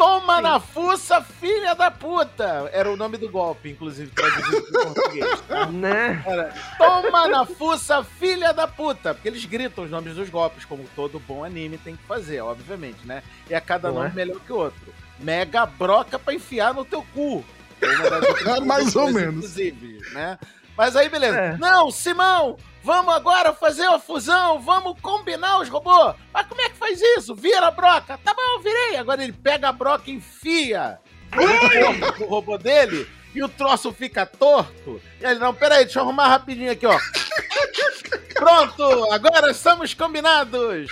Toma 0.00 0.40
na 0.40 0.58
fuça, 0.58 1.20
filha 1.20 1.74
da 1.74 1.90
puta! 1.90 2.70
Era 2.72 2.90
o 2.90 2.96
nome 2.96 3.18
do 3.18 3.28
golpe, 3.28 3.68
inclusive, 3.68 4.10
traduzido 4.10 4.62
para 4.72 4.84
português. 4.86 5.42
Né? 5.72 6.24
Era, 6.26 6.54
Toma 6.78 7.28
na 7.28 7.44
fuça, 7.44 8.02
filha 8.02 8.50
da 8.54 8.66
puta! 8.66 9.12
Porque 9.12 9.28
eles 9.28 9.44
gritam 9.44 9.84
os 9.84 9.90
nomes 9.90 10.14
dos 10.14 10.30
golpes, 10.30 10.64
como 10.64 10.88
todo 10.96 11.20
bom 11.20 11.44
anime 11.44 11.76
tem 11.76 11.96
que 11.96 12.02
fazer, 12.04 12.40
obviamente, 12.40 13.06
né? 13.06 13.22
E 13.50 13.54
a 13.54 13.60
cada 13.60 13.88
Não 13.88 13.96
nome 13.96 14.08
é? 14.08 14.12
melhor 14.14 14.40
que 14.40 14.50
o 14.50 14.56
outro. 14.56 14.94
Mega 15.18 15.66
broca 15.66 16.18
pra 16.18 16.32
enfiar 16.32 16.72
no 16.72 16.82
teu 16.86 17.04
cu. 17.12 17.44
É 17.82 18.60
Mais 18.64 18.96
ou 18.96 19.12
menos. 19.12 19.34
Inclusive, 19.44 19.98
né? 20.14 20.38
Mas 20.78 20.96
aí, 20.96 21.10
beleza. 21.10 21.36
É. 21.38 21.58
Não, 21.58 21.90
Simão, 21.90 22.56
vamos 22.82 23.14
agora 23.14 23.52
fazer 23.52 23.86
uma 23.88 23.98
fusão, 23.98 24.60
vamos 24.60 24.98
combinar 25.00 25.60
os 25.60 25.68
robôs. 25.68 26.14
Mas 26.32 26.46
como 26.46 26.60
é 26.60 26.68
que 26.68 26.76
faz 26.76 27.00
isso? 27.00 27.34
Vira 27.34 27.66
a 27.68 27.70
broca. 27.70 28.18
Tá 28.18 28.34
bom, 28.34 28.62
virei. 28.62 28.96
Agora 28.96 29.22
ele 29.22 29.32
pega 29.32 29.68
a 29.68 29.72
broca 29.72 30.10
e 30.10 30.14
enfia 30.14 30.98
do 32.18 32.24
robô 32.26 32.58
dele 32.58 33.06
e 33.34 33.42
o 33.42 33.48
troço 33.48 33.92
fica 33.92 34.26
torto. 34.26 35.00
E 35.20 35.24
ele, 35.24 35.38
não, 35.38 35.54
peraí, 35.54 35.84
deixa 35.84 36.00
eu 36.00 36.04
arrumar 36.04 36.28
rapidinho 36.28 36.72
aqui, 36.72 36.86
ó. 36.86 36.98
Pronto, 38.34 39.12
agora 39.12 39.50
estamos 39.50 39.94
combinados. 39.94 40.90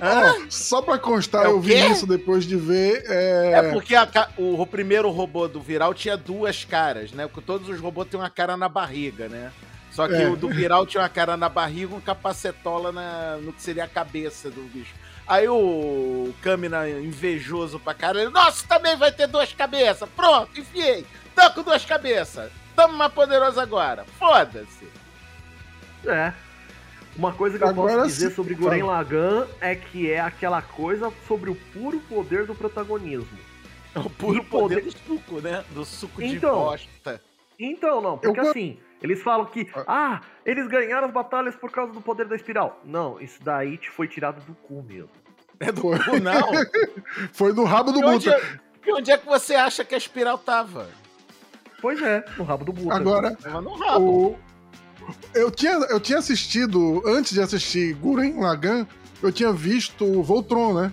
Hã? 0.00 0.50
Só 0.50 0.82
pra 0.82 0.98
constar, 0.98 1.44
É 1.44 1.48
o 1.48 1.52
eu 1.52 1.60
vi 1.60 1.74
isso 1.90 2.06
depois 2.06 2.44
de 2.44 2.56
ver. 2.56 3.04
É, 3.06 3.52
É 3.54 3.72
porque 3.72 3.94
a 3.94 4.08
o, 4.36 4.60
o 4.60 4.66
primeiro 4.66 5.08
robô 5.10 5.46
do 5.46 5.60
Viral 5.60 5.94
tinha 5.94 6.16
duas 6.16 6.64
caras, 6.64 7.12
né? 7.12 7.26
Porque 7.28 7.40
todos 7.46 7.68
os 7.68 7.80
robôs 7.80 8.08
têm 8.08 8.18
uma 8.18 8.30
cara 8.30 8.56
na 8.56 8.68
barriga, 8.68 9.28
né? 9.28 9.52
Só 9.94 10.08
que 10.08 10.14
É. 10.14 10.28
o 10.28 10.34
do 10.34 10.48
viral 10.48 10.84
tinha 10.84 11.02
uma 11.04 11.08
cara 11.08 11.36
na 11.36 11.48
barriga, 11.48 11.94
um 11.94 12.00
capacetola 12.00 12.90
na, 12.90 13.36
no 13.36 13.52
que 13.52 13.62
seria 13.62 13.84
a 13.84 13.88
cabeça 13.88 14.50
do 14.50 14.60
bicho. 14.62 14.92
Aí 15.26 15.48
o 15.48 16.34
Kamina, 16.42 16.88
invejoso 16.90 17.78
pra 17.78 17.94
caralho, 17.94 18.28
nossa, 18.30 18.66
também 18.66 18.96
vai 18.96 19.12
ter 19.12 19.28
duas 19.28 19.52
cabeças. 19.52 20.08
Pronto, 20.16 20.58
enfiei. 20.60 21.06
Tô 21.34 21.48
com 21.52 21.62
duas 21.62 21.84
cabeças. 21.84 22.50
Tamo 22.74 22.94
mais 22.94 23.12
poderoso 23.12 23.60
agora. 23.60 24.04
Foda-se. 24.18 24.88
É. 26.06 26.32
Uma 27.16 27.32
coisa 27.32 27.56
que 27.56 27.62
eu 27.62 27.68
Agora 27.68 27.94
posso 27.94 28.06
dizer 28.08 28.30
sim, 28.30 28.34
sobre 28.34 28.54
Guren 28.54 28.80
fala. 28.80 28.92
Lagann 28.94 29.46
é 29.60 29.76
que 29.76 30.10
é 30.10 30.18
aquela 30.18 30.60
coisa 30.60 31.12
sobre 31.28 31.48
o 31.50 31.54
puro 31.54 32.00
poder 32.00 32.44
do 32.46 32.54
protagonismo. 32.54 33.38
É 33.94 34.00
o 34.00 34.10
puro 34.10 34.38
E 34.38 34.44
poder 34.44 34.80
poder- 34.80 34.84
do 34.84 34.98
suco, 35.06 35.40
né? 35.40 35.64
Do 35.70 35.84
suco 35.84 36.20
de 36.20 36.34
Então. 36.34 36.52
bosta. 36.56 37.22
Então, 37.58 38.00
não, 38.00 38.18
porque 38.18 38.40
Eu- 38.40 38.50
assim, 38.50 38.76
eles 39.04 39.20
falam 39.22 39.44
que, 39.44 39.68
ah, 39.86 40.22
eles 40.46 40.66
ganharam 40.66 41.06
as 41.08 41.12
batalhas 41.12 41.54
por 41.54 41.70
causa 41.70 41.92
do 41.92 42.00
poder 42.00 42.26
da 42.26 42.34
espiral. 42.34 42.80
Não, 42.82 43.20
isso 43.20 43.38
daí 43.44 43.76
te 43.76 43.90
foi 43.90 44.08
tirado 44.08 44.42
do 44.46 44.54
cu 44.54 44.82
mesmo. 44.82 45.10
É 45.60 45.70
do 45.70 45.82
Foi. 45.82 45.98
cu, 45.98 46.18
não. 46.20 46.48
Foi 47.34 47.52
do 47.52 47.64
rabo 47.64 47.92
do 47.92 48.00
onde, 48.00 48.30
Buta. 48.30 48.40
é, 48.40 48.58
e 48.88 48.92
onde 48.94 49.10
é 49.10 49.18
que 49.18 49.26
você 49.26 49.54
acha 49.56 49.84
que 49.84 49.94
a 49.94 49.98
espiral 49.98 50.38
tava? 50.38 50.88
Pois 51.82 52.00
é, 52.00 52.24
no 52.38 52.44
rabo 52.44 52.64
do 52.64 52.72
Buta. 52.72 52.94
Agora, 52.96 53.36
Tava 53.36 53.60
no 53.60 53.74
rabo. 53.74 54.04
o... 54.04 54.38
eu, 55.34 55.50
tinha, 55.50 55.72
eu 55.90 56.00
tinha 56.00 56.18
assistido, 56.18 57.02
antes 57.06 57.34
de 57.34 57.42
assistir 57.42 57.92
Guren 57.96 58.40
Lagann, 58.40 58.86
eu 59.22 59.30
tinha 59.30 59.52
visto 59.52 60.02
o 60.06 60.22
Voltron, 60.22 60.80
né? 60.80 60.92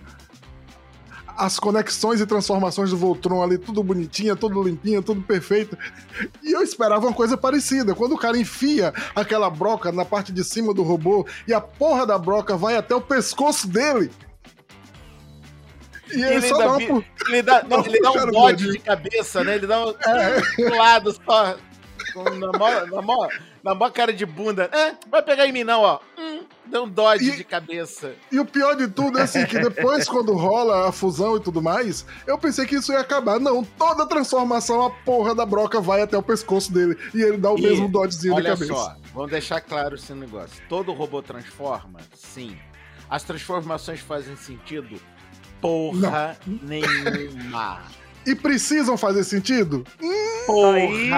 As 1.37 1.59
conexões 1.59 2.19
e 2.21 2.25
transformações 2.25 2.89
do 2.91 2.97
Voltron 2.97 3.41
ali, 3.43 3.57
tudo 3.57 3.83
bonitinha, 3.83 4.35
tudo 4.35 4.61
limpinha, 4.61 5.01
tudo 5.01 5.21
perfeito. 5.21 5.77
E 6.43 6.51
eu 6.51 6.61
esperava 6.61 7.05
uma 7.07 7.13
coisa 7.13 7.35
parecida. 7.37 7.95
Quando 7.95 8.13
o 8.13 8.17
cara 8.17 8.37
enfia 8.37 8.93
aquela 9.15 9.49
broca 9.49 9.91
na 9.91 10.05
parte 10.05 10.31
de 10.31 10.43
cima 10.43 10.73
do 10.73 10.83
robô 10.83 11.25
e 11.47 11.53
a 11.53 11.61
porra 11.61 12.05
da 12.05 12.17
broca 12.17 12.55
vai 12.57 12.75
até 12.75 12.93
o 12.95 13.01
pescoço 13.01 13.67
dele. 13.67 14.11
E 16.13 16.21
ele, 16.21 16.35
Ele 16.35 16.47
só 16.49 16.57
dá 16.57 16.85
pu- 16.85 17.03
Ele 17.29 17.41
dá, 17.41 17.63
não, 17.63 17.79
ele 17.85 18.01
dá 18.01 18.11
um 18.11 18.25
meu 18.25 18.53
de 18.53 18.79
cabeça, 18.79 19.43
né? 19.43 19.55
Ele 19.55 19.65
dá 19.67 19.85
um, 19.85 19.89
É. 19.91 20.41
um 20.59 20.77
lado 20.77 21.13
só. 21.25 21.55
Na 22.15 22.51
mó, 22.57 22.69
na, 22.91 23.01
mó, 23.01 23.27
na 23.63 23.75
mó 23.75 23.89
cara 23.89 24.11
de 24.11 24.25
bunda. 24.25 24.69
É, 24.73 24.93
vai 25.09 25.21
pegar 25.23 25.47
em 25.47 25.53
mim, 25.53 25.63
não, 25.63 25.81
ó. 25.81 25.99
Hum, 26.17 26.43
dá 26.71 26.81
um 26.81 26.89
dodge 26.89 27.29
E- 27.29 27.35
de 27.37 27.43
cabeça. 27.43 28.13
E 28.31 28.39
o 28.39 28.45
pior 28.45 28.75
de 28.75 28.87
tudo 28.87 29.19
é 29.19 29.23
assim, 29.23 29.45
que 29.45 29.59
depois, 29.59 30.07
quando 30.09 30.33
rola 30.33 30.87
a 30.87 30.91
fusão 30.91 31.35
e 31.37 31.39
tudo 31.39 31.61
mais, 31.61 32.05
eu 32.25 32.37
pensei 32.37 32.65
que 32.65 32.75
isso 32.75 32.91
ia 32.91 32.99
acabar. 32.99 33.39
Não, 33.39 33.63
toda 33.63 34.07
transformação, 34.07 34.85
a 34.85 34.89
porra 34.89 35.35
da 35.35 35.45
broca 35.45 35.79
vai 35.81 36.01
até 36.01 36.17
o 36.17 36.23
pescoço 36.23 36.71
dele. 36.73 36.97
E 37.13 37.21
ele 37.21 37.37
dá 37.37 37.51
o 37.51 37.57
E, 37.59 37.61
mesmo 37.61 37.87
dodgezinho 37.89 38.33
de 38.35 38.41
Olha 38.41 38.49
cabeça. 38.51 38.73
só, 38.73 38.95
vamos 39.13 39.31
deixar 39.31 39.61
claro 39.61 39.95
esse 39.95 40.13
negócio. 40.13 40.61
Todo 40.69 40.91
robô 40.93 41.21
transforma? 41.21 41.99
Sim. 42.15 42.57
As 43.09 43.23
transformações 43.23 43.99
fazem 43.99 44.35
sentido? 44.37 44.99
Porra 45.59 46.37
nenhuma. 46.47 47.81
E 48.25 48.33
precisam 48.35 48.95
fazer 48.97 49.23
sentido? 49.23 49.83
Porra 50.45 50.75
aí. 50.77 51.09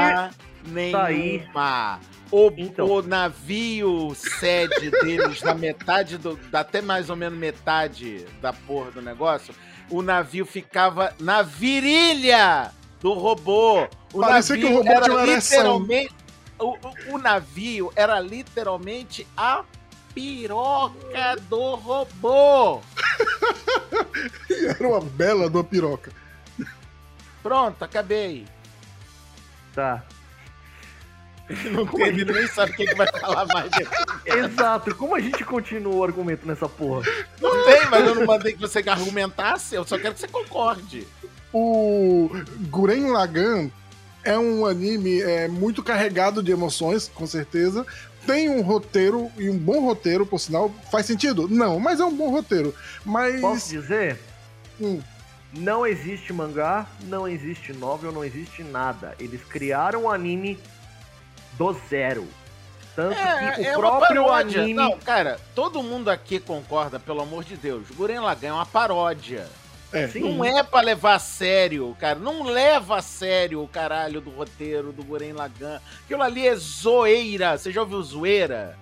Nenhuma. 0.66 2.00
O, 2.32 2.52
Então. 2.58 2.88
o 2.90 3.02
navio 3.02 4.14
sede 4.16 4.90
deles, 4.90 5.42
na 5.44 5.54
metade 5.54 6.18
do. 6.18 6.36
da- 6.50 6.62
Até 6.62 6.82
mais 6.82 7.10
ou 7.10 7.16
menos 7.16 7.38
metade 7.38 8.26
da 8.42 8.52
porra 8.52 8.90
do 8.92 9.02
negócio, 9.02 9.54
o 9.90 10.02
navio 10.02 10.46
ficava 10.46 11.14
na 11.20 11.42
virilha 11.44 12.72
do 13.00 13.14
robô. 13.14 13.88
O 14.12 14.20
Parecia 14.22 14.58
que 14.58 14.66
o 14.66 14.84
navio 14.84 14.84
robô 14.84 14.92
era 14.92 15.26
literalmente. 15.26 16.16
O, 16.60 16.66
o- 16.72 17.16
o 17.16 17.18
navio 17.18 17.92
era 17.96 18.20
literalmente 18.20 19.28
a 19.38 19.64
piroca 20.16 21.36
do 21.50 21.76
robô. 21.76 22.82
Era 24.80 24.88
uma 24.88 25.02
bela 25.02 25.48
uma 25.48 25.64
piroca. 25.64 26.12
Pronto, 27.42 27.84
acabei. 27.84 28.46
Tá. 29.74 30.04
Não 31.72 31.86
tem, 31.86 32.08
ele 32.08 32.26
nem 32.26 32.48
sabe 32.48 32.72
o 32.72 32.76
que, 32.76 32.86
que 32.86 32.96
vai 32.96 33.08
falar 33.20 33.46
mais. 33.48 33.72
Exato, 34.26 34.96
como 34.96 35.16
a 35.16 35.20
gente 35.20 35.44
continua 35.44 35.96
o 35.96 36.04
argumento 36.04 36.48
nessa 36.48 36.68
porra? 36.68 37.04
Não 37.42 37.64
tem, 37.66 37.86
mas 37.90 38.08
eu 38.08 38.16
não 38.16 38.26
mandei 38.26 38.54
que 38.54 38.60
você 38.60 38.84
argumentasse, 38.88 39.76
eu 39.76 39.86
só 39.86 39.98
quero 39.98 40.14
que 40.14 40.22
você 40.22 40.28
concorde. 40.28 41.08
O 41.52 42.30
Guren 42.70 43.12
Lagann 43.12 43.70
é 44.24 44.38
um 44.38 44.66
anime 44.66 45.22
é, 45.22 45.48
muito 45.48 45.84
carregado 45.84 46.42
de 46.42 46.52
emoções, 46.52 47.12
com 47.14 47.28
certeza. 47.28 47.86
Tem 48.26 48.50
um 48.50 48.62
roteiro, 48.62 49.30
e 49.38 49.50
um 49.50 49.58
bom 49.58 49.82
roteiro, 49.82 50.26
por 50.26 50.40
sinal. 50.40 50.74
Faz 50.90 51.06
sentido? 51.06 51.48
Não, 51.50 51.80
mas 51.80 52.00
é 52.00 52.06
um 52.06 52.16
bom 52.16 52.30
roteiro. 52.30 52.74
Mas. 53.06 53.42
Posso 53.42 53.70
dizer? 53.70 54.18
Hum. 54.80 55.02
Não 55.56 55.86
existe 55.86 56.34
mangá, 56.34 56.88
não 57.04 57.28
existe 57.28 57.74
novel, 57.74 58.12
não 58.12 58.24
existe 58.24 58.64
nada. 58.64 59.14
Eles 59.20 59.42
criaram 59.44 60.04
o 60.04 60.10
anime 60.10 60.58
do 61.58 61.74
zero. 61.90 62.28
Tanto 62.96 63.16
que 63.16 63.62
o 63.62 63.66
é 63.66 63.74
próprio 63.74 64.24
paródia. 64.24 64.62
anime. 64.62 64.74
Não, 64.74 64.98
cara, 65.00 65.40
todo 65.56 65.82
mundo 65.82 66.10
aqui 66.10 66.40
concorda, 66.40 67.00
pelo 67.00 67.22
amor 67.22 67.44
de 67.44 67.58
Deus. 67.58 67.90
Guren 67.90 68.20
Lagann 68.20 68.50
é 68.50 68.54
uma 68.54 68.66
paródia. 68.66 69.48
É. 69.92 70.08
Não 70.20 70.44
é 70.44 70.64
pra 70.64 70.82
levar 70.82 71.16
a 71.16 71.20
sério, 71.20 71.96
cara. 72.00 72.18
Não 72.18 72.44
leva 72.44 72.98
a 72.98 73.02
sério 73.02 73.62
o 73.62 73.68
caralho 73.68 74.20
do 74.22 74.32
roteiro 74.32 74.92
do 74.92 75.04
Guren 75.04 75.34
Lagann. 75.34 75.80
Aquilo 76.04 76.24
ali 76.24 76.48
é 76.48 76.56
zoeira. 76.56 77.58
Você 77.58 77.72
já 77.72 77.82
ouviu 77.82 78.02
zoeira? 78.02 78.78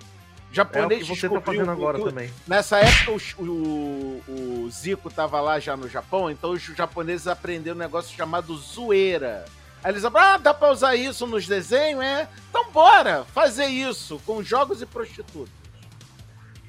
É 0.51 0.51
o 0.51 0.55
Japonês 0.55 1.07
que 1.07 1.15
você 1.15 1.30
tá 1.30 1.41
fazendo 1.41 1.72
agora 1.72 1.97
tudo. 1.97 2.09
também. 2.09 2.30
Nessa 2.45 2.80
época, 2.80 3.11
o, 3.39 3.43
o, 3.45 4.63
o 4.65 4.69
Zico 4.69 5.09
tava 5.09 5.39
lá 5.39 5.59
já 5.59 5.78
no 5.78 5.88
Japão, 5.88 6.30
então 6.30 6.51
os 6.51 6.61
japoneses 6.61 7.28
aprenderam 7.28 7.76
um 7.76 7.80
negócio 7.80 8.15
chamado 8.15 8.55
zoeira. 8.57 9.45
Aí 9.84 9.91
eles 9.91 10.03
falaram, 10.03 10.36
ah, 10.36 10.38
dá 10.38 10.53
pra 10.53 10.71
usar 10.71 10.95
isso 10.95 11.25
nos 11.25 11.47
desenhos, 11.47 12.03
é? 12.03 12.27
Então 12.49 12.69
bora 12.71 13.25
fazer 13.34 13.65
isso 13.65 14.19
com 14.25 14.43
jogos 14.43 14.82
e 14.82 14.86
prostitutas. 14.86 15.53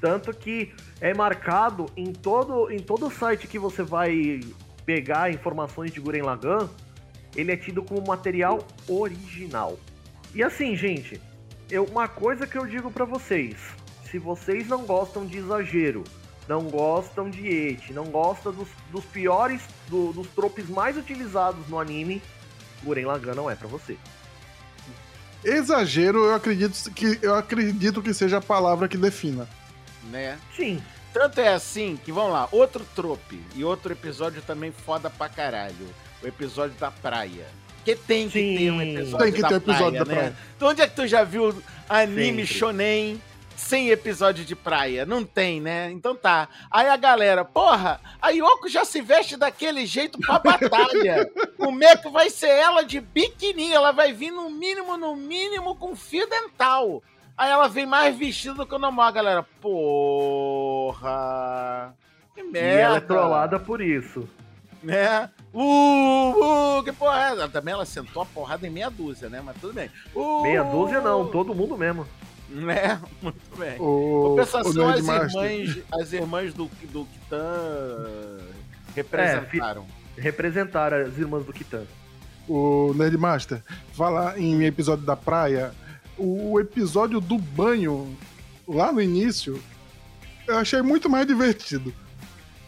Tanto 0.01 0.33
que 0.33 0.73
é 0.99 1.13
marcado 1.13 1.85
em 1.95 2.11
todo, 2.11 2.69
em 2.71 2.79
todo 2.79 3.09
site 3.11 3.47
que 3.47 3.57
você 3.59 3.83
vai 3.83 4.41
pegar 4.85 5.31
informações 5.31 5.91
de 5.91 5.99
Guren 6.01 6.23
Lagann, 6.23 6.67
ele 7.35 7.51
é 7.51 7.57
tido 7.57 7.81
como 7.83 8.05
material 8.05 8.59
original. 8.87 9.79
E 10.35 10.43
assim, 10.43 10.75
gente, 10.75 11.21
eu, 11.69 11.85
uma 11.85 12.07
coisa 12.07 12.45
que 12.45 12.57
eu 12.57 12.65
digo 12.65 12.91
pra 12.91 13.05
vocês: 13.05 13.55
se 14.09 14.17
vocês 14.19 14.67
não 14.67 14.83
gostam 14.85 15.25
de 15.25 15.37
exagero, 15.37 16.03
não 16.49 16.63
gostam 16.63 17.29
de 17.29 17.47
ete, 17.47 17.93
não 17.93 18.05
gostam 18.05 18.51
dos, 18.51 18.67
dos 18.91 19.05
piores, 19.05 19.61
do- 19.87 20.11
dos 20.11 20.27
tropes 20.27 20.67
mais 20.67 20.97
utilizados 20.97 21.67
no 21.69 21.79
anime, 21.79 22.21
Guren 22.83 23.05
Lagann 23.05 23.35
não 23.35 23.49
é 23.49 23.55
pra 23.55 23.67
você. 23.67 23.97
Exagero, 25.43 26.25
eu 26.25 26.35
acredito 26.35 26.89
que 26.91 27.19
eu 27.21 27.35
acredito 27.35 28.01
que 28.01 28.13
seja 28.13 28.37
a 28.37 28.41
palavra 28.41 28.87
que 28.87 28.97
defina. 28.97 29.47
Né? 30.09 30.37
Sim, 30.55 30.81
Tanto 31.13 31.39
é 31.39 31.53
assim 31.53 31.97
que, 32.03 32.11
vamos 32.11 32.31
lá, 32.33 32.47
outro 32.51 32.83
trope 32.95 33.39
e 33.55 33.63
outro 33.63 33.93
episódio 33.93 34.41
também 34.41 34.71
foda 34.71 35.11
pra 35.11 35.29
caralho. 35.29 35.87
O 36.23 36.27
episódio 36.27 36.75
da 36.79 36.89
praia. 36.89 37.45
Porque 37.77 37.95
tem 37.95 38.27
que 38.29 38.39
Sim. 38.39 38.57
ter 38.57 38.71
um 38.71 38.81
episódio 38.81 39.25
Tem 39.25 39.31
que 39.33 39.41
da 39.41 39.49
ter 39.49 39.55
episódio 39.55 39.91
praia, 39.91 40.05
da 40.05 40.05
né? 40.05 40.15
praia. 40.15 40.37
Então 40.55 40.69
onde 40.69 40.81
é 40.81 40.87
que 40.87 40.95
tu 40.95 41.05
já 41.05 41.23
viu 41.23 41.53
anime 41.87 42.41
Sempre. 42.41 42.47
shonen 42.47 43.21
sem 43.63 43.89
episódio 43.89 44.45
de 44.45 44.55
praia? 44.55 45.05
Não 45.05 45.23
tem, 45.23 45.59
né? 45.61 45.89
Então 45.91 46.15
tá. 46.15 46.47
Aí 46.69 46.87
a 46.87 46.97
galera, 46.97 47.43
porra, 47.43 47.99
a 48.21 48.29
Yoko 48.29 48.69
já 48.69 48.85
se 48.85 49.01
veste 49.01 49.35
daquele 49.37 49.85
jeito 49.85 50.19
pra 50.19 50.37
batalha. 50.39 51.29
Como 51.57 51.83
é 51.83 51.95
que 51.95 52.09
vai 52.09 52.29
ser 52.29 52.49
ela 52.49 52.83
de 52.83 52.99
biquíni? 52.99 53.71
Ela 53.71 53.91
vai 53.91 54.13
vir 54.13 54.31
no 54.31 54.49
mínimo, 54.49 54.97
no 54.97 55.15
mínimo 55.15 55.75
com 55.75 55.95
fio 55.95 56.29
dental. 56.29 57.01
Aí 57.37 57.49
ela 57.49 57.67
vem 57.67 57.85
mais 57.85 58.15
vestida 58.15 58.53
do 58.53 58.65
que 58.65 58.75
o 58.75 58.79
normal, 58.79 59.11
galera. 59.11 59.43
Porra. 59.61 61.15
Que 62.35 62.43
merda. 62.43 62.67
e 62.67 62.81
ela 62.81 62.97
é 62.97 63.01
trollada 63.01 63.59
por 63.59 63.81
isso. 63.81 64.29
Né? 64.81 65.29
Uh, 65.53 66.79
uh, 66.79 66.83
que 66.83 66.91
porra 66.91 67.29
é 67.29 67.31
essa? 67.31 67.47
Também 67.47 67.73
ela 67.73 67.85
sentou 67.85 68.21
a 68.21 68.25
porrada 68.25 68.67
em 68.67 68.69
meia 68.69 68.89
dúzia, 68.89 69.29
né? 69.29 69.41
Mas 69.43 69.55
tudo 69.59 69.73
bem. 69.73 69.89
Uh, 70.13 70.41
Meia 70.43 70.63
dúzia 70.63 70.99
não, 70.99 71.25
todo 71.27 71.55
mundo 71.55 71.77
mesmo. 71.77 72.05
Né? 72.53 73.01
Muito 73.21 73.57
bem. 73.57 73.75
O, 73.79 74.29
Compensação, 74.29 74.83
o 74.83 74.89
as 74.89 74.99
irmãs, 74.99 75.77
as 75.91 76.13
irmãs 76.13 76.53
do, 76.53 76.69
do 76.91 77.05
Kitan 77.05 78.39
representaram. 78.95 79.85
Representaram 80.15 80.97
as 80.97 81.17
irmãs 81.17 81.43
do 81.45 81.51
Kitan. 81.51 81.83
o 82.47 82.93
Nerdmaster, 82.95 83.63
falar 83.93 84.39
em 84.39 84.63
episódio 84.63 85.03
da 85.05 85.15
praia, 85.15 85.73
o 86.17 86.59
episódio 86.59 87.19
do 87.19 87.37
banho, 87.39 88.15
lá 88.67 88.91
no 88.91 89.01
início, 89.01 89.59
eu 90.47 90.57
achei 90.57 90.81
muito 90.81 91.09
mais 91.09 91.25
divertido. 91.25 91.93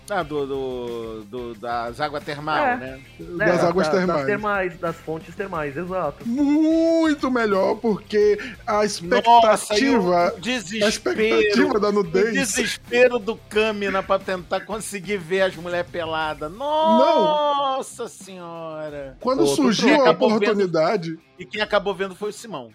Ah, 0.08 0.22
do, 0.22 0.46
do, 0.46 1.24
do- 1.24 1.56
das 1.56 2.00
águas 2.00 2.24
termais, 2.24 2.80
É. 2.80 2.86
né? 2.86 3.02
das 3.40 3.64
É, 3.64 3.68
águas 3.68 3.88
da- 3.88 3.94
termais. 3.94 4.18
Das, 4.20 4.26
termais, 4.28 4.78
das 4.80 4.96
fontes 4.98 5.34
termais, 5.36 5.76
exato. 5.76 6.28
Muito 6.28 7.32
melhor, 7.32 7.76
porque 7.78 8.38
a 8.68 8.74
Nossa, 8.74 8.86
expectativa. 8.86 10.10
o 10.10 10.14
a 10.14 10.30
desespero. 10.40 10.90
expectativa 10.90 11.80
da 11.80 11.90
O 11.90 11.92
nudez. 11.92 12.34
desespero 12.34 13.18
do 13.18 13.36
Kamina 13.36 14.04
pra 14.04 14.20
tentar 14.20 14.62
conseguir 14.62 15.18
ver 15.18 15.42
as 15.42 15.56
mulheres 15.56 15.90
peladas. 15.90 16.52
Nossa 16.52 18.08
senhora! 18.08 19.18
Quando 19.20 19.40
Pô, 19.40 19.48
surgiu 19.48 19.96
a 19.96 20.02
acabou 20.02 20.30
vendo- 20.30 20.44
oportunidade. 20.44 21.18
E 21.40 21.46
quem 21.46 21.62
acabou 21.62 21.96
vendo 21.96 22.16
foi 22.16 22.30
o 22.30 22.34
Simão. 22.34 22.70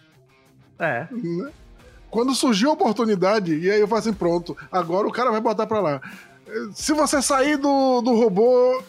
É. 0.78 1.07
né? 1.12 1.51
Quando 2.11 2.35
surgiu 2.35 2.70
a 2.70 2.72
oportunidade, 2.72 3.55
e 3.57 3.70
aí 3.70 3.78
eu 3.81 3.87
falei 3.87 4.01
assim: 4.01 4.12
pronto, 4.12 4.57
agora 4.72 5.07
o 5.07 5.12
cara 5.12 5.31
vai 5.31 5.41
botar 5.41 5.64
pra 5.66 5.78
lá. 5.81 6.01
Se 6.74 6.92
você 6.92 7.20
sair 7.22 7.57
do, 7.57 8.01
do 8.01 8.14
robô, 8.14 8.82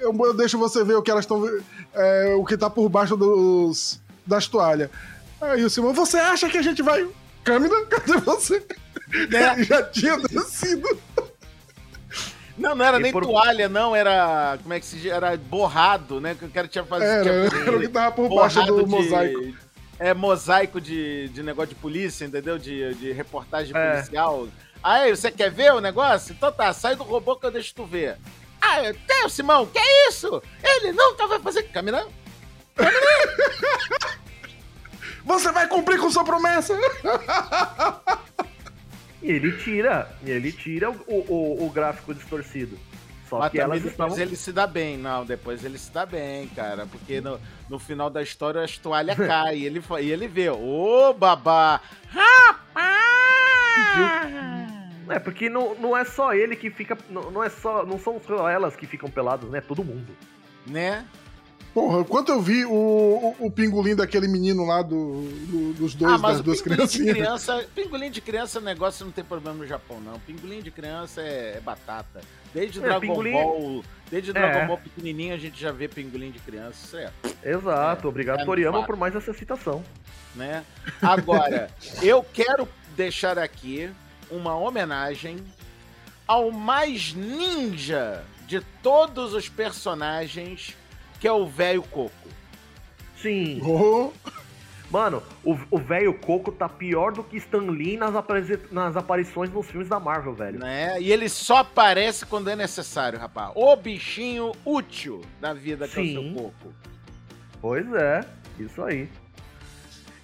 eu, 0.00 0.14
eu 0.18 0.34
deixo 0.34 0.58
você 0.58 0.82
ver 0.84 0.94
o 0.94 1.02
que 1.02 1.10
elas 1.10 1.24
estão. 1.24 1.42
é, 1.94 2.34
o 2.36 2.44
que 2.44 2.56
tá 2.56 2.68
por 2.70 2.88
baixo 2.88 3.16
dos, 3.16 4.00
das 4.26 4.46
toalhas. 4.46 4.90
Aí 5.40 5.62
o 5.64 5.70
Simão, 5.70 5.92
você 5.92 6.16
acha 6.18 6.48
que 6.48 6.58
a 6.58 6.62
gente 6.62 6.82
vai. 6.82 7.06
Câmera, 7.42 7.84
cadê 7.86 8.18
você? 8.18 8.62
Né? 9.30 9.62
Já 9.64 9.82
tinha 9.82 10.16
descido. 10.18 10.88
Não, 12.56 12.74
não 12.74 12.84
era 12.84 12.98
E 12.98 13.02
nem 13.02 13.12
por- 13.12 13.24
toalha, 13.24 13.68
não, 13.68 13.94
era. 13.96 14.58
Como 14.62 14.72
é 14.72 14.78
que 14.80 14.86
se 14.86 14.96
diz? 14.96 15.10
Era 15.12 15.36
borrado, 15.36 16.20
né? 16.20 16.36
Que 16.38 16.44
o 16.44 16.50
cara 16.50 16.68
tinha 16.68 16.84
fazido. 16.84 17.10
Era, 17.10 17.30
era 17.30 17.76
o 17.76 17.80
que 17.80 17.88
tava 17.88 18.12
por 18.14 18.28
baixo 18.32 18.62
do 18.64 18.84
de- 18.84 18.90
mosaico. 18.90 19.54
É, 19.98 20.14
mosaico 20.14 20.80
de, 20.80 21.28
de 21.28 21.42
negócio 21.42 21.70
de 21.70 21.74
polícia, 21.76 22.24
entendeu? 22.24 22.58
De, 22.58 22.94
de 22.94 23.12
reportagem 23.12 23.76
É. 23.76 24.04
Aí, 24.84 25.16
você 25.16 25.30
quer 25.30 25.50
ver 25.50 25.72
o 25.72 25.80
negócio? 25.80 26.34
Então 26.34 26.52
tá, 26.52 26.70
sai 26.74 26.94
do 26.94 27.02
robô 27.04 27.36
que 27.36 27.46
eu 27.46 27.50
deixo 27.50 27.74
tu 27.74 27.86
ver. 27.86 28.18
Ah, 28.60 28.80
tem 29.06 29.24
o 29.24 29.30
Simão, 29.30 29.64
que 29.64 29.78
é 29.78 30.08
isso? 30.08 30.42
Ele 30.62 30.92
nunca 30.92 31.26
vai 31.26 31.38
fazer. 31.38 31.62
Caminhão? 31.64 32.10
Você 35.24 35.50
vai 35.52 35.66
cumprir 35.68 35.98
com 35.98 36.10
sua 36.10 36.22
promessa! 36.22 36.74
E 39.22 39.30
ele 39.32 39.52
tira, 39.52 40.14
e 40.22 40.30
ele 40.30 40.52
tira 40.52 40.90
o, 40.90 40.96
o, 41.06 41.66
o 41.66 41.70
gráfico 41.70 42.12
distorcido. 42.12 42.78
Só 43.26 43.38
Mas 43.38 43.52
que 43.52 43.58
elas 43.58 43.82
depois 43.82 43.92
estavam. 43.92 44.18
ele 44.18 44.36
se 44.36 44.52
dá 44.52 44.66
bem. 44.66 44.98
Não, 44.98 45.24
depois 45.24 45.64
ele 45.64 45.78
se 45.78 45.90
dá 45.90 46.04
bem, 46.04 46.46
cara. 46.48 46.84
Porque 46.84 47.22
no, 47.22 47.40
no 47.70 47.78
final 47.78 48.10
da 48.10 48.22
história 48.22 48.62
as 48.62 48.76
toalhas 48.76 49.16
caem 49.26 49.62
e 49.62 49.64
ele, 49.66 49.82
e 50.02 50.10
ele 50.10 50.28
vê. 50.28 50.50
Ô, 50.50 51.14
babá! 51.14 51.80
Rapaz! 52.08 52.84
É, 55.08 55.18
porque 55.18 55.48
não, 55.48 55.74
não 55.74 55.96
é 55.96 56.04
só 56.04 56.32
ele 56.34 56.56
que 56.56 56.70
fica. 56.70 56.96
Não, 57.10 57.30
não 57.30 57.42
é 57.42 57.48
só. 57.48 57.84
Não 57.84 57.98
são 57.98 58.20
só 58.26 58.48
elas 58.48 58.74
que 58.76 58.86
ficam 58.86 59.10
peladas, 59.10 59.50
né? 59.50 59.60
Todo 59.60 59.84
mundo. 59.84 60.16
Né? 60.66 61.04
Porra, 61.74 62.04
quanto 62.04 62.30
eu 62.30 62.40
vi 62.40 62.64
o, 62.64 62.70
o, 62.72 63.36
o 63.46 63.50
pingolim 63.50 63.96
daquele 63.96 64.28
menino 64.28 64.64
lá 64.64 64.80
do, 64.80 65.22
do- 65.48 65.72
dos 65.72 65.92
dois, 65.96 66.12
ah, 66.14 66.18
mas 66.18 66.30
das 66.34 66.40
o 66.40 66.42
duas 66.44 66.62
criancinhas. 66.62 67.16
criança, 67.16 67.66
pingolim 67.74 68.12
de 68.12 68.20
criança, 68.20 68.60
negócio 68.60 69.04
não 69.04 69.10
tem 69.10 69.24
problema 69.24 69.58
no 69.58 69.66
Japão, 69.66 70.00
não. 70.00 70.20
Pingolim 70.20 70.60
de 70.62 70.70
criança 70.70 71.20
é, 71.20 71.54
é 71.56 71.60
batata. 71.60 72.20
Desde 72.54 72.78
É, 72.78 72.82
Dragon 72.82 73.00
pingolim- 73.00 73.32
Ball, 73.32 73.84
desde 74.08 74.32
Dragon 74.32 74.58
É. 74.60 74.66
Ball 74.68 74.78
pequenininho 74.78 75.34
a 75.34 75.36
gente 75.36 75.60
já 75.60 75.72
vê 75.72 75.88
pingolim 75.88 76.30
de 76.30 76.38
criança, 76.38 76.78
isso 76.86 76.96
é, 76.96 77.10
Exato. 77.42 78.06
É, 78.06 78.08
Obrigado, 78.08 78.42
é 78.42 78.44
Toriyama, 78.44 78.86
por 78.86 78.94
mais 78.96 79.16
essa 79.16 79.34
citação. 79.34 79.82
né? 80.36 80.64
Agora, 81.02 81.68
eu 82.00 82.24
quero 82.32 82.68
deixar 82.96 83.36
aqui 83.36 83.90
uma 84.34 84.56
homenagem 84.56 85.36
ao 86.26 86.50
mais 86.50 87.14
ninja 87.14 88.24
de 88.46 88.60
todos 88.82 89.32
os 89.34 89.48
personagens, 89.48 90.76
que 91.20 91.26
é 91.26 91.32
o 91.32 91.46
velho 91.46 91.82
Coco. 91.82 92.28
Sim. 93.16 93.60
Oh, 93.64 94.10
Mano, 94.90 95.22
o 95.42 95.78
velho 95.78 96.14
Coco 96.14 96.52
tá 96.52 96.68
pior 96.68 97.10
do 97.10 97.24
que 97.24 97.36
Stan 97.38 97.70
Lee 97.70 97.96
nas, 97.96 98.14
nas 98.70 98.96
aparições 98.96 99.50
nos 99.50 99.66
filmes 99.66 99.88
da 99.88 99.98
Marvel, 99.98 100.34
velho. 100.34 100.60
Né? 100.60 101.00
E 101.00 101.10
ele 101.10 101.28
só 101.28 101.56
aparece 101.56 102.24
quando 102.26 102.48
é 102.48 102.54
necessário, 102.54 103.18
rapaz. 103.18 103.50
O 103.56 103.74
bichinho 103.74 104.52
útil 104.64 105.22
da 105.40 105.52
vida 105.52 105.88
que 105.88 105.98
é 105.98 106.02
o 106.02 106.06
Sim. 106.06 106.12
seu 106.12 106.34
Coco. 106.34 106.74
Pois 107.60 107.92
é, 107.92 108.24
isso 108.56 108.84
aí. 108.84 109.08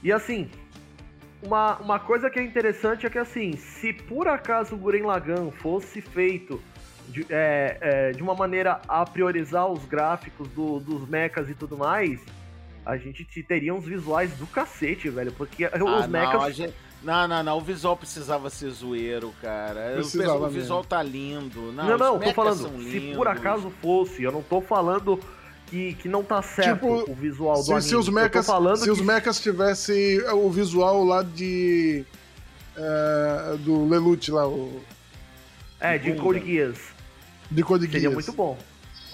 E 0.04 0.12
assim, 0.12 0.48
uma, 1.42 1.76
uma 1.78 1.98
coisa 1.98 2.28
que 2.30 2.38
é 2.38 2.42
interessante 2.42 3.06
é 3.06 3.10
que 3.10 3.18
assim, 3.18 3.56
se 3.56 3.92
por 3.92 4.28
acaso 4.28 4.74
o 4.74 4.78
Guren 4.78 5.02
Lagann 5.04 5.50
fosse 5.50 6.00
feito 6.00 6.60
de, 7.08 7.26
é, 7.30 7.78
é, 7.80 8.10
de 8.12 8.22
uma 8.22 8.34
maneira 8.34 8.80
a 8.88 9.04
priorizar 9.04 9.66
os 9.66 9.84
gráficos 9.84 10.48
do- 10.48 10.78
dos 10.80 11.08
mechas 11.08 11.48
e 11.48 11.54
tudo 11.54 11.76
mais, 11.76 12.20
a 12.84 12.96
gente 12.96 13.24
te- 13.24 13.42
teria 13.42 13.74
uns 13.74 13.84
visuais 13.84 14.32
do 14.34 14.46
cacete, 14.46 15.08
velho. 15.08 15.32
Porque 15.32 15.64
Ah, 15.72 15.76
os 15.76 15.80
não, 16.02 16.08
mechas. 16.08 16.54
gente- 16.56 16.74
não, 17.02 17.26
não, 17.26 17.42
não. 17.42 17.58
O 17.58 17.60
visual 17.62 17.96
precisava 17.96 18.48
ser 18.50 18.68
zoeiro, 18.70 19.32
cara. 19.40 19.92
O 19.92 19.94
Precisava 19.96 20.46
o 20.46 20.48
visual 20.50 20.78
mesmo. 20.80 20.88
tá 20.90 21.02
lindo. 21.02 21.72
Não, 21.72 21.84
Não, 21.86 21.98
não, 21.98 22.18
tô 22.18 22.32
falando, 22.34 22.82
se 22.82 23.12
por 23.16 23.26
acaso 23.26 23.70
fosse, 23.82 24.22
eu 24.22 24.30
não 24.30 24.42
tô 24.42 24.60
falando 24.60 25.18
que, 25.70 25.94
que 25.94 26.08
não 26.08 26.22
tá 26.24 26.42
certo 26.42 26.74
Tipo, 26.74 27.10
o 27.10 27.14
visual 27.14 27.54
do 27.56 27.62
se, 27.64 27.72
anime. 27.72 27.88
se 27.88 27.96
os 27.96 28.08
mechas, 28.08 28.46
se 28.46 28.84
que 28.84 28.90
os 28.90 29.00
mechas 29.00 29.40
tivesse 29.40 30.22
o 30.32 30.50
visual 30.50 31.04
lá 31.04 31.22
de. 31.22 32.04
é, 32.76 33.56
do 33.58 33.88
Lelouch 33.88 34.30
lá, 34.30 34.46
o, 34.48 34.80
É, 35.80 35.96
de 35.98 36.10
Bunda. 36.10 36.22
Code 36.22 36.40
Geass. 36.46 36.78
de 37.50 37.62
Code 37.62 37.86
Seria 37.86 38.00
Geass. 38.00 38.14
muito 38.14 38.32
bom. 38.32 38.58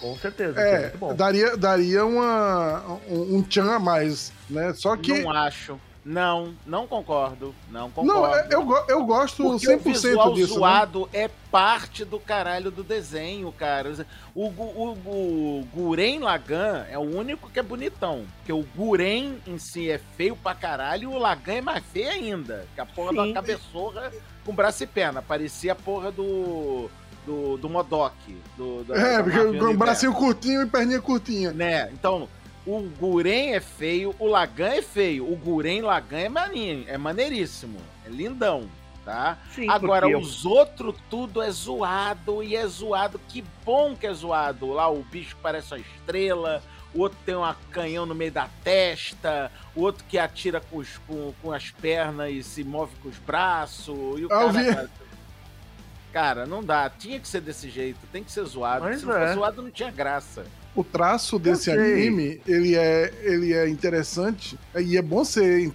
Com 0.01 0.17
certeza, 0.19 0.55
seria 0.55 0.71
É, 0.71 0.81
muito 0.83 0.99
bom. 0.99 1.15
daria, 1.15 1.57
daria 1.57 2.05
uma, 2.05 2.99
um, 3.09 3.37
um 3.37 3.43
tchan 3.43 3.71
a 3.75 3.79
mais, 3.79 4.33
né? 4.49 4.73
Só 4.75 4.97
que. 4.97 5.23
Não 5.23 5.31
acho. 5.31 5.79
Não, 6.09 6.55
não 6.65 6.87
concordo. 6.87 7.53
Não 7.69 7.83
Não, 7.83 7.91
concordo. 7.91 8.37
é- 8.37 8.49
eu, 8.55 8.85
eu 8.89 9.05
gosto 9.05 9.43
Porque 9.43 9.67
100% 9.67 9.81
o 9.81 9.93
visual 9.93 10.35
disso. 10.35 10.53
né? 10.55 10.59
zoado 10.61 11.09
é 11.13 11.29
parte 11.51 12.05
do 12.05 12.21
caralho 12.21 12.71
do 12.71 12.85
desenho, 12.85 13.51
cara. 13.51 13.93
O, 14.33 14.49
Gu- 14.49 14.63
o, 14.63 14.91
o 15.61 15.69
Guren 15.75 16.21
Lagan 16.21 16.87
é 16.89 16.97
o 16.97 17.01
único 17.03 17.51
que 17.51 17.59
é 17.59 17.63
bonitão. 17.63 18.25
Porque 18.37 18.53
o 18.53 18.65
Guren 18.77 19.39
em 19.49 19.59
si 19.59 19.91
é 19.91 19.99
feio 20.17 20.37
pra 20.37 20.55
caralho 20.55 21.03
e 21.03 21.07
o 21.15 21.19
Lagan 21.19 21.55
é 21.55 21.61
mais 21.61 21.85
feio 21.93 22.09
ainda. 22.09 22.65
Que 22.77 22.81
a 22.81 22.87
porra 22.87 23.11
Sim. 23.11 23.17
da 23.29 23.33
cabeçorra 23.35 24.13
com 24.45 24.55
braço 24.55 24.85
e 24.85 24.87
perna. 24.87 25.21
Parecia 25.21 25.73
a 25.73 25.75
porra 25.75 26.13
do. 26.13 26.89
do, 27.27 27.57
do 27.57 27.69
Modok. 27.69 28.15
Do, 28.57 28.85
da- 28.85 28.95
É, 28.97 29.21
porque 29.21 29.41
o 29.41 29.77
bracinho 29.77 30.13
curtinho 30.15 30.63
e 30.63 30.67
perninha 30.67 31.01
curtinha. 31.03 31.51
né? 31.53 31.91
Então, 31.93 32.29
o 32.67 32.81
Guren 32.99 33.53
é 33.53 33.61
feio, 33.61 34.15
o 34.19 34.27
Lagan 34.27 34.69
é 34.75 34.83
feio, 34.83 35.31
o 35.31 35.37
Guren 35.37 35.83
Lagan 35.83 36.19
é 36.19 36.29
maninho, 36.29 36.85
é 36.89 36.99
maneiríssimo, 36.99 37.79
é 38.05 38.09
lindão, 38.09 38.69
tá? 39.05 39.39
Sim, 39.55 39.69
Agora, 39.71 40.07
porque 40.09 40.17
os 40.17 40.45
outros 40.45 40.97
tudo 41.09 41.41
é 41.41 41.51
zoado 41.51 42.43
e 42.43 42.57
é 42.57 42.67
zoado. 42.67 43.21
Que 43.29 43.45
bom 43.65 43.95
que 43.95 44.07
é 44.07 44.13
zoado. 44.13 44.67
Lá 44.73 44.91
o 44.91 45.03
bicho 45.05 45.37
parece 45.41 45.73
uma 45.75 45.81
estrela, 45.81 46.61
o 46.93 47.01
outro 47.01 47.17
tem 47.25 47.37
um 47.37 47.55
canhão 47.71 48.05
no 48.05 48.15
meio 48.15 48.33
da 48.33 48.49
testa, 48.65 49.51
o 49.75 49.83
outro 49.83 50.03
que 50.09 50.19
atira 50.19 50.61
com, 50.61 50.79
os- 50.79 50.99
com, 51.07 51.33
com 51.41 51.53
as 51.53 51.71
pernas 51.71 52.33
e 52.33 52.43
se 52.43 52.65
move 52.65 52.93
com 53.03 53.09
os 53.09 53.19
braços. 53.19 54.19
E 54.19 54.25
o 54.25 54.29
Ah, 54.33 54.43
eu 54.43 54.53
cara. 54.53 54.83
vi. 54.85 55.07
Cara, 56.13 56.47
não 56.47 56.65
dá. 56.65 56.89
Tinha 56.89 57.21
que 57.21 57.29
ser 57.29 57.43
desse 57.43 57.69
jeito, 57.69 57.99
tem 58.11 58.25
que 58.25 58.33
ser 58.33 58.45
zoado. 58.45 58.85
Mas 58.87 59.01
Se 59.01 59.07
não 59.07 59.17
é. 59.17 59.27
for 59.29 59.35
zoado, 59.35 59.63
não 59.63 59.71
tinha 59.71 59.91
graça. 59.91 60.47
O 60.77 60.85
traço 60.85 61.39
desse 61.39 61.71
anime, 61.71 62.41
ele 62.47 62.77
é, 62.77 63.13
ele 63.23 63.55
é 63.55 63.67
interessante 63.67 64.59
e 64.79 64.97
é 64.97 65.03
bom 65.03 65.25
ser 65.25 65.73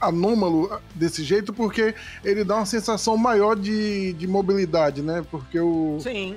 anômalo 0.00 0.80
desse 0.94 1.24
jeito 1.24 1.52
porque 1.52 1.94
ele 2.24 2.44
dá 2.44 2.56
uma 2.56 2.66
sensação 2.66 3.16
maior 3.16 3.56
de, 3.56 4.12
de 4.12 4.26
mobilidade, 4.28 5.02
né? 5.02 5.24
Porque 5.28 5.58
o, 5.58 5.98
Sim. 6.00 6.36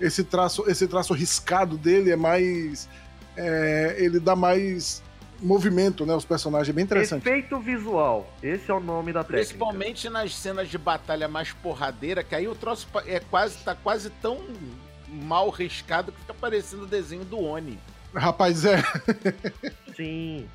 esse, 0.00 0.24
traço, 0.24 0.64
esse 0.66 0.88
traço 0.88 1.12
riscado 1.12 1.76
dele 1.76 2.10
é 2.10 2.16
mais. 2.16 2.88
é, 3.36 3.96
ele 3.98 4.18
dá 4.18 4.34
mais 4.34 5.02
movimento, 5.42 6.06
né? 6.06 6.14
Os 6.14 6.24
personagens, 6.24 6.68
é 6.68 6.72
bem 6.72 6.84
interessante. 6.84 7.28
Efeito 7.28 7.58
visual. 7.58 8.32
Esse 8.42 8.70
é 8.70 8.74
o 8.74 8.80
nome 8.80 9.12
da 9.12 9.24
técnica. 9.24 9.44
Principalmente 9.44 10.08
nas 10.08 10.34
cenas 10.34 10.68
de 10.68 10.78
batalha 10.78 11.28
mais 11.28 11.52
porradeira, 11.52 12.22
que 12.22 12.34
aí 12.34 12.48
o 12.48 12.54
troço 12.54 12.88
é 13.06 13.20
quase, 13.20 13.58
tá 13.58 13.74
quase 13.74 14.08
tão 14.22 14.38
mal 15.12 15.50
riscado 15.50 16.10
que 16.10 16.20
fica 16.20 16.34
parecendo 16.34 16.84
o 16.84 16.86
desenho 16.86 17.24
do 17.24 17.38
Oni. 17.38 17.78
Rapaz, 18.14 18.64
é. 18.64 18.82
Sim. 19.94 20.48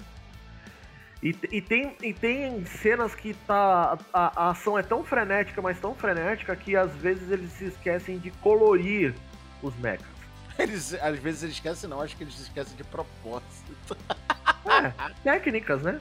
E, 1.21 1.35
e, 1.51 1.61
tem, 1.61 1.95
e 2.01 2.13
tem 2.13 2.63
cenas 2.65 3.15
que 3.15 3.33
tá. 3.33 3.97
A, 4.13 4.47
a 4.47 4.49
ação 4.51 4.77
é 4.77 4.83
tão 4.83 5.03
frenética, 5.03 5.61
mas 5.61 5.79
tão 5.79 5.95
frenética, 5.95 6.55
que 6.55 6.75
às 6.75 6.91
vezes 6.95 7.31
eles 7.31 7.51
se 7.53 7.65
esquecem 7.65 8.19
de 8.19 8.29
colorir 8.31 9.15
os 9.61 9.75
mechas. 9.77 10.05
Eles, 10.57 10.95
às 10.95 11.19
vezes 11.19 11.43
eles 11.43 11.55
esquecem, 11.55 11.87
não, 11.87 12.01
acho 12.01 12.17
que 12.17 12.23
eles 12.23 12.39
esquecem 12.39 12.75
de 12.75 12.83
propósito. 12.83 13.75
É, 14.67 14.91
técnicas, 15.23 15.81
né? 15.81 15.97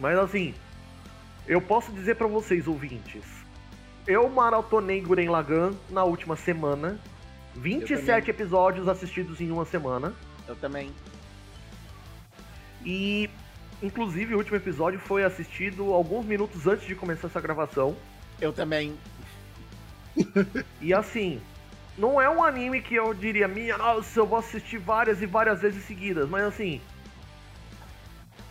Mas 0.00 0.18
assim, 0.18 0.54
eu 1.46 1.62
posso 1.62 1.92
dizer 1.92 2.16
pra 2.16 2.26
vocês, 2.26 2.66
ouvintes, 2.66 3.22
eu 4.06 4.28
maratonei 4.28 5.00
Guren 5.00 5.28
Lagann 5.28 5.74
na 5.90 6.04
última 6.04 6.36
semana. 6.36 6.98
27 7.54 8.30
episódios 8.30 8.88
assistidos 8.88 9.40
em 9.40 9.50
uma 9.50 9.64
semana. 9.64 10.14
Eu 10.46 10.54
também. 10.56 10.92
E, 12.84 13.28
inclusive, 13.82 14.34
o 14.34 14.38
último 14.38 14.56
episódio 14.56 15.00
foi 15.00 15.24
assistido 15.24 15.92
alguns 15.92 16.24
minutos 16.24 16.66
antes 16.66 16.86
de 16.86 16.94
começar 16.94 17.28
essa 17.28 17.40
gravação. 17.40 17.96
Eu 18.40 18.52
também. 18.52 18.96
E 20.80 20.94
assim, 20.94 21.40
não 21.98 22.20
é 22.20 22.28
um 22.28 22.44
anime 22.44 22.80
que 22.80 22.94
eu 22.94 23.12
diria, 23.12 23.48
minha 23.48 23.76
nossa, 23.76 24.20
eu 24.20 24.26
vou 24.26 24.38
assistir 24.38 24.78
várias 24.78 25.20
e 25.20 25.26
várias 25.26 25.60
vezes 25.60 25.84
seguidas, 25.84 26.28
mas 26.28 26.44
assim. 26.44 26.80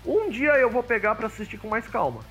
Um 0.05 0.29
dia 0.29 0.51
eu 0.57 0.69
vou 0.69 0.83
pegar 0.83 1.15
pra 1.15 1.27
assistir 1.27 1.57
com 1.57 1.67
mais 1.67 1.87
calma. 1.87 2.21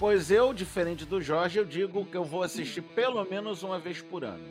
Pois 0.00 0.30
eu, 0.30 0.54
diferente 0.54 1.04
do 1.04 1.20
Jorge, 1.20 1.58
eu 1.58 1.64
digo 1.66 2.06
que 2.06 2.16
eu 2.16 2.24
vou 2.24 2.42
assistir 2.42 2.80
pelo 2.80 3.22
menos 3.26 3.62
uma 3.62 3.78
vez 3.78 4.00
por 4.00 4.24
ano. 4.24 4.42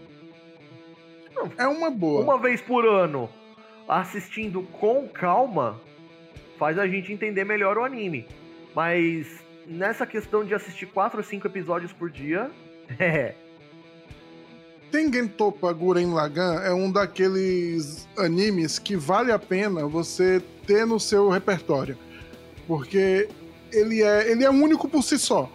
É 1.58 1.68
uma 1.68 1.90
boa. 1.90 2.22
Uma 2.22 2.38
vez 2.38 2.62
por 2.62 2.86
ano, 2.86 3.28
assistindo 3.88 4.62
com 4.62 5.08
calma, 5.08 5.82
faz 6.60 6.78
a 6.78 6.88
gente 6.88 7.12
entender 7.12 7.46
melhor 7.46 7.80
o 7.80 7.84
anime. 7.84 8.28
Mas 8.76 9.44
nessa 9.66 10.06
questão 10.06 10.46
de 10.46 10.54
assistir 10.54 10.86
4 10.86 11.18
ou 11.18 11.24
5 11.24 11.48
episódios 11.48 11.92
por 11.92 12.12
dia, 12.12 12.52
é. 13.00 13.34
Tengen 14.92 15.28
Toppa 15.28 15.74
Guren 15.74 16.14
Lagann 16.14 16.62
é 16.62 16.72
um 16.72 16.92
daqueles 16.92 18.08
animes 18.16 18.78
que 18.78 18.96
vale 18.96 19.32
a 19.32 19.40
pena 19.40 19.88
você 19.88 20.44
ter 20.68 20.86
no 20.86 21.00
seu 21.00 21.28
repertório. 21.28 21.98
Porque 22.68 23.28
ele 23.72 24.02
é, 24.02 24.32
ele 24.32 24.44
é 24.44 24.50
único 24.50 24.88
por 24.88 25.04
si 25.04 25.18
só. 25.18 25.50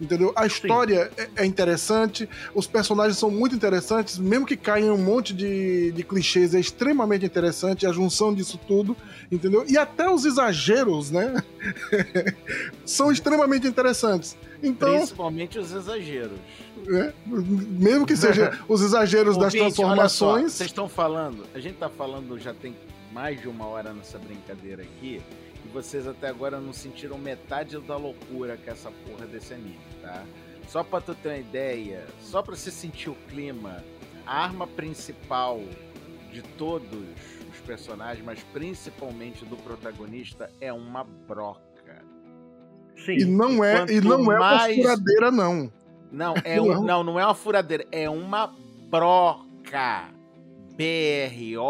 Entendeu? 0.00 0.32
A 0.34 0.44
história 0.44 1.10
é, 1.16 1.28
é 1.36 1.46
interessante, 1.46 2.28
os 2.52 2.66
personagens 2.66 3.16
são 3.16 3.30
muito 3.30 3.54
interessantes, 3.54 4.18
mesmo 4.18 4.44
que 4.44 4.56
caia 4.56 4.86
em 4.86 4.90
um 4.90 4.98
monte 4.98 5.32
de, 5.32 5.92
de 5.92 6.02
clichês, 6.02 6.52
é 6.52 6.58
extremamente 6.58 7.24
interessante 7.24 7.86
a 7.86 7.92
junção 7.92 8.34
disso 8.34 8.58
tudo, 8.66 8.96
entendeu? 9.30 9.64
E 9.68 9.78
até 9.78 10.10
os 10.10 10.24
exageros, 10.24 11.12
né? 11.12 11.42
são 12.84 13.12
extremamente 13.12 13.68
interessantes. 13.68 14.36
Então, 14.60 14.96
Principalmente 14.96 15.58
os 15.58 15.70
exageros. 15.72 16.38
é, 16.88 17.12
mesmo 17.24 18.04
que 18.04 18.16
seja 18.16 18.58
os 18.68 18.80
exageros 18.80 19.36
das 19.36 19.54
Ouvinte, 19.54 19.62
olha 19.62 19.70
só, 19.70 19.82
transformações. 20.34 20.52
Vocês 20.54 20.70
estão 20.70 20.88
falando, 20.88 21.44
a 21.54 21.60
gente 21.60 21.76
tá 21.76 21.88
falando 21.88 22.36
já 22.38 22.52
tem 22.52 22.74
mais 23.12 23.40
de 23.40 23.46
uma 23.46 23.66
hora 23.66 23.92
nessa 23.92 24.18
brincadeira 24.18 24.82
aqui, 24.82 25.22
e 25.64 25.68
vocês 25.68 26.06
até 26.06 26.28
agora 26.28 26.60
não 26.60 26.72
sentiram 26.72 27.18
metade 27.18 27.78
da 27.80 27.96
loucura 27.96 28.56
que 28.56 28.68
é 28.68 28.72
essa 28.72 28.90
porra 28.90 29.26
desse 29.26 29.54
anime, 29.54 29.78
tá? 30.02 30.24
Só 30.68 30.82
pra 30.82 31.00
tu 31.00 31.14
ter 31.14 31.28
uma 31.28 31.38
ideia, 31.38 32.06
só 32.20 32.42
pra 32.42 32.56
você 32.56 32.70
sentir 32.70 33.10
o 33.10 33.14
clima, 33.28 33.84
a 34.26 34.44
arma 34.44 34.66
principal 34.66 35.60
de 36.32 36.42
todos 36.42 37.04
os 37.52 37.60
personagens, 37.66 38.24
mas 38.24 38.42
principalmente 38.52 39.44
do 39.44 39.56
protagonista, 39.58 40.50
é 40.60 40.72
uma 40.72 41.04
broca. 41.04 42.02
Sim. 43.04 43.18
E 43.18 43.24
não 43.24 43.62
é, 43.62 43.84
e 43.90 44.00
não 44.00 44.32
é 44.32 44.38
uma 44.38 44.68
furadeira, 44.74 45.30
não. 45.30 45.70
Não, 46.10 46.34
é 46.44 46.60
um, 46.60 46.66
Não. 46.66 46.82
não, 46.82 47.04
não 47.04 47.20
é 47.20 47.24
uma 47.24 47.34
furadeira, 47.34 47.84
é 47.90 48.08
uma 48.08 48.54
broca. 48.88 50.08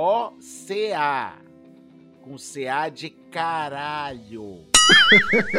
B-R-O-C-A. 0.05 1.39
Com 2.23 2.39
C-A 2.39 2.89
de 2.89 3.11
caralho. 3.35 4.61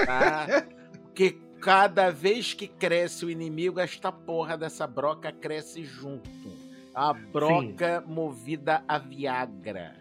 Tá? 0.05 0.65
Porque 1.03 1.37
cada 1.61 2.09
vez 2.09 2.53
que 2.53 2.67
cresce 2.67 3.25
o 3.25 3.29
inimigo, 3.29 3.79
esta 3.81 4.11
porra 4.11 4.57
dessa 4.57 4.87
broca 4.87 5.31
cresce 5.31 5.83
junto. 5.83 6.29
A 6.93 7.11
broca 7.13 8.01
movida 8.07 8.81
a 8.87 8.97
Viagra. 8.97 9.95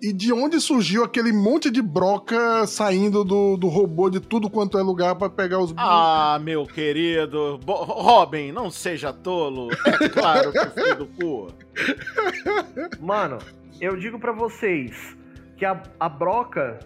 E 0.00 0.12
de 0.12 0.32
onde 0.32 0.60
surgiu 0.60 1.04
aquele 1.04 1.32
monte 1.32 1.70
de 1.70 1.80
broca 1.82 2.66
saindo 2.66 3.24
do, 3.24 3.56
do 3.56 3.68
robô 3.68 4.10
de 4.10 4.18
tudo 4.20 4.50
quanto 4.50 4.76
é 4.78 4.82
lugar 4.82 5.14
pra 5.16 5.30
pegar 5.30 5.58
os 5.60 5.72
Ah, 5.76 6.38
meu 6.42 6.66
querido. 6.66 7.58
Bo- 7.64 7.84
Robin, 7.84 8.50
não 8.52 8.68
seja 8.70 9.12
tolo. 9.12 9.68
É 10.02 10.08
claro 10.08 10.52
que 10.52 10.70
filho 10.70 10.96
do 10.96 11.06
cu. 11.06 11.48
Mano, 13.00 13.38
eu 13.80 13.96
digo 13.96 14.18
pra 14.18 14.32
vocês 14.32 15.16
que 15.56 15.64
a, 15.64 15.80
a 16.00 16.08
broca. 16.08 16.80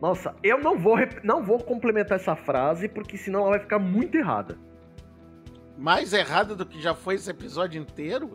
Nossa, 0.00 0.34
eu 0.42 0.58
não 0.58 0.78
vou, 0.78 0.96
não 1.22 1.42
vou 1.42 1.58
complementar 1.58 2.18
essa 2.18 2.34
frase, 2.34 2.88
porque 2.88 3.16
senão 3.16 3.40
ela 3.40 3.50
vai 3.50 3.60
ficar 3.60 3.78
muito 3.78 4.16
errada. 4.16 4.58
Mais 5.76 6.12
errado 6.12 6.56
do 6.56 6.64
que 6.64 6.80
já 6.80 6.94
foi 6.94 7.16
esse 7.16 7.30
episódio 7.30 7.80
inteiro? 7.80 8.34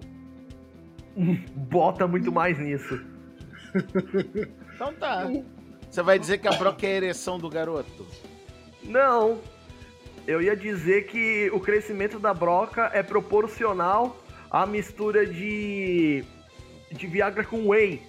Bota 1.55 2.07
muito 2.07 2.31
mais 2.31 2.57
nisso. 2.59 3.01
Então 4.75 4.93
tá. 4.93 5.25
Você 5.89 6.01
vai 6.01 6.19
dizer 6.19 6.39
que 6.39 6.49
a 6.49 6.51
broca 6.51 6.85
é 6.85 6.89
a 6.89 6.95
ereção 6.95 7.39
do 7.39 7.49
garoto? 7.49 8.05
Não. 8.83 9.39
Eu 10.27 10.41
ia 10.41 10.53
dizer 10.53 11.07
que 11.07 11.49
o 11.53 11.61
crescimento 11.61 12.19
da 12.19 12.33
broca 12.33 12.91
é 12.93 13.01
proporcional 13.01 14.17
à 14.51 14.65
mistura 14.65 15.25
de. 15.25 16.25
de 16.91 17.07
Viagra 17.07 17.45
com 17.45 17.69
Whey. 17.69 18.01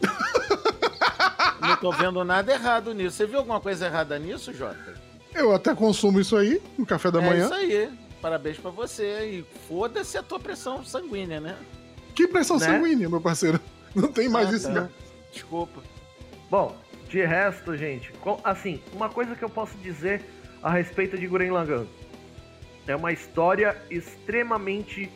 Não 1.68 1.76
tô 1.76 1.90
vendo 1.92 2.24
nada 2.24 2.52
errado 2.52 2.92
nisso. 2.94 3.16
Você 3.16 3.26
viu 3.26 3.38
alguma 3.38 3.60
coisa 3.60 3.86
errada 3.86 4.18
nisso, 4.18 4.52
Jota? 4.52 4.94
Eu 5.34 5.52
até 5.54 5.74
consumo 5.74 6.20
isso 6.20 6.36
aí 6.36 6.60
no 6.78 6.86
café 6.86 7.10
da 7.10 7.20
é 7.22 7.26
manhã. 7.26 7.44
isso 7.44 7.54
aí. 7.54 7.90
Parabéns 8.22 8.56
pra 8.58 8.70
você. 8.70 9.24
E 9.26 9.44
foda-se 9.68 10.16
a 10.16 10.22
tua 10.22 10.38
pressão 10.40 10.84
sanguínea, 10.84 11.40
né? 11.40 11.56
Que 12.14 12.26
pressão 12.28 12.58
Né? 12.58 12.66
sanguínea, 12.66 13.08
meu 13.08 13.20
parceiro. 13.20 13.60
Não 13.94 14.10
tem 14.10 14.28
mais 14.28 14.48
Ah, 14.48 14.52
isso, 14.56 14.66
tá. 14.72 14.80
né? 14.82 14.88
Desculpa. 15.32 15.82
Bom, 16.50 16.76
de 17.08 17.24
resto, 17.24 17.76
gente, 17.76 18.12
assim, 18.44 18.80
uma 18.92 19.08
coisa 19.08 19.34
que 19.34 19.42
eu 19.44 19.48
posso 19.50 19.76
dizer 19.78 20.22
a 20.62 20.70
respeito 20.70 21.18
de 21.18 21.26
Guren 21.26 21.50
Lagann 21.50 21.84
é 22.86 22.94
uma 22.94 23.12
história 23.12 23.76
extremamente 23.90 25.10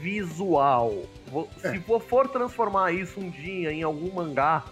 visual. 0.00 1.02
Vo- 1.26 1.48
Se 1.60 1.78
vo- 1.78 1.98
for 2.00 2.28
transformar 2.28 2.92
isso 2.92 3.18
um 3.20 3.30
dia 3.30 3.72
em 3.72 3.82
algum 3.82 4.12
mangá 4.14 4.64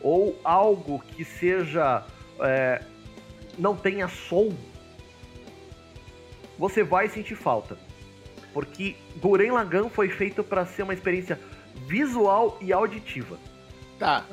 ou 0.00 0.38
algo 0.44 1.00
que 1.00 1.24
seja 1.24 2.04
é, 2.40 2.82
não 3.58 3.76
tenha 3.76 4.08
som, 4.08 4.52
você 6.58 6.82
vai 6.82 7.08
sentir 7.08 7.34
falta, 7.34 7.78
porque 8.52 8.96
Guren 9.16 9.52
Lagann 9.52 9.88
foi 9.88 10.08
feito 10.08 10.42
para 10.42 10.64
ser 10.64 10.82
uma 10.82 10.94
experiência 10.94 11.38
visual 11.86 12.58
e 12.60 12.72
auditiva. 12.72 13.38
Tá, 13.98 14.24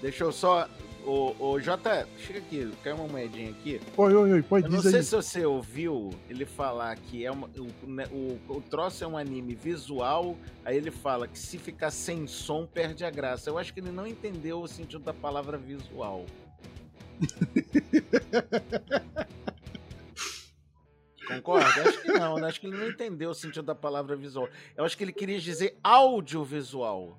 deixa 0.00 0.24
eu 0.24 0.32
só. 0.32 0.68
Ô, 1.04 1.34
ô 1.38 1.60
Jota, 1.60 2.08
chega 2.16 2.38
aqui, 2.38 2.70
caiu 2.82 2.96
uma 2.96 3.08
moedinha 3.08 3.50
aqui. 3.50 3.80
Oi, 3.96 4.14
oi, 4.14 4.32
oi, 4.34 4.42
pode 4.42 4.66
Eu 4.66 4.70
não 4.70 4.80
sei 4.80 5.00
aí. 5.00 5.02
se 5.02 5.10
você 5.10 5.44
ouviu 5.44 6.10
ele 6.30 6.46
falar 6.46 6.94
que 6.96 7.26
é 7.26 7.30
uma, 7.30 7.48
o, 7.48 7.86
né, 7.86 8.06
o, 8.12 8.38
o 8.48 8.60
troço 8.60 9.02
é 9.02 9.06
um 9.06 9.18
anime 9.18 9.54
visual, 9.54 10.36
aí 10.64 10.76
ele 10.76 10.92
fala 10.92 11.26
que 11.26 11.36
se 11.38 11.58
ficar 11.58 11.90
sem 11.90 12.26
som 12.28 12.64
perde 12.66 13.04
a 13.04 13.10
graça. 13.10 13.50
Eu 13.50 13.58
acho 13.58 13.74
que 13.74 13.80
ele 13.80 13.90
não 13.90 14.06
entendeu 14.06 14.60
o 14.60 14.68
sentido 14.68 15.02
da 15.02 15.12
palavra 15.12 15.58
visual. 15.58 16.24
Concorda? 21.26 21.88
Acho 21.88 22.02
que 22.02 22.12
não, 22.12 22.36
né? 22.36 22.46
Acho 22.46 22.60
que 22.60 22.66
ele 22.66 22.76
não 22.76 22.88
entendeu 22.88 23.30
o 23.30 23.34
sentido 23.34 23.64
da 23.64 23.74
palavra 23.74 24.14
visual. 24.14 24.48
Eu 24.76 24.84
acho 24.84 24.96
que 24.96 25.02
ele 25.02 25.12
queria 25.12 25.40
dizer 25.40 25.76
audiovisual. 25.82 27.18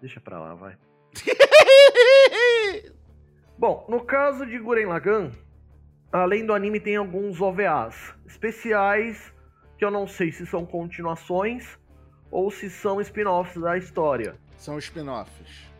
Deixa 0.00 0.20
pra 0.20 0.40
lá, 0.40 0.54
vai. 0.54 0.76
Bom, 3.58 3.86
no 3.88 4.04
caso 4.04 4.44
de 4.44 4.58
Guren 4.58 4.86
Lagann, 4.86 5.30
além 6.12 6.44
do 6.44 6.52
anime 6.52 6.80
tem 6.80 6.96
alguns 6.96 7.40
OVAs 7.40 8.14
especiais 8.26 9.32
que 9.78 9.84
eu 9.84 9.90
não 9.90 10.06
sei 10.06 10.32
se 10.32 10.46
são 10.46 10.66
continuações 10.66 11.78
ou 12.30 12.50
se 12.50 12.68
são 12.68 13.00
spin-offs 13.00 13.60
da 13.60 13.78
história. 13.78 14.36
São 14.56 14.78
spin-offs. 14.78 15.70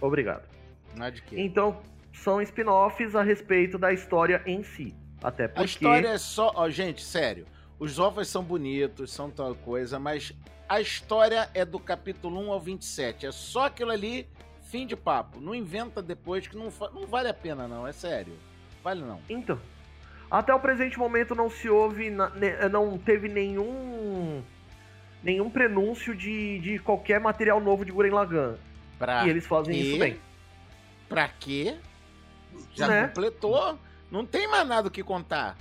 Obrigado. 0.00 0.48
Nada 0.96 1.12
de 1.12 1.22
quê? 1.22 1.36
Então, 1.38 1.80
são 2.12 2.42
spin-offs 2.42 3.14
a 3.14 3.22
respeito 3.22 3.78
da 3.78 3.92
história 3.92 4.42
em 4.44 4.62
si. 4.62 4.94
Até 5.22 5.48
porque 5.48 5.60
A 5.60 5.64
história 5.64 6.08
é 6.08 6.18
só. 6.18 6.52
Ó, 6.54 6.68
gente, 6.68 7.02
sério. 7.02 7.46
Os 7.78 7.98
ovos 7.98 8.28
são 8.28 8.44
bonitos, 8.44 9.12
são 9.12 9.30
tal 9.30 9.54
coisa, 9.54 9.98
mas 9.98 10.32
a 10.68 10.80
história 10.80 11.50
é 11.54 11.64
do 11.64 11.78
capítulo 11.78 12.40
1 12.40 12.52
ao 12.52 12.60
27. 12.60 13.26
É 13.26 13.32
só 13.32 13.66
aquilo 13.66 13.90
ali, 13.90 14.28
fim 14.72 14.86
de 14.86 14.96
papo. 14.96 15.38
Não 15.38 15.54
inventa 15.54 16.02
depois 16.02 16.48
que 16.48 16.56
não, 16.56 16.72
não 16.94 17.06
vale 17.06 17.28
a 17.28 17.34
pena, 17.34 17.68
não. 17.68 17.86
É 17.86 17.92
sério. 17.92 18.32
Vale 18.82 19.02
não. 19.02 19.20
Então, 19.28 19.60
até 20.30 20.52
o 20.52 20.58
presente 20.58 20.98
momento 20.98 21.34
não 21.34 21.50
se 21.50 21.68
houve, 21.68 22.10
não 22.10 22.98
teve 22.98 23.28
nenhum 23.28 24.42
nenhum 25.22 25.48
prenúncio 25.50 26.16
de, 26.16 26.58
de 26.58 26.78
qualquer 26.80 27.20
material 27.20 27.60
novo 27.60 27.84
de 27.84 27.92
Guren 27.92 28.10
Lagann. 28.10 28.56
Pra 28.98 29.24
E 29.26 29.30
eles 29.30 29.46
fazem 29.46 29.78
isso 29.78 29.98
bem. 29.98 30.18
Pra 31.08 31.28
quê? 31.28 31.76
Já 32.74 32.88
Né? 32.88 33.06
completou. 33.08 33.78
Não 34.10 34.24
tem 34.26 34.48
mais 34.48 34.66
nada 34.66 34.88
o 34.88 34.90
que 34.90 35.02
contar. 35.02 35.56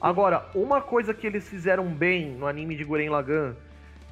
Agora, 0.00 0.50
uma 0.54 0.82
coisa 0.82 1.14
que 1.14 1.26
eles 1.26 1.48
fizeram 1.48 1.86
bem 1.86 2.32
no 2.32 2.46
anime 2.46 2.76
de 2.76 2.84
Guren 2.84 3.08
Lagann, 3.08 3.54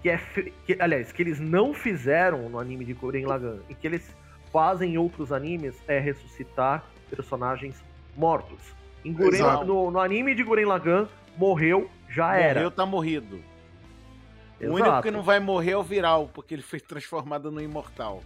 que 0.02 0.10
é. 0.10 0.20
Que, 0.66 0.76
aliás, 0.78 1.12
que 1.12 1.22
eles 1.22 1.38
não 1.38 1.72
fizeram 1.72 2.48
no 2.48 2.58
anime 2.58 2.84
de 2.84 2.92
Guren 2.92 3.24
Lagann 3.24 3.60
e 3.68 3.74
que 3.74 3.86
eles 3.86 4.14
fazem 4.52 4.94
em 4.94 4.98
outros 4.98 5.32
animes 5.32 5.74
é 5.88 5.98
ressuscitar 5.98 6.84
personagens 7.08 7.82
mortos. 8.16 8.60
Em 9.04 9.12
Guren, 9.12 9.64
no, 9.64 9.90
no 9.90 9.98
anime 9.98 10.34
de 10.34 10.42
Guren 10.42 10.66
Lagann, 10.66 11.06
morreu, 11.36 11.90
já 12.08 12.36
era. 12.36 12.60
Morreu, 12.60 12.70
tá 12.70 12.86
morrido. 12.86 13.42
O 14.60 14.64
Exato. 14.64 14.74
único 14.74 15.02
que 15.02 15.10
não 15.10 15.22
vai 15.22 15.40
morrer 15.40 15.72
é 15.72 15.76
o 15.76 15.82
Viral, 15.82 16.30
porque 16.32 16.54
ele 16.54 16.62
foi 16.62 16.78
transformado 16.78 17.50
no 17.50 17.60
Imortal. 17.60 18.22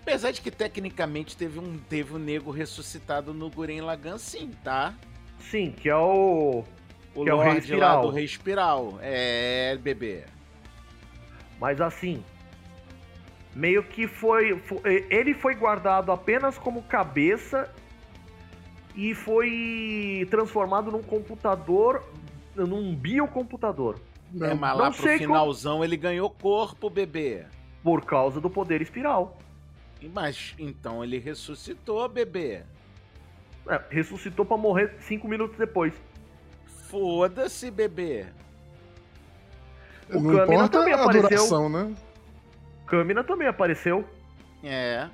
Apesar 0.00 0.30
de 0.30 0.40
que 0.40 0.50
tecnicamente 0.50 1.36
teve 1.36 1.58
um, 1.58 1.78
teve 1.78 2.14
um 2.14 2.18
nego 2.18 2.50
ressuscitado 2.50 3.34
no 3.34 3.50
Guren 3.50 3.82
Lagann, 3.82 4.16
sim, 4.16 4.50
tá? 4.64 4.94
Sim, 5.38 5.70
que 5.70 5.88
é 5.88 5.96
o. 5.96 6.64
O 7.14 7.24
Que 7.24 7.30
é 7.30 7.34
o 7.34 7.38
Rei 7.38 7.52
Lorde 7.52 7.58
Espiral. 7.66 8.02
do 8.02 8.10
Rei 8.10 8.24
Espiral. 8.24 8.98
É, 9.02 9.76
bebê. 9.76 10.24
Mas 11.60 11.80
assim. 11.80 12.22
Meio 13.54 13.82
que 13.82 14.06
foi, 14.06 14.56
fo- 14.60 14.80
Ele 14.84 15.34
foi 15.34 15.54
guardado 15.54 16.12
apenas 16.12 16.56
como 16.58 16.82
cabeça 16.82 17.72
e 18.94 19.14
foi 19.14 20.26
transformado 20.30 20.90
num 20.90 21.02
computador. 21.02 22.04
num 22.54 22.94
biocomputador. 22.94 23.98
É, 24.40 24.52
mas 24.52 24.72
Não 24.76 24.84
lá 24.84 24.90
pro 24.90 25.00
sei 25.02 25.18
como- 25.18 25.28
finalzão 25.28 25.84
ele 25.84 25.96
ganhou 25.96 26.28
corpo, 26.28 26.90
bebê. 26.90 27.46
Por 27.84 28.04
causa 28.04 28.40
do 28.40 28.50
poder 28.50 28.82
espiral. 28.82 29.38
Mas 30.12 30.54
então 30.58 31.02
ele 31.04 31.18
ressuscitou, 31.18 32.08
bebê. 32.08 32.62
É, 33.68 33.80
ressuscitou 33.90 34.44
pra 34.44 34.56
morrer 34.56 34.96
cinco 35.00 35.26
minutos 35.28 35.56
depois. 35.56 35.94
Foda-se, 36.88 37.70
bebê. 37.70 38.26
O 40.12 40.20
não 40.20 40.36
Kamina 40.36 40.68
também 40.68 40.94
a 40.94 41.02
apareceu. 41.02 41.28
duração, 41.28 41.68
né? 41.68 41.92
Kamina 42.86 43.22
também 43.24 43.48
apareceu. 43.48 44.04
É. 44.64 45.06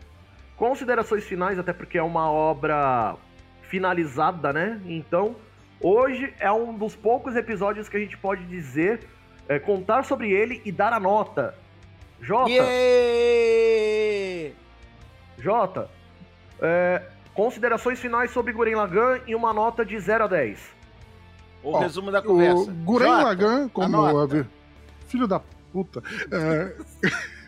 Considerações 0.57 1.25
finais, 1.25 1.59
até 1.59 1.73
porque 1.73 1.99
é 1.99 2.03
uma 2.03 2.31
obra 2.31 3.17
finalizada, 3.63 4.53
né? 4.53 4.81
Então, 4.87 5.35
hoje 5.81 6.33
é 6.39 6.51
um 6.53 6.73
dos 6.77 6.95
poucos 6.95 7.35
episódios 7.35 7.89
que 7.89 7.97
a 7.97 8.01
gente 8.01 8.17
pode 8.17 8.45
dizer, 8.45 9.01
é, 9.49 9.59
contar 9.59 10.05
sobre 10.05 10.31
ele 10.31 10.63
e 10.65 10.71
dar 10.71 10.93
a 10.93 11.01
nota. 11.01 11.55
Jota, 12.21 12.51
Yeah! 12.51 14.55
Jota, 15.39 15.91
é, 16.61 17.03
considerações 17.35 17.99
finais 17.99 18.31
sobre 18.31 18.53
Guren 18.53 18.77
Lagann 18.77 19.21
e 19.27 19.35
uma 19.35 19.53
nota 19.53 19.85
de 19.85 19.99
0 19.99 20.25
a 20.25 20.27
10. 20.29 20.59
O 21.63 21.73
Ó, 21.73 21.79
resumo 21.81 22.11
da 22.11 22.21
O 22.21 22.23
conversa. 22.23 22.73
Guren 22.85 23.07
Jota, 23.09 23.25
Lagann, 23.25 23.69
como 23.69 24.07
a- 24.07 24.13
filho 25.15 25.29
da 25.29 25.41
puta. 25.73 26.03
É... 26.31 26.75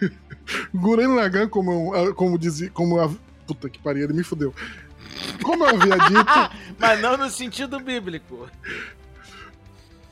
Guren 0.75 1.09
Lagann, 1.17 1.49
como, 1.49 1.95
eu- 1.97 2.15
como 2.15 2.39
dizia, 2.39 2.71
como 2.71 3.01
a... 3.01 3.11
puta 3.47 3.69
que 3.69 3.79
pariu, 3.81 4.05
ele 4.05 4.13
me 4.13 4.23
fudeu. 4.23 4.55
Como 5.43 5.65
eu 5.65 5.71
havia 5.71 5.97
dito, 6.09 6.57
Mas 6.79 7.01
não 7.01 7.17
no 7.17 7.29
sentido 7.29 7.81
bíblico. 7.81 8.49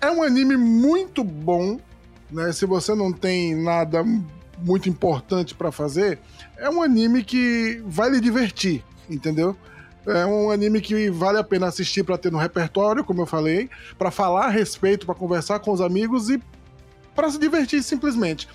é 0.01 0.11
um 0.11 0.23
anime 0.23 0.57
muito 0.57 1.23
bom, 1.23 1.79
né? 2.31 2.53
Se 2.53 2.67
você 2.67 2.95
não 2.95 3.13
tem 3.13 3.55
nada 3.55 4.03
muito 4.59 4.89
importante 4.89 5.55
pra 5.55 5.71
fazer, 5.71 6.19
é 6.57 6.69
um 6.69 6.83
anime 6.83 7.23
que 7.23 7.83
vai 7.87 8.11
lhe 8.11 8.21
divertir, 8.21 8.83
entendeu? 9.09 9.57
É 10.07 10.25
um 10.27 10.51
anime 10.51 10.81
que 10.81 11.09
vale 11.11 11.39
a 11.39 11.45
pena 11.45 11.67
assistir 11.67 12.03
pra 12.05 12.19
ter 12.19 12.31
no 12.31 12.39
repertório, 12.39 13.05
como 13.05 13.23
eu 13.23 13.27
falei, 13.27 13.71
pra 13.99 14.11
falar 14.11 14.47
a 14.47 14.51
respeito, 14.51 15.07
pra 15.07 15.15
conversar 15.15 15.61
com 15.61 15.73
os 15.73 15.81
amigos 15.81 16.29
e 16.31 16.43
pra 17.15 17.31
se 17.31 17.39
divertir 17.39 17.83
simplesmente. 17.83 18.49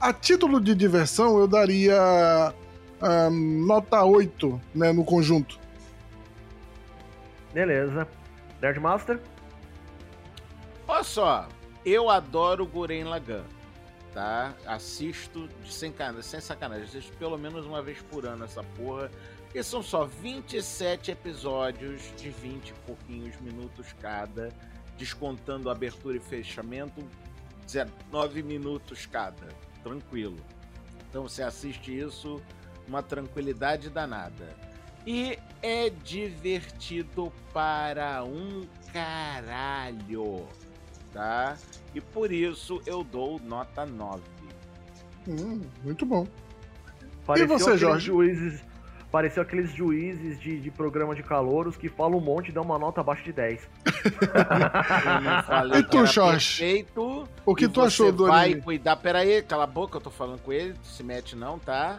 A 0.00 0.12
título 0.12 0.60
de 0.60 0.74
diversão, 0.74 1.38
eu 1.38 1.48
daria 1.48 2.54
nota 3.30 4.02
8, 4.04 4.60
né, 4.74 4.92
no 4.92 5.04
conjunto. 5.04 5.58
Beleza. 7.52 8.06
Nerdmaster? 8.60 9.20
Olha 10.86 11.02
só, 11.04 11.48
eu 11.84 12.08
adoro 12.10 12.66
Guren 12.66 13.04
Lagann, 13.04 13.44
tá? 14.14 14.54
Assisto 14.66 15.48
de 15.62 15.72
sem, 15.72 15.92
cana- 15.92 16.22
sem 16.22 16.40
sacanagem, 16.40 16.84
assisto 16.84 17.12
pelo 17.18 17.36
menos 17.38 17.66
uma 17.66 17.82
vez 17.82 17.98
por 18.10 18.24
ano 18.26 18.44
essa 18.44 18.62
porra, 18.62 19.10
porque 19.44 19.62
são 19.62 19.82
só 19.82 20.04
27 20.04 21.10
episódios 21.10 22.00
de 22.16 22.30
20 22.30 22.70
e 22.70 22.72
pouquinhos 22.86 23.38
minutos 23.40 23.94
cada, 24.00 24.50
descontando 24.96 25.70
abertura 25.70 26.16
e 26.16 26.20
fechamento, 26.20 27.02
19 27.68 28.42
minutos 28.42 29.04
cada, 29.04 29.48
tranquilo. 29.82 30.38
Então 31.08 31.22
você 31.24 31.42
assiste 31.42 31.96
isso, 31.96 32.40
uma 32.86 33.02
tranquilidade 33.02 33.90
danada. 33.90 34.56
E 35.06 35.38
é 35.62 35.90
divertido 35.90 37.32
para 37.52 38.24
um 38.24 38.66
caralho, 38.92 40.46
tá? 41.12 41.56
E 41.94 42.00
por 42.00 42.32
isso 42.32 42.82
eu 42.86 43.04
dou 43.04 43.38
nota 43.38 43.84
9. 43.84 44.22
Hum, 45.28 45.60
muito 45.84 46.06
bom. 46.06 46.26
Pareceu 47.26 47.48
você, 47.48 47.76
Jorge? 47.76 48.06
Juízes, 48.06 48.64
pareceu 49.10 49.42
aqueles 49.42 49.70
juízes 49.72 50.38
de, 50.40 50.60
de 50.60 50.70
programa 50.70 51.14
de 51.14 51.22
calouros 51.22 51.76
que 51.76 51.88
falam 51.88 52.18
um 52.18 52.20
monte 52.20 52.48
e 52.48 52.52
dão 52.52 52.62
uma 52.62 52.78
nota 52.78 53.00
abaixo 53.00 53.24
de 53.24 53.32
10. 53.32 53.68
Eu 53.86 55.20
não 55.20 55.42
falei 55.42 55.80
E 55.80 55.84
que 55.84 55.90
tu, 55.90 56.06
Jorge? 56.06 56.58
perfeito. 56.60 57.28
O 57.44 57.54
que 57.54 57.68
tu 57.68 57.80
você 57.80 57.86
achou 57.86 58.12
do 58.12 58.26
vai 58.26 58.46
anime? 58.46 58.62
cuidar. 58.62 58.96
Pera 58.96 59.20
aí, 59.20 59.42
cala 59.42 59.64
a 59.64 59.66
boca, 59.66 59.96
eu 59.96 60.00
tô 60.00 60.10
falando 60.10 60.40
com 60.40 60.52
ele, 60.52 60.74
tu 60.74 60.86
se 60.86 61.02
mete 61.02 61.34
não, 61.34 61.58
tá? 61.58 61.98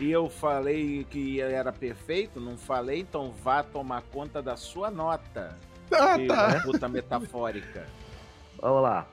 E 0.00 0.10
eu 0.10 0.28
falei 0.28 1.04
que 1.10 1.40
era 1.40 1.72
perfeito, 1.72 2.40
não 2.40 2.56
falei, 2.56 3.00
então 3.00 3.32
vá 3.42 3.62
tomar 3.62 4.02
conta 4.12 4.40
da 4.42 4.56
sua 4.56 4.90
nota. 4.90 5.56
Ah, 5.92 6.14
filho 6.16 6.28
tá. 6.28 6.46
da 6.48 6.60
puta 6.60 6.88
metafórica. 6.88 7.86
Vamos 8.60 8.82
lá. 8.82 9.06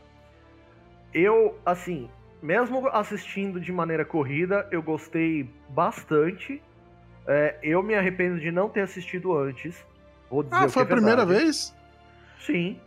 Eu, 1.13 1.57
assim, 1.65 2.09
mesmo 2.41 2.87
assistindo 2.89 3.59
de 3.59 3.71
maneira 3.71 4.03
corrida, 4.03 4.67
eu 4.71 4.81
gostei 4.83 5.49
bastante. 5.69 6.61
É, 7.27 7.57
eu 7.63 7.81
me 7.81 7.95
arrependo 7.95 8.39
de 8.39 8.51
não 8.51 8.69
ter 8.69 8.81
assistido 8.81 9.35
antes. 9.37 9.75
Vou 10.29 10.43
dizer 10.43 10.55
Ah, 10.55 10.65
o 10.65 10.69
foi 10.69 10.83
a 10.83 10.85
que 10.85 10.91
é 10.91 10.95
primeira 10.95 11.25
verdade. 11.25 11.45
vez? 11.45 11.75
Sim. 12.39 12.79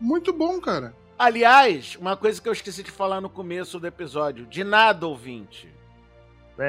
Muito 0.00 0.32
bom, 0.32 0.60
cara. 0.60 0.94
Aliás, 1.18 1.96
uma 1.96 2.16
coisa 2.16 2.40
que 2.40 2.48
eu 2.48 2.52
esqueci 2.52 2.82
de 2.82 2.90
falar 2.90 3.20
no 3.20 3.28
começo 3.28 3.78
do 3.78 3.86
episódio. 3.86 4.46
De 4.46 4.64
nada, 4.64 5.06
ouvinte. 5.06 5.68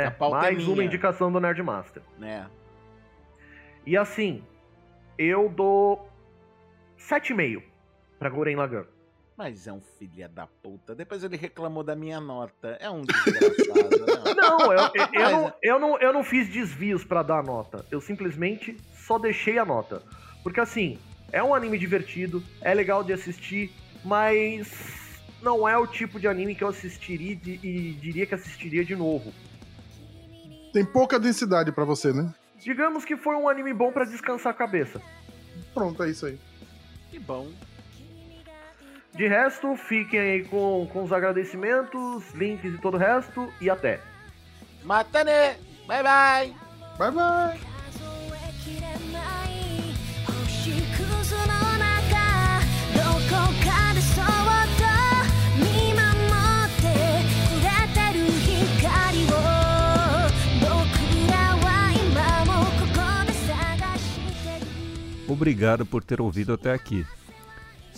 A 0.08 0.12
pauta 0.12 0.38
é 0.38 0.42
Mais 0.42 0.58
minha. 0.58 0.74
uma 0.74 0.84
indicação 0.84 1.32
do 1.32 1.40
Nerdmaster. 1.40 2.02
Né? 2.18 2.48
E 3.86 3.96
assim, 3.98 4.44
eu 5.18 5.50
dou 5.50 6.10
7,5 6.98 7.62
pra 8.18 8.30
Guren 8.30 8.56
Lagann. 8.56 8.86
Mas 9.42 9.66
é 9.66 9.74
um 9.74 9.82
filho 9.98 10.30
da 10.30 10.46
puta. 10.46 10.94
Depois 10.94 11.24
ele 11.24 11.36
reclamou 11.36 11.84
da 11.84 11.96
minha 11.96 12.22
nota. 12.22 12.78
É 12.80 12.88
um 12.92 13.02
desgraçado. 13.02 13.90
né? 14.06 14.34
Não, 14.38 14.72
eu, 14.72 14.80
eu, 14.94 15.10
eu 15.14 15.32
não, 15.32 15.54
eu, 15.64 15.80
não, 15.80 16.00
eu 16.00 16.14
não 16.14 16.24
fiz 16.24 16.48
desvios 16.48 17.04
pra 17.04 17.24
dar 17.24 17.40
a 17.40 17.44
nota. 17.44 17.84
Eu 17.90 18.00
simplesmente 18.00 18.78
só 18.94 19.18
deixei 19.18 19.58
a 19.58 19.66
nota. 19.66 20.04
Porque 20.44 20.60
assim, 20.60 21.00
é 21.32 21.42
um 21.42 21.56
anime 21.56 21.80
divertido, 21.80 22.44
é 22.62 22.72
legal 22.72 23.04
de 23.04 23.14
assistir, 23.14 23.72
mas 24.06 24.70
não 25.42 25.68
é 25.68 25.76
o 25.76 25.88
tipo 25.88 26.20
de 26.20 26.28
anime 26.28 26.54
que 26.54 26.64
eu 26.64 26.68
assistiria 26.68 27.36
de- 27.36 27.60
e 27.64 27.94
diria 27.94 28.28
que 28.28 28.36
assistiria 28.36 28.86
de 28.86 28.96
novo. 28.96 29.34
Tem 30.72 30.86
pouca 30.86 31.20
densidade 31.20 31.72
pra 31.72 31.84
você, 31.84 32.14
né? 32.14 32.32
Digamos 32.64 33.04
que 33.06 33.18
foi 33.18 33.36
um 33.36 33.50
anime 33.50 33.74
bom 33.74 33.92
pra 33.92 34.06
descansar 34.06 34.52
a 34.52 34.56
cabeça. 34.56 35.02
Pronto, 35.74 36.04
é 36.04 36.12
isso 36.12 36.28
aí. 36.28 36.38
Que 37.10 37.18
bom. 37.18 37.48
De 39.14 39.28
resto, 39.28 39.76
fiquem 39.76 40.20
aí 40.20 40.46
com, 40.46 40.88
com 40.92 41.04
os 41.04 41.12
agradecimentos, 41.12 42.32
links 42.34 42.74
e 42.74 42.78
todo 42.78 42.96
o 42.96 42.98
resto, 42.98 43.52
e 43.60 43.70
até. 43.70 44.00
Matane! 44.84 45.58
Bye 45.88 46.04
bye! 46.04 46.56
Bye 46.98 47.12
bye! 47.12 47.72
'Obrigado 65.28 65.86
por 65.86 66.04
ter 66.04 66.22
ouvido 66.22 66.54
até 66.54 66.72
aqui. 66.74 67.06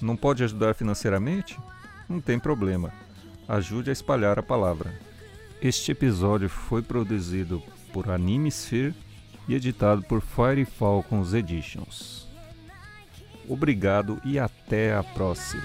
Não 0.00 0.16
pode 0.16 0.42
ajudar 0.42 0.74
financeiramente? 0.74 1.58
Não 2.08 2.20
tem 2.20 2.38
problema. 2.38 2.92
Ajude 3.46 3.90
a 3.90 3.92
espalhar 3.92 4.38
a 4.38 4.42
palavra. 4.42 4.92
Este 5.60 5.92
episódio 5.92 6.48
foi 6.48 6.82
produzido 6.82 7.62
por 7.92 8.10
Animesphere 8.10 8.94
e 9.46 9.54
editado 9.54 10.02
por 10.02 10.22
Fire 10.22 10.64
Falcons 10.64 11.34
Editions. 11.34 12.26
Obrigado 13.48 14.20
e 14.24 14.38
até 14.38 14.94
a 14.94 15.02
próxima. 15.02 15.62